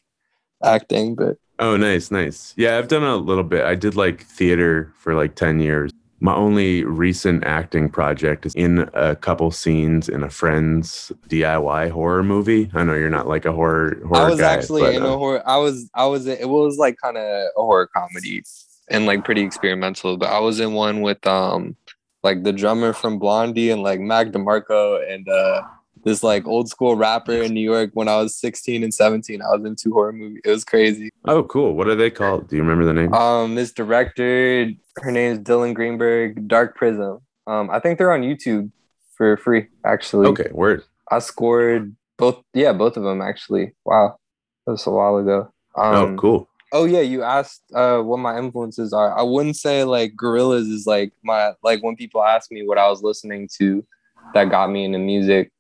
acting, 0.62 1.16
but 1.16 1.38
Oh, 1.60 1.78
nice, 1.78 2.12
nice. 2.12 2.54
Yeah, 2.58 2.78
I've 2.78 2.88
done 2.88 3.04
a 3.04 3.16
little 3.16 3.44
bit. 3.44 3.64
I 3.64 3.76
did 3.76 3.96
like 3.96 4.24
theater 4.24 4.92
for 4.98 5.14
like 5.14 5.36
10 5.36 5.60
years. 5.62 5.92
My 6.24 6.34
only 6.34 6.86
recent 6.86 7.44
acting 7.44 7.90
project 7.90 8.46
is 8.46 8.56
in 8.56 8.90
a 8.94 9.14
couple 9.14 9.52
scenes 9.52 10.08
in 10.08 10.24
a 10.24 10.30
friend's 10.30 11.12
DIY 11.28 11.92
horror 11.92 12.24
movie. 12.24 12.72
I 12.74 12.86
know 12.86 12.94
you're 12.94 13.10
not 13.10 13.28
like 13.28 13.44
a 13.44 13.52
horror 13.52 14.02
horror 14.08 14.28
I 14.28 14.30
was 14.30 14.40
guy, 14.40 14.54
actually 14.54 14.84
but, 14.84 14.96
in 14.96 15.04
a 15.04 15.14
uh, 15.14 15.18
horror. 15.18 15.44
I 15.46 15.58
was 15.58 15.90
I 15.94 16.06
was 16.06 16.26
it 16.26 16.48
was 16.48 16.78
like 16.78 16.96
kind 17.04 17.18
of 17.18 17.24
a 17.26 17.50
horror 17.58 17.88
comedy 17.88 18.42
and 18.88 19.06
like 19.06 19.26
pretty 19.26 19.42
experimental. 19.42 20.16
But 20.16 20.30
I 20.30 20.40
was 20.40 20.62
in 20.62 20.72
one 20.72 21.02
with 21.02 21.28
um 21.28 21.76
like 22.24 22.44
the 22.44 22.54
drummer 22.54 22.94
from 22.94 23.20
Blondie 23.20 23.70
and 23.70 23.84
like 23.84 24.00
Mac 24.00 24.28
DeMarco 24.28 25.04
and 25.06 25.28
uh 25.28 25.64
this 26.06 26.24
like 26.24 26.48
old 26.48 26.70
school 26.70 26.96
rapper 26.96 27.34
in 27.34 27.54
New 27.54 27.60
York 27.60 27.92
when 27.96 28.08
I 28.08 28.16
was 28.16 28.34
16 28.36 28.82
and 28.82 28.94
17. 28.94 29.42
I 29.42 29.56
was 29.58 29.66
in 29.66 29.76
two 29.76 29.92
horror 29.92 30.14
movies. 30.14 30.42
It 30.46 30.50
was 30.50 30.64
crazy. 30.64 31.10
Oh, 31.26 31.44
cool. 31.44 31.74
What 31.74 31.88
are 31.90 31.96
they 31.96 32.10
called? 32.10 32.48
Do 32.48 32.56
you 32.56 32.62
remember 32.62 32.86
the 32.86 32.94
name? 32.94 33.14
Um, 33.14 33.56
this 33.56 33.72
director, 33.72 34.72
her 34.98 35.12
name 35.12 35.34
is 35.34 35.40
Dylan 35.40 35.74
Greenberg, 35.74 36.48
Dark 36.48 36.76
Prism. 36.76 37.20
Um, 37.48 37.70
I 37.70 37.80
think 37.80 37.98
they're 37.98 38.14
on 38.14 38.22
YouTube 38.22 38.72
for 39.16 39.38
free. 39.38 39.68
Actually, 39.86 40.28
okay, 40.28 40.50
word. 40.52 40.84
I 41.10 41.20
scored 41.20 41.96
both. 42.18 42.44
Yeah, 42.54 42.74
both 42.74 42.98
of 42.98 43.04
them 43.04 43.22
actually. 43.22 43.74
Wow, 43.86 44.18
that 44.66 44.74
was 44.74 44.88
a 44.88 44.92
while 44.92 45.18
ago. 45.18 45.52
Um, 45.76 45.96
oh, 45.96 46.16
cool. 46.18 46.50
Oh 46.72 46.86
yeah, 46.86 47.02
you 47.02 47.24
asked 47.24 47.64
uh, 47.74 48.00
what 48.00 48.18
my 48.18 48.38
influences 48.38 48.94
are. 48.94 49.18
I 49.18 49.24
wouldn't 49.24 49.58
say 49.58 49.84
like 49.84 50.16
Gorillaz 50.16 50.72
is 50.72 50.88
like 50.88 51.14
my 51.24 51.54
like 51.64 51.84
when 51.84 51.96
people 51.96 52.24
ask 52.24 52.52
me 52.52 52.66
what 52.66 52.78
I 52.78 52.90
was 52.90 53.04
listening 53.04 53.50
to 53.60 53.86
that 54.34 54.50
got 54.50 54.72
me 54.72 54.86
into 54.86 55.00
music. 55.00 55.52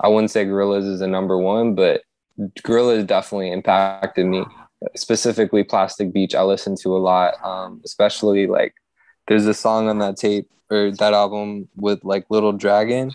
I 0.00 0.08
wouldn't 0.08 0.30
say 0.30 0.44
Gorillaz 0.44 0.88
is 0.88 1.00
a 1.00 1.08
number 1.08 1.36
one, 1.36 1.74
but 1.74 2.02
Gorillaz 2.60 3.06
definitely 3.06 3.50
impacted 3.50 4.26
me. 4.26 4.44
Specifically, 4.96 5.62
Plastic 5.62 6.12
Beach, 6.12 6.34
I 6.34 6.42
listened 6.42 6.78
to 6.78 6.96
a 6.96 6.98
lot. 6.98 7.34
Um, 7.44 7.80
especially 7.84 8.46
like 8.46 8.74
there's 9.28 9.46
a 9.46 9.54
song 9.54 9.88
on 9.88 9.98
that 9.98 10.16
tape 10.16 10.48
or 10.70 10.90
that 10.92 11.14
album 11.14 11.68
with 11.76 12.04
like 12.04 12.26
Little 12.30 12.52
Dragon. 12.52 13.12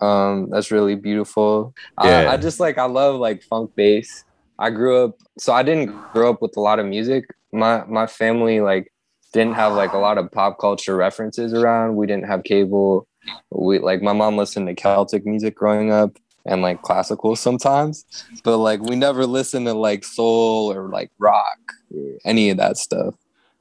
Um, 0.00 0.50
that's 0.50 0.70
really 0.70 0.94
beautiful. 0.94 1.74
Yeah. 2.02 2.20
I, 2.20 2.34
I 2.34 2.36
just 2.36 2.60
like 2.60 2.78
I 2.78 2.84
love 2.84 3.20
like 3.20 3.42
funk 3.42 3.72
bass. 3.74 4.24
I 4.58 4.70
grew 4.70 5.04
up 5.04 5.16
so 5.38 5.52
I 5.52 5.62
didn't 5.62 5.96
grow 6.12 6.30
up 6.30 6.42
with 6.42 6.56
a 6.56 6.60
lot 6.60 6.78
of 6.78 6.86
music. 6.86 7.24
My 7.52 7.84
my 7.86 8.06
family 8.06 8.60
like 8.60 8.92
didn't 9.32 9.54
have 9.54 9.72
like 9.72 9.92
a 9.92 9.98
lot 9.98 10.18
of 10.18 10.30
pop 10.30 10.58
culture 10.58 10.96
references 10.96 11.52
around. 11.52 11.96
We 11.96 12.06
didn't 12.06 12.26
have 12.26 12.44
cable. 12.44 13.06
We 13.50 13.78
like 13.78 14.02
my 14.02 14.12
mom 14.12 14.36
listened 14.36 14.68
to 14.68 14.74
Celtic 14.74 15.24
music 15.24 15.54
growing 15.56 15.90
up 15.90 16.18
and 16.46 16.60
like 16.60 16.82
classical 16.82 17.34
sometimes, 17.36 18.04
but 18.44 18.58
like 18.58 18.80
we 18.82 18.96
never 18.96 19.26
listened 19.26 19.66
to 19.66 19.72
like 19.72 20.04
soul 20.04 20.70
or 20.72 20.88
like 20.90 21.10
rock 21.18 21.58
or 21.94 22.18
any 22.24 22.50
of 22.50 22.58
that 22.58 22.76
stuff 22.76 23.14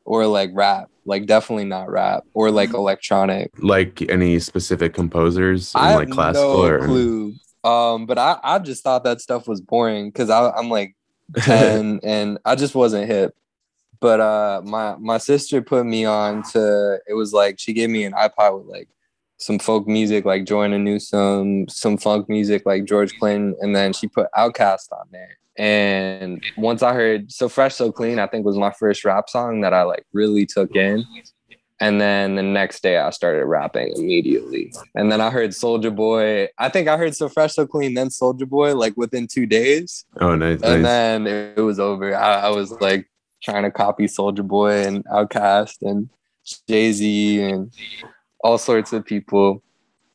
or 0.06 0.28
like 0.28 0.52
rap. 0.54 0.90
Like 1.06 1.26
definitely 1.26 1.66
not 1.66 1.90
rap 1.90 2.24
or 2.34 2.50
like 2.50 2.74
electronic. 2.74 3.52
Like 3.58 4.02
any 4.10 4.40
specific 4.40 4.94
composers 4.94 5.74
in 5.76 5.82
I 5.82 5.96
like 5.96 6.10
classical 6.10 6.64
no 6.64 6.66
or 6.66 6.80
clue. 6.80 7.34
Um, 7.64 8.06
but 8.06 8.18
I, 8.18 8.40
I 8.42 8.60
just 8.60 8.84
thought 8.84 9.04
that 9.04 9.22
stuff 9.22 9.48
was 9.48 9.60
boring 9.60 10.10
because 10.10 10.30
I'm 10.30 10.70
like 10.70 10.96
10 11.36 12.00
and 12.04 12.38
I 12.46 12.56
just 12.56 12.76
wasn't 12.76 13.08
hip. 13.08 13.36
But 14.00 14.20
uh 14.20 14.62
my 14.66 14.96
my 14.98 15.18
sister 15.18 15.62
put 15.62 15.86
me 15.86 16.06
on 16.06 16.44
to 16.52 17.00
it 17.08 17.14
was 17.14 17.32
like 17.34 17.60
she 17.60 17.72
gave 17.74 17.90
me 17.90 18.04
an 18.04 18.14
iPod 18.14 18.58
with 18.58 18.68
like 18.68 18.90
some 19.38 19.60
folk 19.60 19.88
music 19.88 20.26
like 20.26 20.46
Joanna 20.46 20.80
Newsom, 20.80 21.68
some 21.68 21.98
funk 21.98 22.30
music 22.30 22.66
like 22.66 22.86
George 22.86 23.18
Clinton, 23.20 23.56
and 23.62 23.76
then 23.76 23.94
she 23.94 24.08
put 24.08 24.28
Outkast 24.36 24.92
on 24.92 25.08
there. 25.12 25.38
And 25.58 26.44
once 26.58 26.82
I 26.82 26.94
heard 26.94 27.32
So 27.32 27.48
Fresh 27.48 27.76
So 27.76 27.92
Clean, 27.92 28.20
I 28.20 28.28
think 28.28 28.46
was 28.46 28.58
my 28.58 28.72
first 28.72 29.06
rap 29.06 29.30
song 29.30 29.62
that 29.62 29.74
I 29.74 29.84
like 29.84 30.06
really 30.14 30.46
took 30.46 30.76
in. 30.76 31.06
And 31.80 32.00
then 32.00 32.36
the 32.36 32.44
next 32.44 32.82
day 32.82 32.98
I 32.98 33.10
started 33.10 33.46
rapping 33.46 33.94
immediately. 33.98 34.72
And 34.96 35.12
then 35.12 35.20
I 35.22 35.30
heard 35.30 35.50
Soulja 35.52 35.94
Boy. 35.94 36.48
I 36.58 36.70
think 36.70 36.88
I 36.88 36.98
heard 36.98 37.16
So 37.16 37.28
Fresh 37.30 37.54
So 37.56 37.68
Clean, 37.68 37.94
then 37.94 38.08
Soulja 38.10 38.48
Boy 38.48 38.74
like 38.76 38.96
within 38.96 39.28
two 39.28 39.46
days 39.46 40.06
Oh, 40.22 40.36
nice. 40.36 40.62
and 40.62 40.82
nice. 40.82 40.84
then 40.84 41.28
it, 41.28 41.58
was 41.62 41.80
over. 41.80 42.16
I, 42.16 42.42
I 42.42 42.50
was 42.50 42.72
like 42.80 43.10
trying 43.44 43.64
to 43.64 43.72
copy 43.72 44.06
Soulja 44.06 44.48
Boy 44.48 44.86
and 44.86 45.04
Outkast 45.06 45.82
and 45.82 46.10
Jay 46.68 46.92
Z 46.94 47.42
and 47.42 47.72
all 48.44 48.58
sorts 48.58 48.94
of 48.94 49.06
people. 49.06 49.62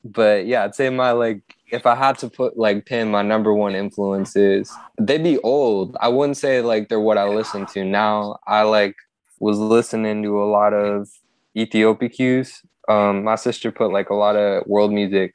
But 0.04 0.46
yeah, 0.46 0.64
I'd 0.64 0.74
say 0.74 0.88
my 0.90 1.10
like 1.10 1.42
if 1.70 1.86
I 1.86 1.94
had 1.94 2.18
to 2.18 2.30
put 2.30 2.56
like 2.56 2.86
pin 2.86 3.10
my 3.10 3.22
number 3.22 3.52
one 3.52 3.74
influences, 3.74 4.72
they'd 4.98 5.22
be 5.22 5.38
old. 5.38 5.96
I 6.00 6.08
wouldn't 6.08 6.36
say 6.36 6.60
like 6.60 6.88
they're 6.88 7.00
what 7.00 7.18
I 7.18 7.28
listen 7.28 7.66
to 7.66 7.84
now. 7.84 8.38
I 8.46 8.62
like 8.62 8.96
was 9.40 9.58
listening 9.58 10.22
to 10.22 10.42
a 10.42 10.46
lot 10.46 10.72
of 10.72 11.08
Éthiopiques. 11.56 12.64
Um, 12.88 13.24
my 13.24 13.36
sister 13.36 13.70
put 13.70 13.92
like 13.92 14.10
a 14.10 14.14
lot 14.14 14.36
of 14.36 14.66
world 14.66 14.92
music 14.92 15.34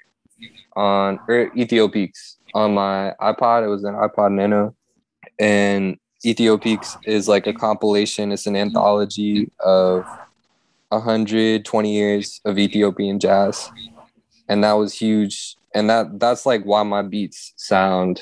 on 0.76 1.20
or 1.28 1.50
Éthiopiques 1.52 2.38
on 2.54 2.74
my 2.74 3.14
iPod. 3.22 3.64
It 3.64 3.68
was 3.68 3.84
an 3.84 3.94
iPod 3.94 4.34
Nano, 4.34 4.76
and 5.40 5.98
Éthiopiques 6.26 6.98
is 7.06 7.28
like 7.28 7.48
a 7.48 7.54
compilation. 7.54 8.32
It's 8.32 8.48
an 8.48 8.56
anthology 8.56 9.52
of 9.60 10.06
120 10.90 11.94
years 11.94 12.42
of 12.46 12.58
Ethiopian 12.58 13.20
jazz, 13.20 13.70
and 14.48 14.64
that 14.64 14.74
was 14.74 14.94
huge. 14.94 15.58
And 15.74 15.90
that 15.90 16.20
that's 16.20 16.46
like 16.46 16.64
why 16.64 16.84
my 16.84 17.02
beats 17.02 17.54
sound 17.58 18.22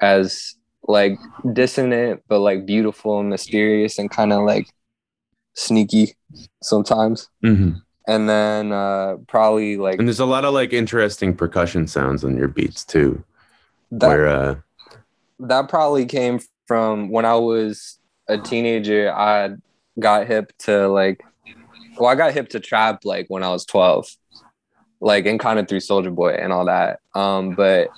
as 0.00 0.54
like 0.86 1.18
dissonant, 1.52 2.22
but 2.28 2.40
like 2.40 2.66
beautiful 2.66 3.20
and 3.20 3.28
mysterious 3.28 3.98
and 3.98 4.10
kind 4.10 4.32
of 4.32 4.44
like 4.44 4.68
sneaky 5.54 6.16
sometimes. 6.62 7.28
Mhm. 7.44 7.80
And 8.06 8.28
then 8.28 8.72
uh 8.72 9.16
probably 9.28 9.76
like 9.76 9.98
And 9.98 10.08
there's 10.08 10.20
a 10.20 10.24
lot 10.24 10.44
of 10.44 10.54
like 10.54 10.72
interesting 10.72 11.34
percussion 11.34 11.86
sounds 11.86 12.24
on 12.24 12.36
your 12.36 12.48
beats 12.48 12.84
too. 12.84 13.22
that 13.92 14.08
where 14.08 14.26
uh 14.28 14.54
that 15.40 15.68
probably 15.68 16.06
came 16.06 16.40
from 16.66 17.10
when 17.10 17.24
I 17.24 17.34
was 17.34 17.98
a 18.28 18.38
teenager. 18.38 19.12
I 19.12 19.50
got 19.98 20.26
hip 20.26 20.52
to 20.60 20.88
like, 20.88 21.22
well, 21.98 22.08
I 22.08 22.14
got 22.14 22.32
hip 22.34 22.48
to 22.50 22.60
trap 22.60 23.04
like 23.04 23.26
when 23.28 23.42
I 23.42 23.48
was 23.48 23.64
12, 23.64 24.06
like, 25.00 25.26
and 25.26 25.38
kind 25.38 25.58
of 25.58 25.68
through 25.68 25.80
Soulja 25.80 26.14
Boy 26.14 26.30
and 26.34 26.52
all 26.52 26.64
that. 26.66 27.00
Um, 27.14 27.54
but 27.54 27.88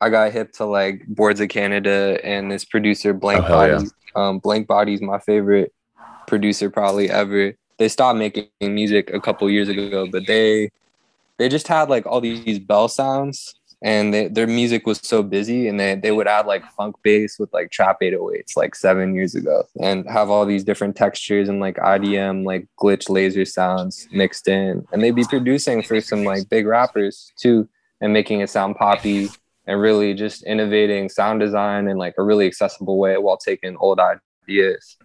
I 0.00 0.08
got 0.10 0.32
hip 0.32 0.52
to 0.52 0.64
like 0.64 1.06
Boards 1.06 1.40
of 1.40 1.48
Canada 1.48 2.18
and 2.22 2.50
this 2.50 2.64
producer 2.64 3.12
Blank 3.12 3.44
Oh, 3.44 3.46
hell 3.46 3.66
yeah. 3.66 3.74
Bodies. 3.74 3.94
Um, 4.14 4.38
Blank 4.38 4.66
Bodies, 4.66 5.02
my 5.02 5.18
favorite 5.18 5.72
producer 6.26 6.70
probably 6.70 7.10
ever. 7.10 7.54
They 7.78 7.88
stopped 7.88 8.18
making 8.18 8.48
music 8.60 9.10
a 9.12 9.20
couple 9.20 9.48
years 9.50 9.68
ago, 9.68 10.06
but 10.10 10.26
they 10.26 10.70
they 11.38 11.48
just 11.48 11.68
had 11.68 11.88
like 11.88 12.06
all 12.06 12.20
these 12.20 12.58
bell 12.58 12.88
sounds 12.88 13.54
and 13.82 14.12
they, 14.12 14.28
their 14.28 14.46
music 14.46 14.86
was 14.86 14.98
so 15.02 15.22
busy 15.22 15.68
and 15.68 15.78
they, 15.78 15.94
they 15.94 16.10
would 16.10 16.26
add 16.26 16.46
like 16.46 16.64
funk 16.72 16.96
bass 17.02 17.38
with 17.38 17.52
like 17.52 17.70
trap 17.70 17.98
808s 18.02 18.56
like 18.56 18.74
seven 18.74 19.14
years 19.14 19.34
ago 19.34 19.64
and 19.80 20.08
have 20.08 20.30
all 20.30 20.44
these 20.44 20.64
different 20.64 20.96
textures 20.96 21.48
and 21.48 21.60
like 21.60 21.76
idm 21.76 22.44
like 22.44 22.66
glitch 22.80 23.08
laser 23.08 23.44
sounds 23.44 24.08
mixed 24.10 24.48
in 24.48 24.84
and 24.92 25.02
they'd 25.02 25.14
be 25.14 25.24
producing 25.24 25.82
for 25.82 26.00
some 26.00 26.24
like 26.24 26.48
big 26.48 26.66
rappers 26.66 27.32
too 27.36 27.68
and 28.00 28.12
making 28.12 28.40
it 28.40 28.50
sound 28.50 28.76
poppy 28.76 29.28
and 29.66 29.80
really 29.80 30.14
just 30.14 30.42
innovating 30.44 31.08
sound 31.08 31.40
design 31.40 31.88
in 31.88 31.98
like 31.98 32.14
a 32.18 32.22
really 32.22 32.46
accessible 32.46 32.98
way 32.98 33.16
while 33.18 33.36
taking 33.36 33.76
old 33.76 34.00
ideas. 34.00 34.96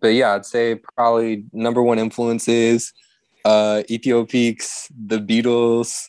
But 0.00 0.08
yeah 0.08 0.34
i'd 0.34 0.44
say 0.44 0.80
probably 0.96 1.44
number 1.52 1.80
one 1.80 2.00
influences 2.00 2.92
uh 3.44 3.84
éthiopiques 3.88 4.90
the 4.90 5.18
beatles 5.18 6.08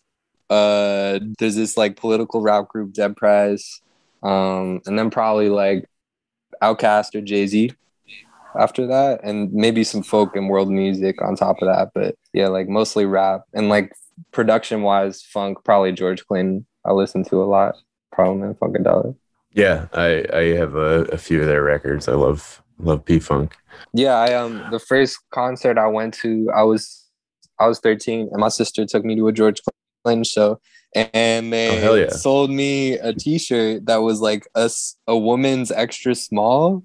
uh 0.50 1.20
there's 1.40 1.56
this 1.56 1.78
like 1.78 1.96
political 1.98 2.42
rap 2.42 2.68
group 2.68 2.94
dead 2.94 3.16
prez 3.16 3.82
um 4.24 4.82
and 4.86 4.98
then 4.98 5.10
probably 5.10 5.50
like 5.50 5.86
outkast 6.62 7.14
or 7.16 7.22
jay-z 7.22 7.72
after 8.58 8.88
that 8.88 9.20
and 9.24 9.52
maybe 9.54 9.84
some 9.84 10.02
folk 10.02 10.36
and 10.36 10.50
world 10.50 10.72
music 10.72 11.22
on 11.22 11.36
top 11.36 11.62
of 11.62 11.68
that 11.68 11.90
but 11.94 12.16
yeah 12.34 12.48
like 12.48 12.68
mostly 12.68 13.06
rap 13.06 13.42
and 13.54 13.70
like 13.70 13.92
production 14.32 14.82
wise 14.82 15.22
funk 15.22 15.58
probably 15.64 15.92
george 15.92 16.26
clinton 16.26 16.66
i 16.86 16.92
listen 16.92 17.24
to 17.24 17.42
a 17.42 17.46
lot 17.46 17.76
parliament 18.16 18.58
and 18.60 18.60
funkadelic 18.60 19.16
yeah, 19.58 19.88
I 19.92 20.24
I 20.32 20.44
have 20.56 20.76
a, 20.76 21.06
a 21.06 21.18
few 21.18 21.42
of 21.42 21.48
their 21.48 21.64
records. 21.64 22.08
I 22.08 22.14
love 22.14 22.62
love 22.80 23.04
P 23.06 23.18
Funk. 23.18 23.56
yeah 23.94 24.14
i 24.16 24.34
um 24.36 24.64
the 24.70 24.80
first 24.80 25.18
concert 25.32 25.80
i 25.80 25.88
went 25.88 26.14
to 26.14 26.48
i 26.56 26.62
was 26.62 27.06
i 27.60 27.68
was 27.68 27.80
13 27.80 28.30
and 28.32 28.40
my 28.40 28.50
sister 28.50 28.86
took 28.86 29.04
me 29.04 29.16
to 29.16 29.28
a 29.28 29.32
george 29.32 29.60
clinton 29.64 29.77
show 30.24 30.60
and 30.96 31.52
they 31.52 31.86
Oh, 31.88 31.96
yeah. 31.96 32.10
sold 32.10 32.50
me 32.50 32.94
a 32.94 33.14
t-shirt 33.14 33.86
that 33.86 33.98
was 33.98 34.20
like 34.22 34.48
a 34.56 34.70
a 35.08 35.18
woman's 35.18 35.72
extra 35.72 36.16
small 36.16 36.84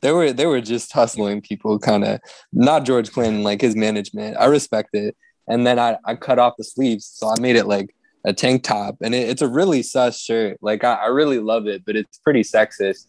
they 0.00 0.10
were 0.12 0.32
they 0.32 0.46
were 0.46 0.60
just 0.60 0.92
hustling 0.92 1.40
people, 1.40 1.78
kind 1.78 2.04
of 2.04 2.20
not 2.52 2.84
George 2.84 3.12
Clinton, 3.12 3.44
like 3.44 3.60
his 3.60 3.76
management. 3.76 4.36
I 4.36 4.46
respect 4.46 4.90
it. 4.94 5.16
And 5.46 5.64
then 5.64 5.78
I, 5.78 5.96
I 6.04 6.16
cut 6.16 6.38
off 6.40 6.54
the 6.58 6.64
sleeves, 6.64 7.04
so 7.06 7.28
I 7.28 7.38
made 7.40 7.54
it 7.54 7.66
like 7.66 7.94
a 8.24 8.32
tank 8.32 8.64
top, 8.64 8.96
and 9.00 9.14
it, 9.14 9.28
it's 9.28 9.42
a 9.42 9.48
really 9.48 9.82
sus 9.82 10.18
shirt. 10.18 10.58
Like 10.60 10.82
I, 10.82 10.94
I 10.94 11.06
really 11.06 11.38
love 11.38 11.68
it, 11.68 11.84
but 11.84 11.94
it's 11.94 12.18
pretty 12.18 12.42
sexist. 12.42 13.06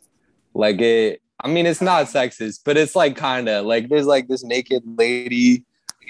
Like 0.54 0.82
it, 0.82 1.22
I 1.44 1.48
mean, 1.48 1.66
it's 1.66 1.82
not 1.82 2.06
sexist, 2.06 2.60
but 2.64 2.78
it's 2.78 2.96
like 2.96 3.16
kind 3.16 3.50
of 3.50 3.66
like 3.66 3.90
there's 3.90 4.06
like 4.06 4.28
this 4.28 4.44
naked 4.44 4.84
lady 4.86 5.64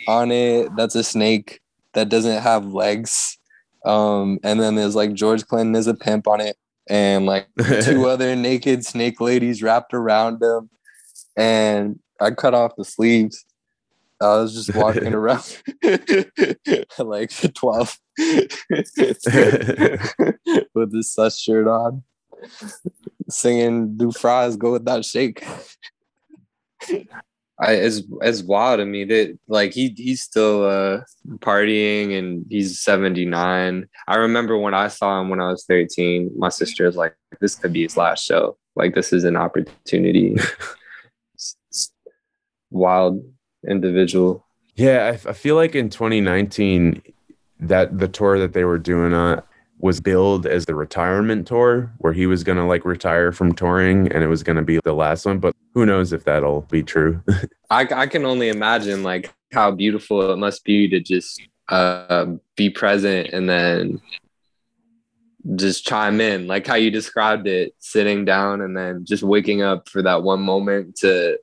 on 0.08 0.32
it 0.34 0.70
that's 0.76 0.96
a 0.96 1.04
snake 1.04 1.62
that 1.94 2.10
doesn't 2.10 2.42
have 2.42 2.74
legs. 2.74 3.38
Um, 3.86 4.40
and 4.44 4.60
then 4.60 4.76
there's 4.76 4.96
like 4.96 5.14
George 5.14 5.46
Clinton 5.46 5.76
is 5.76 5.88
a 5.88 5.94
pimp 5.94 6.28
on 6.28 6.42
it, 6.42 6.58
and 6.90 7.26
like 7.26 7.48
two 7.84 8.08
other 8.08 8.36
naked 8.36 8.86
snake 8.86 9.20
ladies 9.20 9.62
wrapped 9.62 9.94
around 9.94 10.42
him. 10.42 10.70
And 11.36 12.00
I 12.20 12.32
cut 12.32 12.54
off 12.54 12.76
the 12.78 12.86
sleeves. 12.86 13.46
I 14.22 14.38
was 14.38 14.54
just 14.54 14.76
walking 14.80 15.14
around 15.14 15.62
like 17.00 17.32
12 17.54 18.00
with 20.74 20.92
this 20.92 21.14
sus 21.14 21.38
shirt 21.38 21.68
on, 21.68 22.04
singing 23.30 23.98
"Do 23.98 24.12
fries 24.12 24.56
go 24.56 24.72
with 24.74 24.86
that 24.86 25.04
shake?" 25.04 25.44
I 27.64 27.74
it's 27.74 28.02
it's 28.22 28.44
wild 28.44 28.80
I 28.80 28.86
mean, 28.86 29.08
that 29.08 29.38
like 29.48 29.74
he 29.74 29.94
he's 29.96 30.22
still 30.22 30.66
uh 30.66 31.02
partying 31.38 32.18
and 32.18 32.46
he's 32.50 32.82
79. 32.82 33.88
I 34.08 34.16
remember 34.16 34.58
when 34.58 34.74
I 34.74 34.88
saw 34.90 35.22
him 35.22 35.30
when 35.30 35.40
I 35.40 35.50
was 35.50 35.66
13, 35.66 36.32
my 36.38 36.50
sister 36.50 36.86
was 36.86 36.96
like, 36.96 37.16
this 37.40 37.56
could 37.56 37.74
be 37.74 37.84
his 37.84 37.98
last 37.98 38.26
show. 38.26 38.58
Like 38.76 38.96
this 38.96 39.14
is 39.14 39.24
an 39.24 39.38
opportunity. 39.38 40.36
Wild 42.72 43.24
individual. 43.68 44.46
Yeah, 44.76 45.06
I, 45.06 45.30
I, 45.30 45.34
feel 45.34 45.56
like 45.56 45.76
in 45.76 45.90
2019, 45.90 47.02
that 47.60 47.98
the 47.98 48.08
tour 48.08 48.40
that 48.40 48.54
they 48.54 48.64
were 48.64 48.80
doing 48.80 49.14
on 49.14 49.40
uh, 49.40 49.42
was 49.84 50.00
billed 50.00 50.46
as 50.46 50.66
the 50.66 50.74
retirement 50.74 51.46
tour, 51.46 51.92
where 51.98 52.14
he 52.14 52.26
was 52.26 52.42
gonna 52.42 52.66
like 52.66 52.86
retire 52.86 53.34
from 53.34 53.54
touring, 53.54 54.10
and 54.14 54.24
it 54.24 54.28
was 54.28 54.42
gonna 54.42 54.64
be 54.64 54.80
the 54.86 54.94
last 54.94 55.26
one. 55.26 55.40
But 55.40 55.54
who 55.74 55.86
knows 55.86 56.14
if 56.14 56.24
that'll 56.24 56.62
be 56.62 56.84
true? 56.84 57.22
I, 57.70 57.86
I 57.94 58.08
can 58.08 58.26
only 58.26 58.48
imagine 58.48 59.04
like 59.04 59.34
how 59.52 59.72
beautiful 59.72 60.32
it 60.32 60.38
must 60.38 60.64
be 60.64 60.88
to 60.88 61.02
just 61.02 61.42
uh, 61.68 62.28
be 62.56 62.70
present 62.70 63.32
and 63.34 63.50
then 63.50 64.02
just 65.58 65.86
chime 65.86 66.22
in, 66.22 66.48
like 66.48 66.66
how 66.66 66.76
you 66.76 66.90
described 66.90 67.46
it, 67.46 67.76
sitting 67.80 68.24
down 68.24 68.62
and 68.62 68.78
then 68.78 69.04
just 69.04 69.22
waking 69.22 69.64
up 69.64 69.90
for 69.90 70.02
that 70.02 70.24
one 70.24 70.42
moment 70.42 70.96
to 70.96 71.38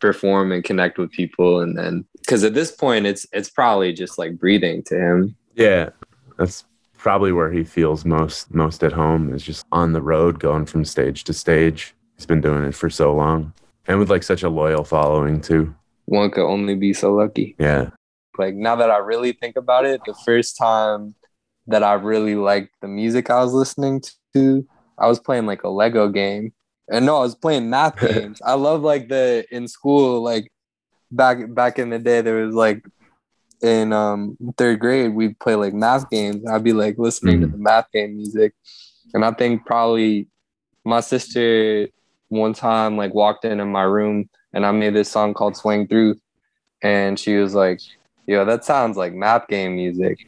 perform 0.00 0.52
and 0.52 0.64
connect 0.64 0.98
with 0.98 1.10
people 1.10 1.62
and 1.62 1.78
then 1.78 2.04
because 2.20 2.44
at 2.44 2.52
this 2.52 2.70
point 2.70 3.06
it's 3.06 3.26
it's 3.32 3.48
probably 3.48 3.94
just 3.94 4.18
like 4.18 4.38
breathing 4.38 4.82
to 4.82 4.94
him 4.94 5.34
yeah 5.54 5.88
that's 6.36 6.66
probably 6.96 7.32
where 7.32 7.50
he 7.50 7.64
feels 7.64 8.04
most 8.04 8.52
most 8.54 8.82
at 8.82 8.92
home 8.92 9.32
is 9.32 9.42
just 9.42 9.64
on 9.72 9.92
the 9.92 10.02
road 10.02 10.38
going 10.38 10.66
from 10.66 10.84
stage 10.84 11.24
to 11.24 11.32
stage. 11.32 11.94
He's 12.16 12.26
been 12.26 12.40
doing 12.40 12.64
it 12.64 12.74
for 12.74 12.90
so 12.90 13.14
long. 13.14 13.52
And 13.86 13.98
with 13.98 14.10
like 14.10 14.22
such 14.22 14.42
a 14.42 14.48
loyal 14.48 14.84
following 14.84 15.40
too. 15.40 15.74
One 16.06 16.30
could 16.30 16.46
only 16.46 16.74
be 16.74 16.92
so 16.92 17.14
lucky. 17.14 17.54
Yeah. 17.58 17.90
Like 18.38 18.54
now 18.54 18.76
that 18.76 18.90
i 18.90 18.98
really 18.98 19.32
think 19.32 19.56
about 19.56 19.86
it 19.86 20.00
the 20.04 20.14
first 20.24 20.58
time 20.58 21.14
that 21.66 21.82
i 21.82 21.94
really 21.94 22.34
liked 22.34 22.70
the 22.82 22.86
music 22.86 23.30
i 23.30 23.42
was 23.42 23.54
listening 23.54 24.02
to 24.34 24.68
i 24.98 25.06
was 25.08 25.18
playing 25.18 25.46
like 25.46 25.64
a 25.64 25.68
lego 25.68 26.08
game. 26.08 26.52
And 26.88 27.06
no, 27.06 27.16
I 27.16 27.20
was 27.20 27.34
playing 27.34 27.68
math 27.70 27.98
games. 28.00 28.40
I 28.44 28.54
love 28.54 28.82
like 28.82 29.08
the 29.08 29.44
in 29.50 29.68
school, 29.68 30.22
like 30.22 30.52
back 31.10 31.38
back 31.54 31.78
in 31.78 31.90
the 31.90 31.98
day, 31.98 32.20
there 32.20 32.44
was 32.44 32.54
like 32.54 32.84
in 33.62 33.92
um 33.92 34.36
third 34.56 34.80
grade, 34.80 35.14
we'd 35.14 35.38
play 35.38 35.54
like 35.54 35.74
math 35.74 36.08
games. 36.10 36.46
I'd 36.46 36.64
be 36.64 36.72
like 36.72 36.98
listening 36.98 37.38
mm. 37.38 37.40
to 37.42 37.46
the 37.48 37.58
math 37.58 37.90
game 37.92 38.16
music. 38.16 38.54
And 39.14 39.24
I 39.24 39.32
think 39.32 39.64
probably 39.64 40.28
my 40.84 41.00
sister 41.00 41.88
one 42.28 42.54
time 42.54 42.96
like 42.96 43.14
walked 43.14 43.44
into 43.44 43.64
my 43.64 43.82
room 43.82 44.28
and 44.52 44.66
I 44.66 44.72
made 44.72 44.94
this 44.94 45.10
song 45.10 45.34
called 45.34 45.56
Swing 45.56 45.86
Through. 45.86 46.16
And 46.82 47.18
she 47.18 47.36
was 47.36 47.54
like, 47.54 47.80
Yo, 48.26 48.44
that 48.44 48.64
sounds 48.64 48.96
like 48.96 49.12
math 49.12 49.48
game 49.48 49.76
music. 49.76 50.18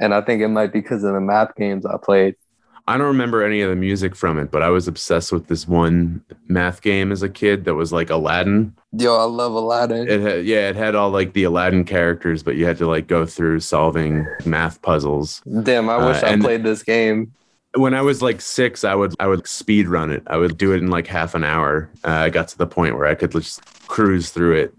And 0.00 0.14
I 0.14 0.20
think 0.20 0.42
it 0.42 0.48
might 0.48 0.72
be 0.72 0.80
because 0.80 1.04
of 1.04 1.14
the 1.14 1.20
math 1.20 1.54
games 1.56 1.84
I 1.86 1.96
played. 1.96 2.36
I 2.88 2.96
don't 2.96 3.08
remember 3.08 3.42
any 3.42 3.62
of 3.62 3.70
the 3.70 3.76
music 3.76 4.14
from 4.14 4.38
it, 4.38 4.52
but 4.52 4.62
I 4.62 4.68
was 4.70 4.86
obsessed 4.86 5.32
with 5.32 5.48
this 5.48 5.66
one 5.66 6.22
math 6.46 6.82
game 6.82 7.10
as 7.10 7.22
a 7.22 7.28
kid 7.28 7.64
that 7.64 7.74
was 7.74 7.92
like 7.92 8.10
Aladdin. 8.10 8.74
Yo, 8.96 9.16
I 9.16 9.24
love 9.24 9.54
Aladdin. 9.54 10.08
It 10.08 10.20
had, 10.20 10.46
yeah, 10.46 10.68
it 10.68 10.76
had 10.76 10.94
all 10.94 11.10
like 11.10 11.32
the 11.32 11.44
Aladdin 11.44 11.84
characters, 11.84 12.44
but 12.44 12.54
you 12.54 12.64
had 12.64 12.78
to 12.78 12.86
like 12.86 13.08
go 13.08 13.26
through 13.26 13.60
solving 13.60 14.24
math 14.44 14.80
puzzles. 14.82 15.42
Damn, 15.62 15.88
I 15.88 15.96
wish 16.06 16.22
uh, 16.22 16.26
I 16.26 16.36
played 16.38 16.62
this 16.62 16.84
game. 16.84 17.32
When 17.74 17.92
I 17.92 18.02
was 18.02 18.22
like 18.22 18.40
six, 18.40 18.84
I 18.84 18.94
would 18.94 19.14
I 19.18 19.26
would 19.26 19.46
speed 19.48 19.88
run 19.88 20.12
it. 20.12 20.22
I 20.28 20.36
would 20.36 20.56
do 20.56 20.72
it 20.72 20.78
in 20.78 20.88
like 20.88 21.08
half 21.08 21.34
an 21.34 21.42
hour. 21.42 21.90
Uh, 22.04 22.10
I 22.10 22.30
got 22.30 22.48
to 22.48 22.58
the 22.58 22.66
point 22.66 22.96
where 22.96 23.06
I 23.06 23.16
could 23.16 23.32
just 23.32 23.64
cruise 23.88 24.30
through 24.30 24.56
it. 24.56 24.74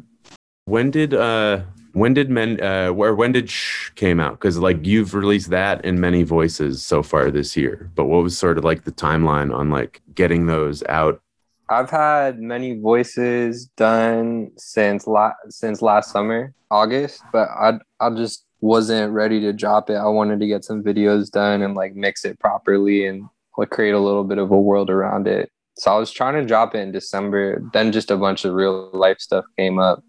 When 0.65 0.91
did 0.91 1.13
uh 1.13 1.61
when 1.97 2.13
did 2.13 2.29
men 2.29 2.61
uh 2.61 2.89
where 2.89 3.15
when 3.15 3.31
did 3.31 3.49
shh 3.49 3.89
came 3.95 4.19
out? 4.19 4.33
Because 4.33 4.57
like 4.57 4.85
you've 4.85 5.13
released 5.13 5.49
that 5.49 5.83
in 5.83 5.99
many 5.99 6.23
voices 6.23 6.83
so 6.83 7.01
far 7.03 7.31
this 7.31 7.57
year 7.57 7.89
but 7.95 8.05
what 8.05 8.23
was 8.23 8.37
sort 8.37 8.57
of 8.57 8.63
like 8.63 8.83
the 8.83 8.91
timeline 8.91 9.53
on 9.53 9.69
like 9.69 10.01
getting 10.13 10.45
those 10.45 10.83
out? 10.89 11.21
I've 11.69 11.89
had 11.89 12.39
many 12.39 12.79
voices 12.79 13.67
done 13.75 14.51
since 14.57 15.05
la- 15.05 15.41
since 15.49 15.81
last 15.81 16.11
summer 16.11 16.53
august 16.69 17.23
but 17.31 17.47
i 17.49 17.79
i 17.99 18.09
just 18.09 18.45
wasn't 18.59 19.13
ready 19.13 19.39
to 19.39 19.53
drop 19.53 19.89
it. 19.89 19.95
I 19.95 20.07
wanted 20.07 20.39
to 20.39 20.47
get 20.47 20.65
some 20.65 20.83
videos 20.83 21.29
done 21.29 21.61
and 21.61 21.75
like 21.75 21.95
mix 21.95 22.25
it 22.25 22.39
properly 22.39 23.05
and 23.05 23.23
like 23.57 23.69
create 23.69 23.93
a 23.93 23.99
little 23.99 24.23
bit 24.23 24.39
of 24.39 24.51
a 24.51 24.59
world 24.59 24.89
around 24.89 25.27
it. 25.27 25.51
So 25.77 25.91
i 25.95 25.97
was 25.99 26.11
trying 26.11 26.33
to 26.35 26.45
drop 26.45 26.73
it 26.73 26.79
in 26.79 26.91
december 26.91 27.61
then 27.71 27.91
just 27.91 28.09
a 28.09 28.17
bunch 28.17 28.45
of 28.45 28.53
real 28.53 28.89
life 28.93 29.19
stuff 29.19 29.45
came 29.57 29.79
up. 29.79 30.03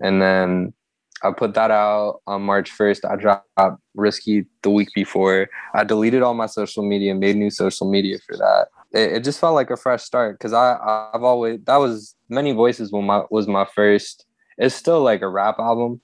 And 0.00 0.22
then 0.22 0.74
I 1.22 1.32
put 1.32 1.54
that 1.54 1.70
out 1.70 2.20
on 2.26 2.42
March 2.42 2.70
1st. 2.70 3.10
I 3.10 3.16
dropped 3.16 3.80
Risky 3.94 4.46
the 4.62 4.70
week 4.70 4.88
before. 4.94 5.48
I 5.74 5.84
deleted 5.84 6.22
all 6.22 6.34
my 6.34 6.46
social 6.46 6.82
media, 6.82 7.14
made 7.14 7.36
new 7.36 7.50
social 7.50 7.90
media 7.90 8.18
for 8.26 8.36
that. 8.36 8.68
It, 8.92 9.12
it 9.12 9.24
just 9.24 9.40
felt 9.40 9.54
like 9.54 9.70
a 9.70 9.76
fresh 9.76 10.02
start 10.02 10.38
because 10.38 10.52
I 10.52 10.76
I've 11.12 11.22
always 11.22 11.60
that 11.64 11.76
was 11.76 12.14
many 12.28 12.52
voices 12.52 12.92
when 12.92 13.04
my 13.04 13.22
was 13.30 13.46
my 13.46 13.66
first. 13.74 14.26
It's 14.56 14.74
still 14.74 15.02
like 15.02 15.22
a 15.22 15.28
rap 15.28 15.58
album, 15.58 16.00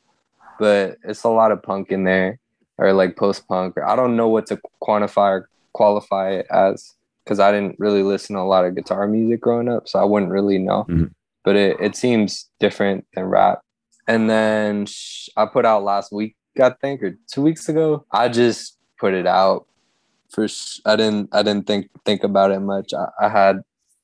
but 0.58 0.98
it's 1.04 1.24
a 1.24 1.28
lot 1.28 1.52
of 1.52 1.62
punk 1.62 1.90
in 1.90 2.04
there 2.04 2.38
or 2.78 2.92
like 2.92 3.16
post 3.16 3.46
punk. 3.48 3.76
I 3.78 3.96
don't 3.96 4.16
know 4.16 4.28
what 4.28 4.46
to 4.46 4.60
quantify 4.82 5.30
or 5.30 5.48
qualify 5.72 6.30
it 6.30 6.46
as 6.50 6.94
because 7.24 7.40
I 7.40 7.50
didn't 7.52 7.76
really 7.78 8.02
listen 8.02 8.36
to 8.36 8.42
a 8.42 8.44
lot 8.44 8.64
of 8.64 8.74
guitar 8.74 9.06
music 9.06 9.40
growing 9.40 9.68
up, 9.68 9.88
so 9.88 9.98
I 9.98 10.04
wouldn't 10.04 10.30
really 10.30 10.58
know. 10.58 10.84
Mm-hmm. 10.88 11.06
But 11.42 11.56
it, 11.56 11.80
it 11.80 11.96
seems 11.96 12.48
different 12.58 13.06
than 13.14 13.24
rap 13.24 13.63
and 14.06 14.28
then 14.28 14.86
I 15.36 15.46
put 15.46 15.64
out 15.64 15.84
last 15.84 16.12
week, 16.12 16.36
I 16.60 16.70
think, 16.70 17.02
or 17.02 17.16
two 17.32 17.42
weeks 17.42 17.68
ago. 17.68 18.04
I 18.10 18.28
just 18.28 18.78
put 18.98 19.14
it 19.14 19.26
out 19.26 19.66
for. 20.30 20.46
I 20.86 20.96
didn't. 20.96 21.30
I 21.32 21.42
didn't 21.42 21.66
think 21.66 21.90
think 22.04 22.24
about 22.24 22.50
it 22.50 22.60
much. 22.60 22.92
I, 22.94 23.26
I 23.26 23.28
had 23.28 23.60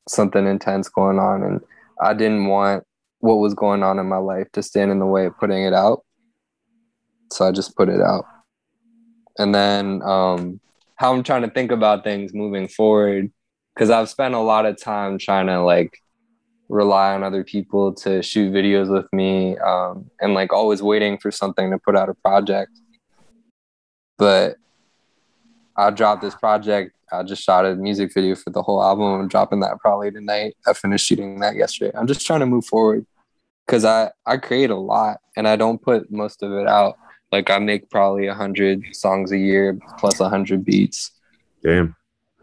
something 0.08 0.46
intense 0.46 0.88
going 0.88 1.18
on, 1.18 1.42
and 1.42 1.60
I 2.00 2.14
didn't 2.14 2.46
want 2.46 2.84
what 3.20 3.34
was 3.34 3.54
going 3.54 3.82
on 3.82 3.98
in 3.98 4.06
my 4.06 4.16
life 4.16 4.50
to 4.52 4.62
stand 4.62 4.90
in 4.90 4.98
the 4.98 5.06
way 5.06 5.26
of 5.26 5.38
putting 5.38 5.64
it 5.64 5.74
out. 5.74 6.04
So 7.32 7.46
I 7.46 7.52
just 7.52 7.76
put 7.76 7.88
it 7.88 8.00
out. 8.00 8.24
And 9.38 9.54
then 9.54 10.02
um, 10.02 10.60
how 10.96 11.14
I'm 11.14 11.22
trying 11.22 11.42
to 11.42 11.50
think 11.50 11.70
about 11.70 12.02
things 12.02 12.34
moving 12.34 12.66
forward, 12.66 13.30
because 13.74 13.90
I've 13.90 14.08
spent 14.08 14.34
a 14.34 14.40
lot 14.40 14.66
of 14.66 14.80
time 14.80 15.18
trying 15.18 15.46
to 15.46 15.62
like 15.62 15.98
rely 16.70 17.14
on 17.14 17.24
other 17.24 17.42
people 17.42 17.92
to 17.92 18.22
shoot 18.22 18.52
videos 18.52 18.90
with 18.90 19.12
me 19.12 19.58
um, 19.58 20.08
and 20.20 20.34
like 20.34 20.52
always 20.52 20.82
waiting 20.82 21.18
for 21.18 21.30
something 21.30 21.70
to 21.70 21.78
put 21.78 21.96
out 21.96 22.08
a 22.08 22.14
project. 22.14 22.70
But 24.16 24.56
i 25.76 25.90
dropped 25.90 26.22
this 26.22 26.34
project. 26.34 26.92
I 27.12 27.22
just 27.24 27.42
shot 27.42 27.66
a 27.66 27.74
music 27.74 28.14
video 28.14 28.36
for 28.36 28.50
the 28.50 28.62
whole 28.62 28.82
album. 28.82 29.20
I'm 29.20 29.28
dropping 29.28 29.60
that 29.60 29.78
probably 29.80 30.12
tonight. 30.12 30.56
I 30.66 30.72
finished 30.74 31.06
shooting 31.06 31.40
that 31.40 31.56
yesterday. 31.56 31.90
I'm 31.96 32.06
just 32.06 32.24
trying 32.24 32.40
to 32.40 32.46
move 32.46 32.64
forward 32.66 33.04
because 33.66 33.84
i 33.84 34.10
i 34.26 34.36
create 34.36 34.70
a 34.70 34.76
lot 34.76 35.18
and 35.36 35.46
i 35.46 35.54
don't 35.54 35.80
put 35.80 36.10
most 36.10 36.42
of 36.42 36.52
it 36.52 36.68
out. 36.68 36.96
Like 37.32 37.50
i 37.50 37.58
make 37.58 37.90
probably 37.90 38.26
a 38.26 38.34
hundred 38.34 38.84
songs 38.92 39.32
a 39.32 39.38
year 39.38 39.78
plus 39.98 40.20
a 40.20 40.28
hundred 40.28 40.64
beats. 40.64 41.10
Damn. 41.62 41.96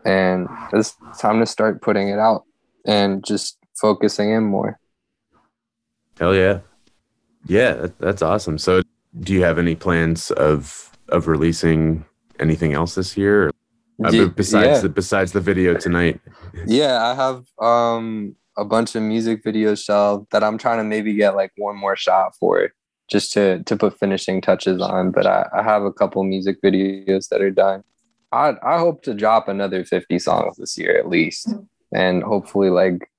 And 0.03 0.47
it's 0.73 0.95
time 1.19 1.39
to 1.39 1.45
start 1.45 1.82
putting 1.82 2.09
it 2.09 2.19
out 2.19 2.43
and 2.86 3.23
just 3.25 3.57
focusing 3.80 4.32
in 4.32 4.43
more. 4.43 4.80
Hell 6.19 6.36
yeah. 6.36 6.59
Yeah, 7.45 7.73
that, 7.73 7.99
that's 7.99 8.21
awesome. 8.21 8.57
So 8.57 8.82
do 9.19 9.34
you 9.34 9.43
have 9.43 9.57
any 9.57 9.75
plans 9.75 10.32
of 10.32 10.91
of 11.09 11.28
releasing 11.28 12.05
anything 12.39 12.73
else 12.73 12.95
this 12.95 13.15
year? 13.15 13.51
Uh, 14.03 14.25
besides 14.28 14.67
yeah. 14.67 14.80
the 14.80 14.89
besides 14.89 15.32
the 15.32 15.41
video 15.41 15.75
tonight. 15.75 16.19
Yeah, 16.65 17.03
I 17.03 17.15
have 17.15 17.45
um 17.59 18.36
a 18.57 18.65
bunch 18.65 18.95
of 18.95 19.03
music 19.03 19.43
videos 19.43 19.84
shelved 19.84 20.28
that 20.32 20.43
I'm 20.43 20.57
trying 20.57 20.80
to 20.80 20.84
maybe 20.84 21.13
get 21.13 21.36
like 21.36 21.51
one 21.57 21.78
more 21.78 21.95
shot 21.95 22.36
for 22.36 22.71
just 23.09 23.34
to 23.34 23.63
to 23.63 23.75
put 23.75 23.97
finishing 23.97 24.41
touches 24.41 24.82
on. 24.82 25.11
But 25.11 25.25
I, 25.25 25.47
I 25.53 25.63
have 25.63 25.84
a 25.84 25.93
couple 25.93 26.23
music 26.23 26.61
videos 26.63 27.30
that 27.30 27.41
are 27.41 27.51
done. 27.51 27.84
I 28.32 28.55
I 28.63 28.80
hope 28.80 29.03
to 29.03 29.13
drop 29.13 29.47
another 29.47 29.86
50 29.86 30.19
songs 30.19 30.57
this 30.57 30.78
year 30.78 30.97
at 30.97 31.07
least. 31.09 31.53
And 31.93 32.21
hopefully 32.21 32.69
like 32.69 33.09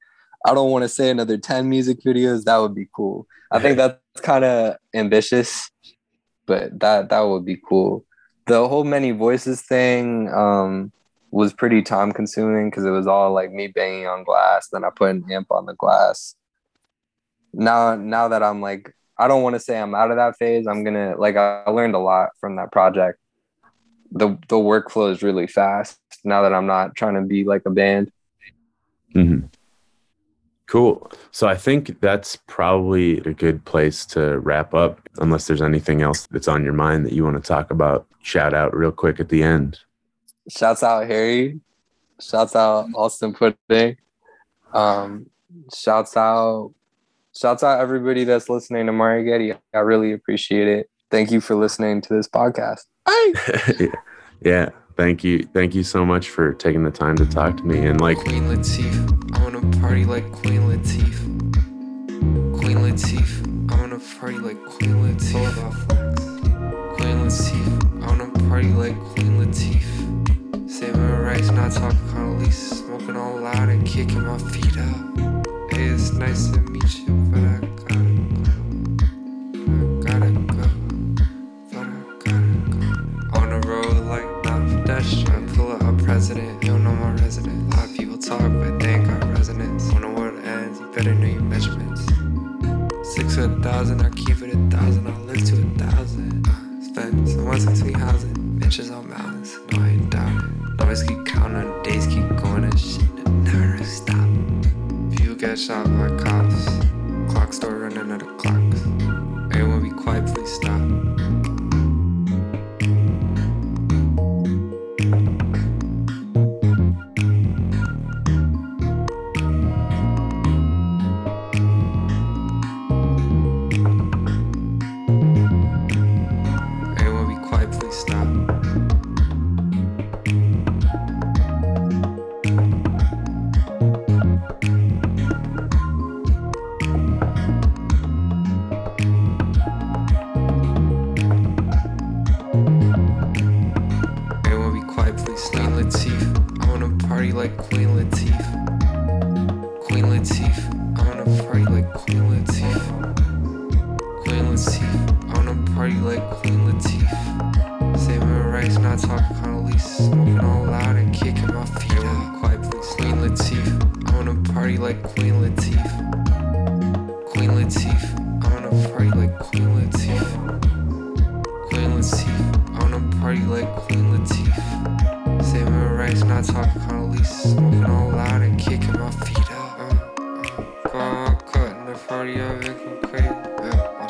I 0.47 0.55
don't 0.55 0.70
want 0.70 0.84
to 0.84 0.89
say 0.89 1.11
another 1.11 1.36
10 1.36 1.68
music 1.68 1.99
videos. 2.05 2.45
That 2.45 2.59
would 2.59 2.74
be 2.74 2.89
cool. 2.95 3.26
I 3.51 3.59
think 3.59 3.76
that's 3.76 3.99
kind 4.22 4.45
of 4.45 4.76
ambitious, 4.95 5.70
but 6.47 6.78
that 6.80 7.09
that 7.11 7.20
would 7.20 7.45
be 7.45 7.61
cool. 7.68 8.05
The 8.47 8.66
whole 8.68 8.84
many 8.84 9.11
voices 9.11 9.62
thing 9.62 10.32
um 10.32 10.93
was 11.30 11.53
pretty 11.53 11.82
time 11.82 12.12
consuming 12.12 12.70
because 12.70 12.84
it 12.84 12.91
was 12.91 13.07
all 13.07 13.32
like 13.32 13.53
me 13.53 13.66
banging 13.66 14.07
on 14.07 14.24
glass. 14.24 14.68
Then 14.72 14.84
I 14.84 14.91
put 14.95 15.11
an 15.11 15.24
amp 15.30 15.51
on 15.51 15.66
the 15.66 15.74
glass. 15.74 16.34
Now, 17.53 17.95
now 17.97 18.28
that 18.28 18.43
I'm 18.43 18.61
like, 18.61 18.95
I 19.18 19.28
don't 19.28 19.43
want 19.43 19.55
to 19.55 19.61
say 19.61 19.78
I'm 19.78 19.95
out 19.95 20.11
of 20.11 20.16
that 20.16 20.36
phase. 20.36 20.66
I'm 20.66 20.84
gonna 20.84 21.16
like 21.18 21.36
I 21.36 21.68
learned 21.70 21.95
a 21.95 21.99
lot 21.99 22.30
from 22.41 22.57
that 22.57 22.70
project. 22.70 23.18
The 24.12 24.39
the 24.49 24.57
workflow 24.57 25.11
is 25.11 25.22
really 25.22 25.47
fast 25.47 25.99
now 26.24 26.43
that 26.43 26.55
I'm 26.55 26.66
not 26.66 26.95
trying 26.95 27.14
to 27.14 27.22
be 27.22 27.45
like 27.45 27.62
a 27.66 27.70
band. 27.70 28.11
hmm 29.12 29.41
Cool. 30.68 31.10
So 31.30 31.48
I 31.48 31.56
think 31.56 31.98
that's 32.02 32.36
probably 32.46 33.20
a 33.20 33.32
good 33.32 33.64
place 33.64 34.04
to 34.06 34.38
wrap 34.40 34.74
up, 34.74 35.00
unless 35.16 35.46
there's 35.46 35.62
anything 35.62 36.02
else 36.02 36.26
that's 36.30 36.46
on 36.46 36.62
your 36.62 36.74
mind 36.74 37.06
that 37.06 37.14
you 37.14 37.24
want 37.24 37.42
to 37.42 37.46
talk 37.46 37.70
about. 37.70 38.06
Shout 38.22 38.52
out 38.52 38.76
real 38.76 38.92
quick 38.92 39.18
at 39.18 39.30
the 39.30 39.42
end. 39.42 39.78
Shouts 40.50 40.82
out 40.82 41.06
Harry. 41.06 41.58
Shouts 42.20 42.54
out 42.54 42.88
Austin 42.94 43.32
Pudding. 43.32 43.96
Um, 44.74 45.30
shouts 45.74 46.16
out 46.16 46.74
shouts 47.34 47.62
out 47.62 47.80
everybody 47.80 48.24
that's 48.24 48.50
listening 48.50 48.86
to 48.86 48.92
Mari 48.92 49.24
Geti. 49.24 49.58
I 49.72 49.78
really 49.78 50.12
appreciate 50.12 50.68
it. 50.68 50.90
Thank 51.10 51.30
you 51.30 51.40
for 51.40 51.54
listening 51.54 52.02
to 52.02 52.14
this 52.14 52.28
podcast. 52.28 52.82
yeah. 53.80 53.88
yeah. 54.42 54.68
Thank 54.99 55.22
you. 55.22 55.44
Thank 55.55 55.76
you 55.76 55.84
so 55.84 56.05
much 56.05 56.28
for 56.28 56.53
taking 56.55 56.82
the 56.82 56.90
time 56.90 57.14
to 57.18 57.24
talk 57.24 57.57
to 57.59 57.62
me. 57.62 57.86
And 57.86 58.01
like, 58.01 58.18
Queen 58.18 58.49
Latifah, 58.49 59.38
I 59.38 59.44
wanna 59.44 59.61
party 59.78 60.05
like 60.05 60.28
Queen 60.32 60.62
Latifah. 60.62 62.59
Queen 62.59 62.78
Latifah, 62.78 63.72
I 63.72 63.80
wanna 63.80 64.01
party 64.18 64.38
like 64.38 64.61
Queen 64.64 64.96
Latifah. 64.96 66.96
Queen 66.96 67.16
Latifah, 67.16 68.03
I 68.03 68.07
wanna 68.09 68.28
party 68.49 68.72
like 68.72 68.99
Queen 68.99 69.38
Latifah. 69.38 70.68
Saving 70.68 71.01
rights, 71.22 71.53
not 71.53 71.70
talking 71.70 71.96
Condoleezza, 72.09 72.74
smoking 72.82 73.16
all 73.16 73.36
loud 73.36 73.68
and 73.68 73.86
kicking 73.86 74.24
my 74.24 74.36
feet 74.51 74.76
up. 74.78 75.16
Hey, 75.70 75.90
it's 75.94 76.11
nice 76.11 76.49
to 76.49 76.61
meet 76.62 76.99
you, 76.99 77.14
but 77.30 77.44
I 77.44 77.67
pull 85.55 85.72
up 85.72 85.82
a 85.82 85.92
president, 86.03 86.61
don't 86.62 86.82
know 86.82 86.92
my 86.92 87.12
resident. 87.12 87.72
A 87.72 87.76
lot 87.76 87.88
of 87.88 87.96
people 87.96 88.18
talk, 88.18 88.40
but 88.40 88.80
they 88.80 88.94
ain't 88.94 89.07
got 89.07 89.24
resonance. 89.30 89.92
When 89.92 90.03
the 90.03 90.09
world 90.09 90.38
ends, 90.44 90.80
you 90.80 90.86
better 90.92 91.14
know 91.14 91.26
your 91.26 91.42
measurements. 91.42 92.03
Six 93.14 93.36
to 93.36 93.44
a 93.44 93.62
thousand, 93.62 94.03
I 94.03 94.11
keep 94.11 94.42
it 94.42 94.55
a 94.55 94.76
thousand, 94.76 95.07
I 95.07 95.16
live 95.20 95.44
to 95.44 95.55
a 95.55 95.86
thousand. 95.86 96.49
Uh, 96.49 96.82
spend 96.82 97.28
some 97.28 97.44
once 97.44 97.64
between 97.64 97.94
housing, 97.94 98.34
bitches 98.59 98.92
on 98.92 99.09
mountains, 99.09 99.57
no, 99.72 99.82
I 99.82 99.88
ain't 99.90 100.11
doubt 100.11 100.44
it. 100.44 100.78
Numbers 100.78 101.03
keep 101.05 101.24
counting, 101.26 101.82
days 101.84 102.07
keep 102.07 102.28
going, 102.42 102.64
and 102.64 102.80
shit 102.80 103.09
never 103.28 103.72
really 103.74 103.84
stop. 103.84 104.28
People 105.16 105.36
get 105.36 105.59
shot 105.59 105.86
by 105.86 106.09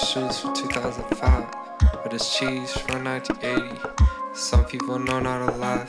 shoes 0.09 0.41
from 0.41 0.55
2005, 0.55 1.47
but 2.03 2.15
it's 2.15 2.39
cheese 2.39 2.73
from 2.73 3.05
1980. 3.05 3.79
Some 4.33 4.65
people 4.65 4.99
know 4.99 5.21
not 5.21 5.47
to 5.47 5.55
laugh. 5.59 5.87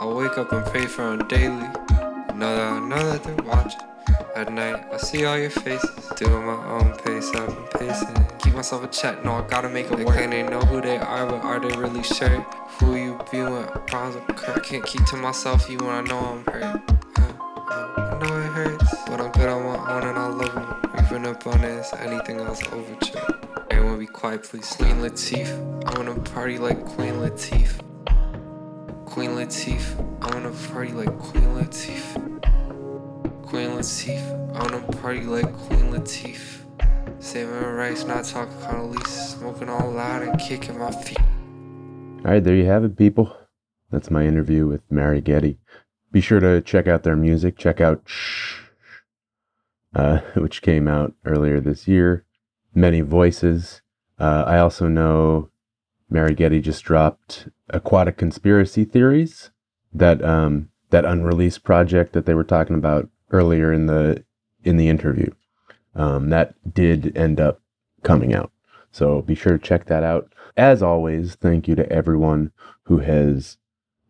I 0.00 0.04
wake 0.04 0.36
up 0.36 0.50
and 0.50 0.66
pray 0.66 0.86
for 0.86 1.16
them 1.16 1.28
daily. 1.28 1.68
Know 2.34 2.56
that 2.56 2.72
I 2.72 2.80
know 2.80 3.12
that 3.12 3.22
they're 3.22 3.44
watching. 3.44 3.80
At 4.34 4.52
night, 4.52 4.84
I 4.92 4.96
see 4.96 5.24
all 5.26 5.38
your 5.38 5.50
faces. 5.50 6.12
Doing 6.16 6.44
my 6.44 6.66
own 6.70 6.96
pace, 7.04 7.30
I've 7.36 7.46
been 7.46 7.88
pacing. 7.88 8.26
Keep 8.40 8.54
myself 8.54 8.82
a 8.82 8.88
check, 8.88 9.24
no, 9.24 9.34
I 9.34 9.46
gotta 9.46 9.68
make 9.68 9.88
it 9.92 10.04
work. 10.04 10.16
And 10.16 10.32
they 10.32 10.42
know 10.42 10.62
who 10.62 10.80
they 10.80 10.98
are, 10.98 11.26
but 11.26 11.44
are 11.44 11.60
they 11.60 11.76
really 11.76 12.02
sure? 12.02 12.40
Who 12.80 12.96
you 12.96 13.20
be 13.30 13.42
when 13.42 13.64
problems 13.86 14.16
occur? 14.28 14.54
I 14.56 14.58
can't 14.58 14.84
keep 14.84 15.04
to 15.06 15.16
myself 15.16 15.70
even 15.70 15.86
when 15.86 15.94
I 15.94 16.00
know 16.00 16.18
I'm 16.18 16.44
hurt. 16.52 16.82
I 17.16 18.18
know 18.20 18.40
it 18.40 18.52
hurts, 18.58 18.96
but 19.06 19.20
I'm 19.20 19.30
good 19.30 19.48
on 19.48 19.62
my 19.62 19.94
own 19.94 20.08
and 20.08 20.18
I 20.18 20.26
love 20.26 20.52
them. 20.52 21.04
Even 21.04 21.26
up 21.26 21.46
on 21.46 21.60
this, 21.60 21.92
anything 22.00 22.40
else 22.40 22.60
overture. 22.72 23.41
Everyone 23.72 23.98
be 23.98 24.06
quiet, 24.06 24.42
please. 24.42 24.68
Queen 24.76 24.96
Latifah, 24.96 25.86
I 25.86 25.98
wanna 25.98 26.20
party 26.20 26.58
like 26.58 26.84
Queen 26.84 27.14
Latifah. 27.14 27.80
Queen 29.06 29.30
Latifah, 29.30 30.22
I 30.22 30.34
wanna 30.34 30.50
party 30.70 30.92
like 30.92 31.18
Queen 31.18 31.44
Latifah. 31.54 33.42
Queen 33.46 33.70
Latifah, 33.70 34.54
I 34.54 34.58
wanna 34.62 34.82
party 35.00 35.22
like 35.22 35.50
Queen 35.54 35.90
Latifah. 35.90 37.22
Saving 37.22 37.54
my 37.54 37.70
rights, 37.70 38.04
not 38.04 38.26
talking 38.26 38.54
Condoleezza, 38.58 39.38
smoking 39.38 39.70
all 39.70 39.90
loud 39.90 40.22
and 40.22 40.38
kicking 40.38 40.78
my 40.78 40.90
feet. 40.90 41.18
all 41.20 42.30
right, 42.30 42.44
there 42.44 42.54
you 42.54 42.66
have 42.66 42.84
it, 42.84 42.98
people. 42.98 43.34
That's 43.90 44.10
my 44.10 44.26
interview 44.26 44.66
with 44.66 44.82
Mari 44.90 45.22
Geti. 45.22 45.56
Be 46.10 46.20
sure 46.20 46.40
to 46.40 46.60
check 46.60 46.88
out 46.88 47.04
their 47.04 47.16
music. 47.16 47.56
Check 47.56 47.80
out 47.80 48.02
Shh, 48.04 48.64
uh, 49.94 50.18
which 50.34 50.60
came 50.60 50.86
out 50.86 51.14
earlier 51.24 51.58
this 51.58 51.88
year. 51.88 52.26
Many 52.74 53.00
Voices. 53.00 53.82
Uh, 54.18 54.44
I 54.46 54.58
also 54.58 54.88
know 54.88 55.50
Mari 56.08 56.34
Geti 56.34 56.62
just 56.62 56.84
dropped 56.84 57.48
Aquatic 57.70 58.16
Conspiracy 58.16 58.84
Theories, 58.84 59.50
that 59.92 60.24
um, 60.24 60.68
that 60.90 61.04
unreleased 61.04 61.64
project 61.64 62.12
that 62.12 62.26
they 62.26 62.34
were 62.34 62.44
talking 62.44 62.76
about 62.76 63.08
earlier 63.30 63.72
in 63.72 63.86
the 63.86 64.24
in 64.64 64.76
the 64.76 64.88
interview. 64.88 65.30
Um, 65.94 66.30
that 66.30 66.54
did 66.72 67.16
end 67.16 67.40
up 67.40 67.60
coming 68.02 68.34
out. 68.34 68.50
So 68.90 69.22
be 69.22 69.34
sure 69.34 69.52
to 69.52 69.58
check 69.58 69.86
that 69.86 70.02
out. 70.02 70.32
As 70.56 70.82
always, 70.82 71.34
thank 71.34 71.66
you 71.66 71.74
to 71.74 71.90
everyone 71.90 72.52
who 72.84 72.98
has 72.98 73.56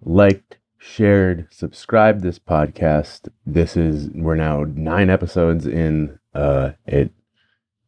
liked, 0.05 0.59
shared, 0.79 1.47
subscribed 1.51 2.23
this 2.23 2.39
podcast. 2.39 3.29
This 3.47 3.77
is 3.77 4.11
we're 4.11 4.35
now 4.35 4.65
nine 4.65 5.11
episodes 5.11 5.67
in. 5.67 6.19
Uh, 6.35 6.73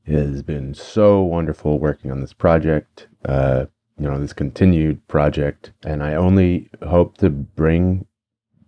it 0.07 0.18
has 0.18 0.42
been 0.42 0.74
so 0.74 1.22
wonderful 1.22 1.78
working 1.78 2.11
on 2.11 2.20
this 2.20 2.32
project. 2.32 3.09
Uh, 3.24 3.66
you 3.98 4.09
know 4.09 4.18
this 4.18 4.32
continued 4.32 5.07
project, 5.09 5.72
and 5.84 6.02
I 6.02 6.14
only 6.14 6.68
hope 6.86 7.16
to 7.18 7.30
bring 7.30 8.07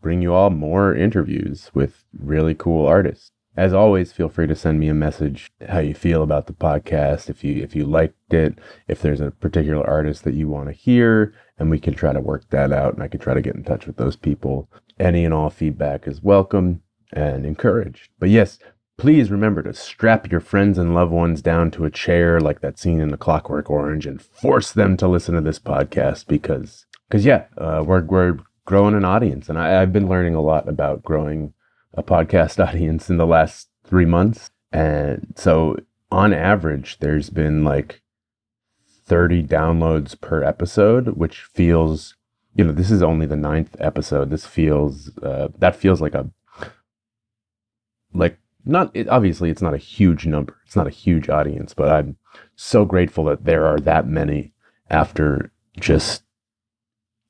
bring 0.00 0.22
you 0.22 0.32
all 0.32 0.50
more 0.50 0.94
interviews 0.94 1.70
with 1.74 2.04
really 2.16 2.54
cool 2.54 2.86
artists. 2.86 3.32
as 3.56 3.72
always, 3.72 4.12
feel 4.12 4.28
free 4.28 4.46
to 4.46 4.54
send 4.54 4.78
me 4.78 4.88
a 4.88 4.94
message 4.94 5.50
how 5.68 5.78
you 5.78 5.94
feel 5.94 6.22
about 6.22 6.46
the 6.46 6.52
podcast, 6.52 7.28
if 7.30 7.42
you 7.42 7.62
if 7.62 7.74
you 7.74 7.84
liked 7.84 8.32
it, 8.32 8.58
if 8.86 9.00
there's 9.02 9.20
a 9.20 9.30
particular 9.30 9.84
artist 9.86 10.24
that 10.24 10.34
you 10.34 10.48
want 10.48 10.68
to 10.68 10.72
hear, 10.72 11.34
and 11.58 11.70
we 11.70 11.80
can 11.80 11.94
try 11.94 12.12
to 12.12 12.20
work 12.20 12.48
that 12.50 12.72
out 12.72 12.94
and 12.94 13.02
I 13.02 13.08
can 13.08 13.20
try 13.20 13.34
to 13.34 13.42
get 13.42 13.56
in 13.56 13.64
touch 13.64 13.86
with 13.86 13.96
those 13.96 14.16
people. 14.16 14.70
Any 14.98 15.24
and 15.24 15.34
all 15.34 15.50
feedback 15.50 16.06
is 16.06 16.22
welcome 16.22 16.82
and 17.12 17.44
encouraged. 17.46 18.10
But 18.18 18.30
yes, 18.30 18.58
please 18.98 19.30
remember 19.30 19.62
to 19.62 19.74
strap 19.74 20.30
your 20.30 20.40
friends 20.40 20.78
and 20.78 20.94
loved 20.94 21.12
ones 21.12 21.42
down 21.42 21.70
to 21.70 21.84
a 21.84 21.90
chair 21.90 22.40
like 22.40 22.60
that 22.60 22.78
scene 22.78 23.00
in 23.00 23.10
the 23.10 23.16
Clockwork 23.16 23.70
Orange 23.70 24.06
and 24.06 24.22
force 24.22 24.72
them 24.72 24.96
to 24.96 25.08
listen 25.08 25.34
to 25.34 25.40
this 25.40 25.58
podcast 25.58 26.26
because 26.26 26.86
because 27.08 27.24
yeah, 27.24 27.44
uh, 27.58 27.82
we're 27.86 28.02
we're 28.02 28.38
growing 28.64 28.94
an 28.94 29.04
audience 29.04 29.48
and 29.48 29.58
I, 29.58 29.80
I've 29.80 29.92
been 29.92 30.08
learning 30.08 30.34
a 30.34 30.40
lot 30.40 30.68
about 30.68 31.02
growing 31.02 31.52
a 31.94 32.02
podcast 32.02 32.64
audience 32.68 33.10
in 33.10 33.16
the 33.16 33.26
last 33.26 33.68
three 33.84 34.04
months. 34.04 34.50
And 34.72 35.34
so 35.36 35.76
on 36.10 36.32
average, 36.32 36.98
there's 36.98 37.30
been 37.30 37.64
like 37.64 38.02
30 39.06 39.44
downloads 39.44 40.20
per 40.20 40.42
episode, 40.42 41.08
which 41.16 41.42
feels, 41.42 42.16
you 42.54 42.64
know, 42.64 42.72
this 42.72 42.90
is 42.90 43.02
only 43.02 43.26
the 43.26 43.36
ninth 43.36 43.76
episode. 43.78 44.30
This 44.30 44.46
feels, 44.46 45.16
uh, 45.18 45.48
that 45.58 45.76
feels 45.76 46.00
like 46.00 46.14
a, 46.14 46.28
like, 48.12 48.38
not, 48.66 48.90
it, 48.94 49.08
obviously, 49.08 49.50
it's 49.50 49.62
not 49.62 49.74
a 49.74 49.78
huge 49.78 50.26
number. 50.26 50.56
It's 50.66 50.76
not 50.76 50.86
a 50.86 50.90
huge 50.90 51.28
audience, 51.28 51.74
but 51.74 51.88
I'm 51.88 52.16
so 52.56 52.84
grateful 52.84 53.24
that 53.24 53.44
there 53.44 53.66
are 53.66 53.78
that 53.80 54.06
many 54.06 54.52
after 54.90 55.52
just, 55.78 56.22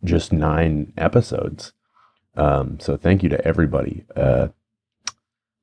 just 0.03 0.33
nine 0.33 0.93
episodes. 0.97 1.73
Um, 2.37 2.79
so 2.81 2.97
thank 2.97 3.23
you 3.23 3.29
to 3.31 3.47
everybody. 3.47 4.05
Uh, 4.15 4.49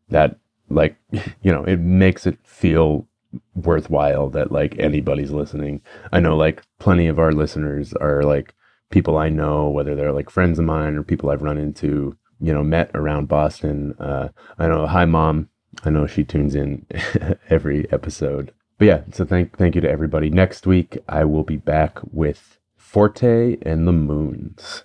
that 0.10 0.38
like 0.70 0.96
you 1.12 1.52
know 1.52 1.64
it 1.64 1.80
makes 1.80 2.26
it 2.26 2.38
feel 2.44 3.08
worthwhile 3.56 4.30
that 4.30 4.52
like 4.52 4.78
anybody's 4.78 5.32
listening 5.32 5.82
i 6.12 6.20
know 6.20 6.38
like 6.38 6.62
plenty 6.80 7.08
of 7.08 7.18
our 7.18 7.32
listeners 7.32 7.94
are 7.94 8.22
like 8.24 8.54
people 8.92 9.18
i 9.18 9.28
know 9.28 9.68
whether 9.70 9.96
they're 9.96 10.14
like 10.14 10.30
friends 10.30 10.60
of 10.60 10.66
mine 10.66 10.96
or 10.96 11.04
people 11.04 11.30
i've 11.30 11.42
run 11.42 11.58
into 11.58 12.16
you 12.40 12.54
know 12.54 12.64
met 12.64 12.92
around 12.94 13.28
boston 13.28 13.96
uh 14.00 14.28
i 14.60 14.68
know 14.68 14.86
hi 14.86 15.04
mom 15.04 15.50
i 15.84 15.90
know 15.90 16.08
she 16.08 16.24
tunes 16.24 16.56
in 16.56 16.86
every 17.50 17.92
episode. 17.92 18.54
But 18.78 18.86
yeah 18.86 19.02
so 19.12 19.26
thank 19.26 19.58
thank 19.58 19.76
you 19.76 19.82
to 19.82 19.90
everybody. 19.90 20.30
Next 20.30 20.66
week 20.68 20.98
i 21.08 21.24
will 21.24 21.44
be 21.44 21.58
back 21.58 22.00
with 22.12 22.60
forte 22.76 23.58
and 23.62 23.88
the 23.88 23.92
moons. 23.94 24.84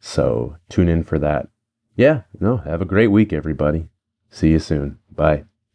So 0.00 0.56
tune 0.68 0.88
in 0.88 1.04
for 1.04 1.18
that. 1.18 1.48
Yeah 1.96 2.22
no 2.38 2.58
have 2.58 2.82
a 2.82 2.86
great 2.86 3.08
week 3.08 3.32
everybody. 3.32 3.88
See 4.30 4.50
you 4.50 4.58
soon. 4.58 4.98
Bye. 5.10 5.49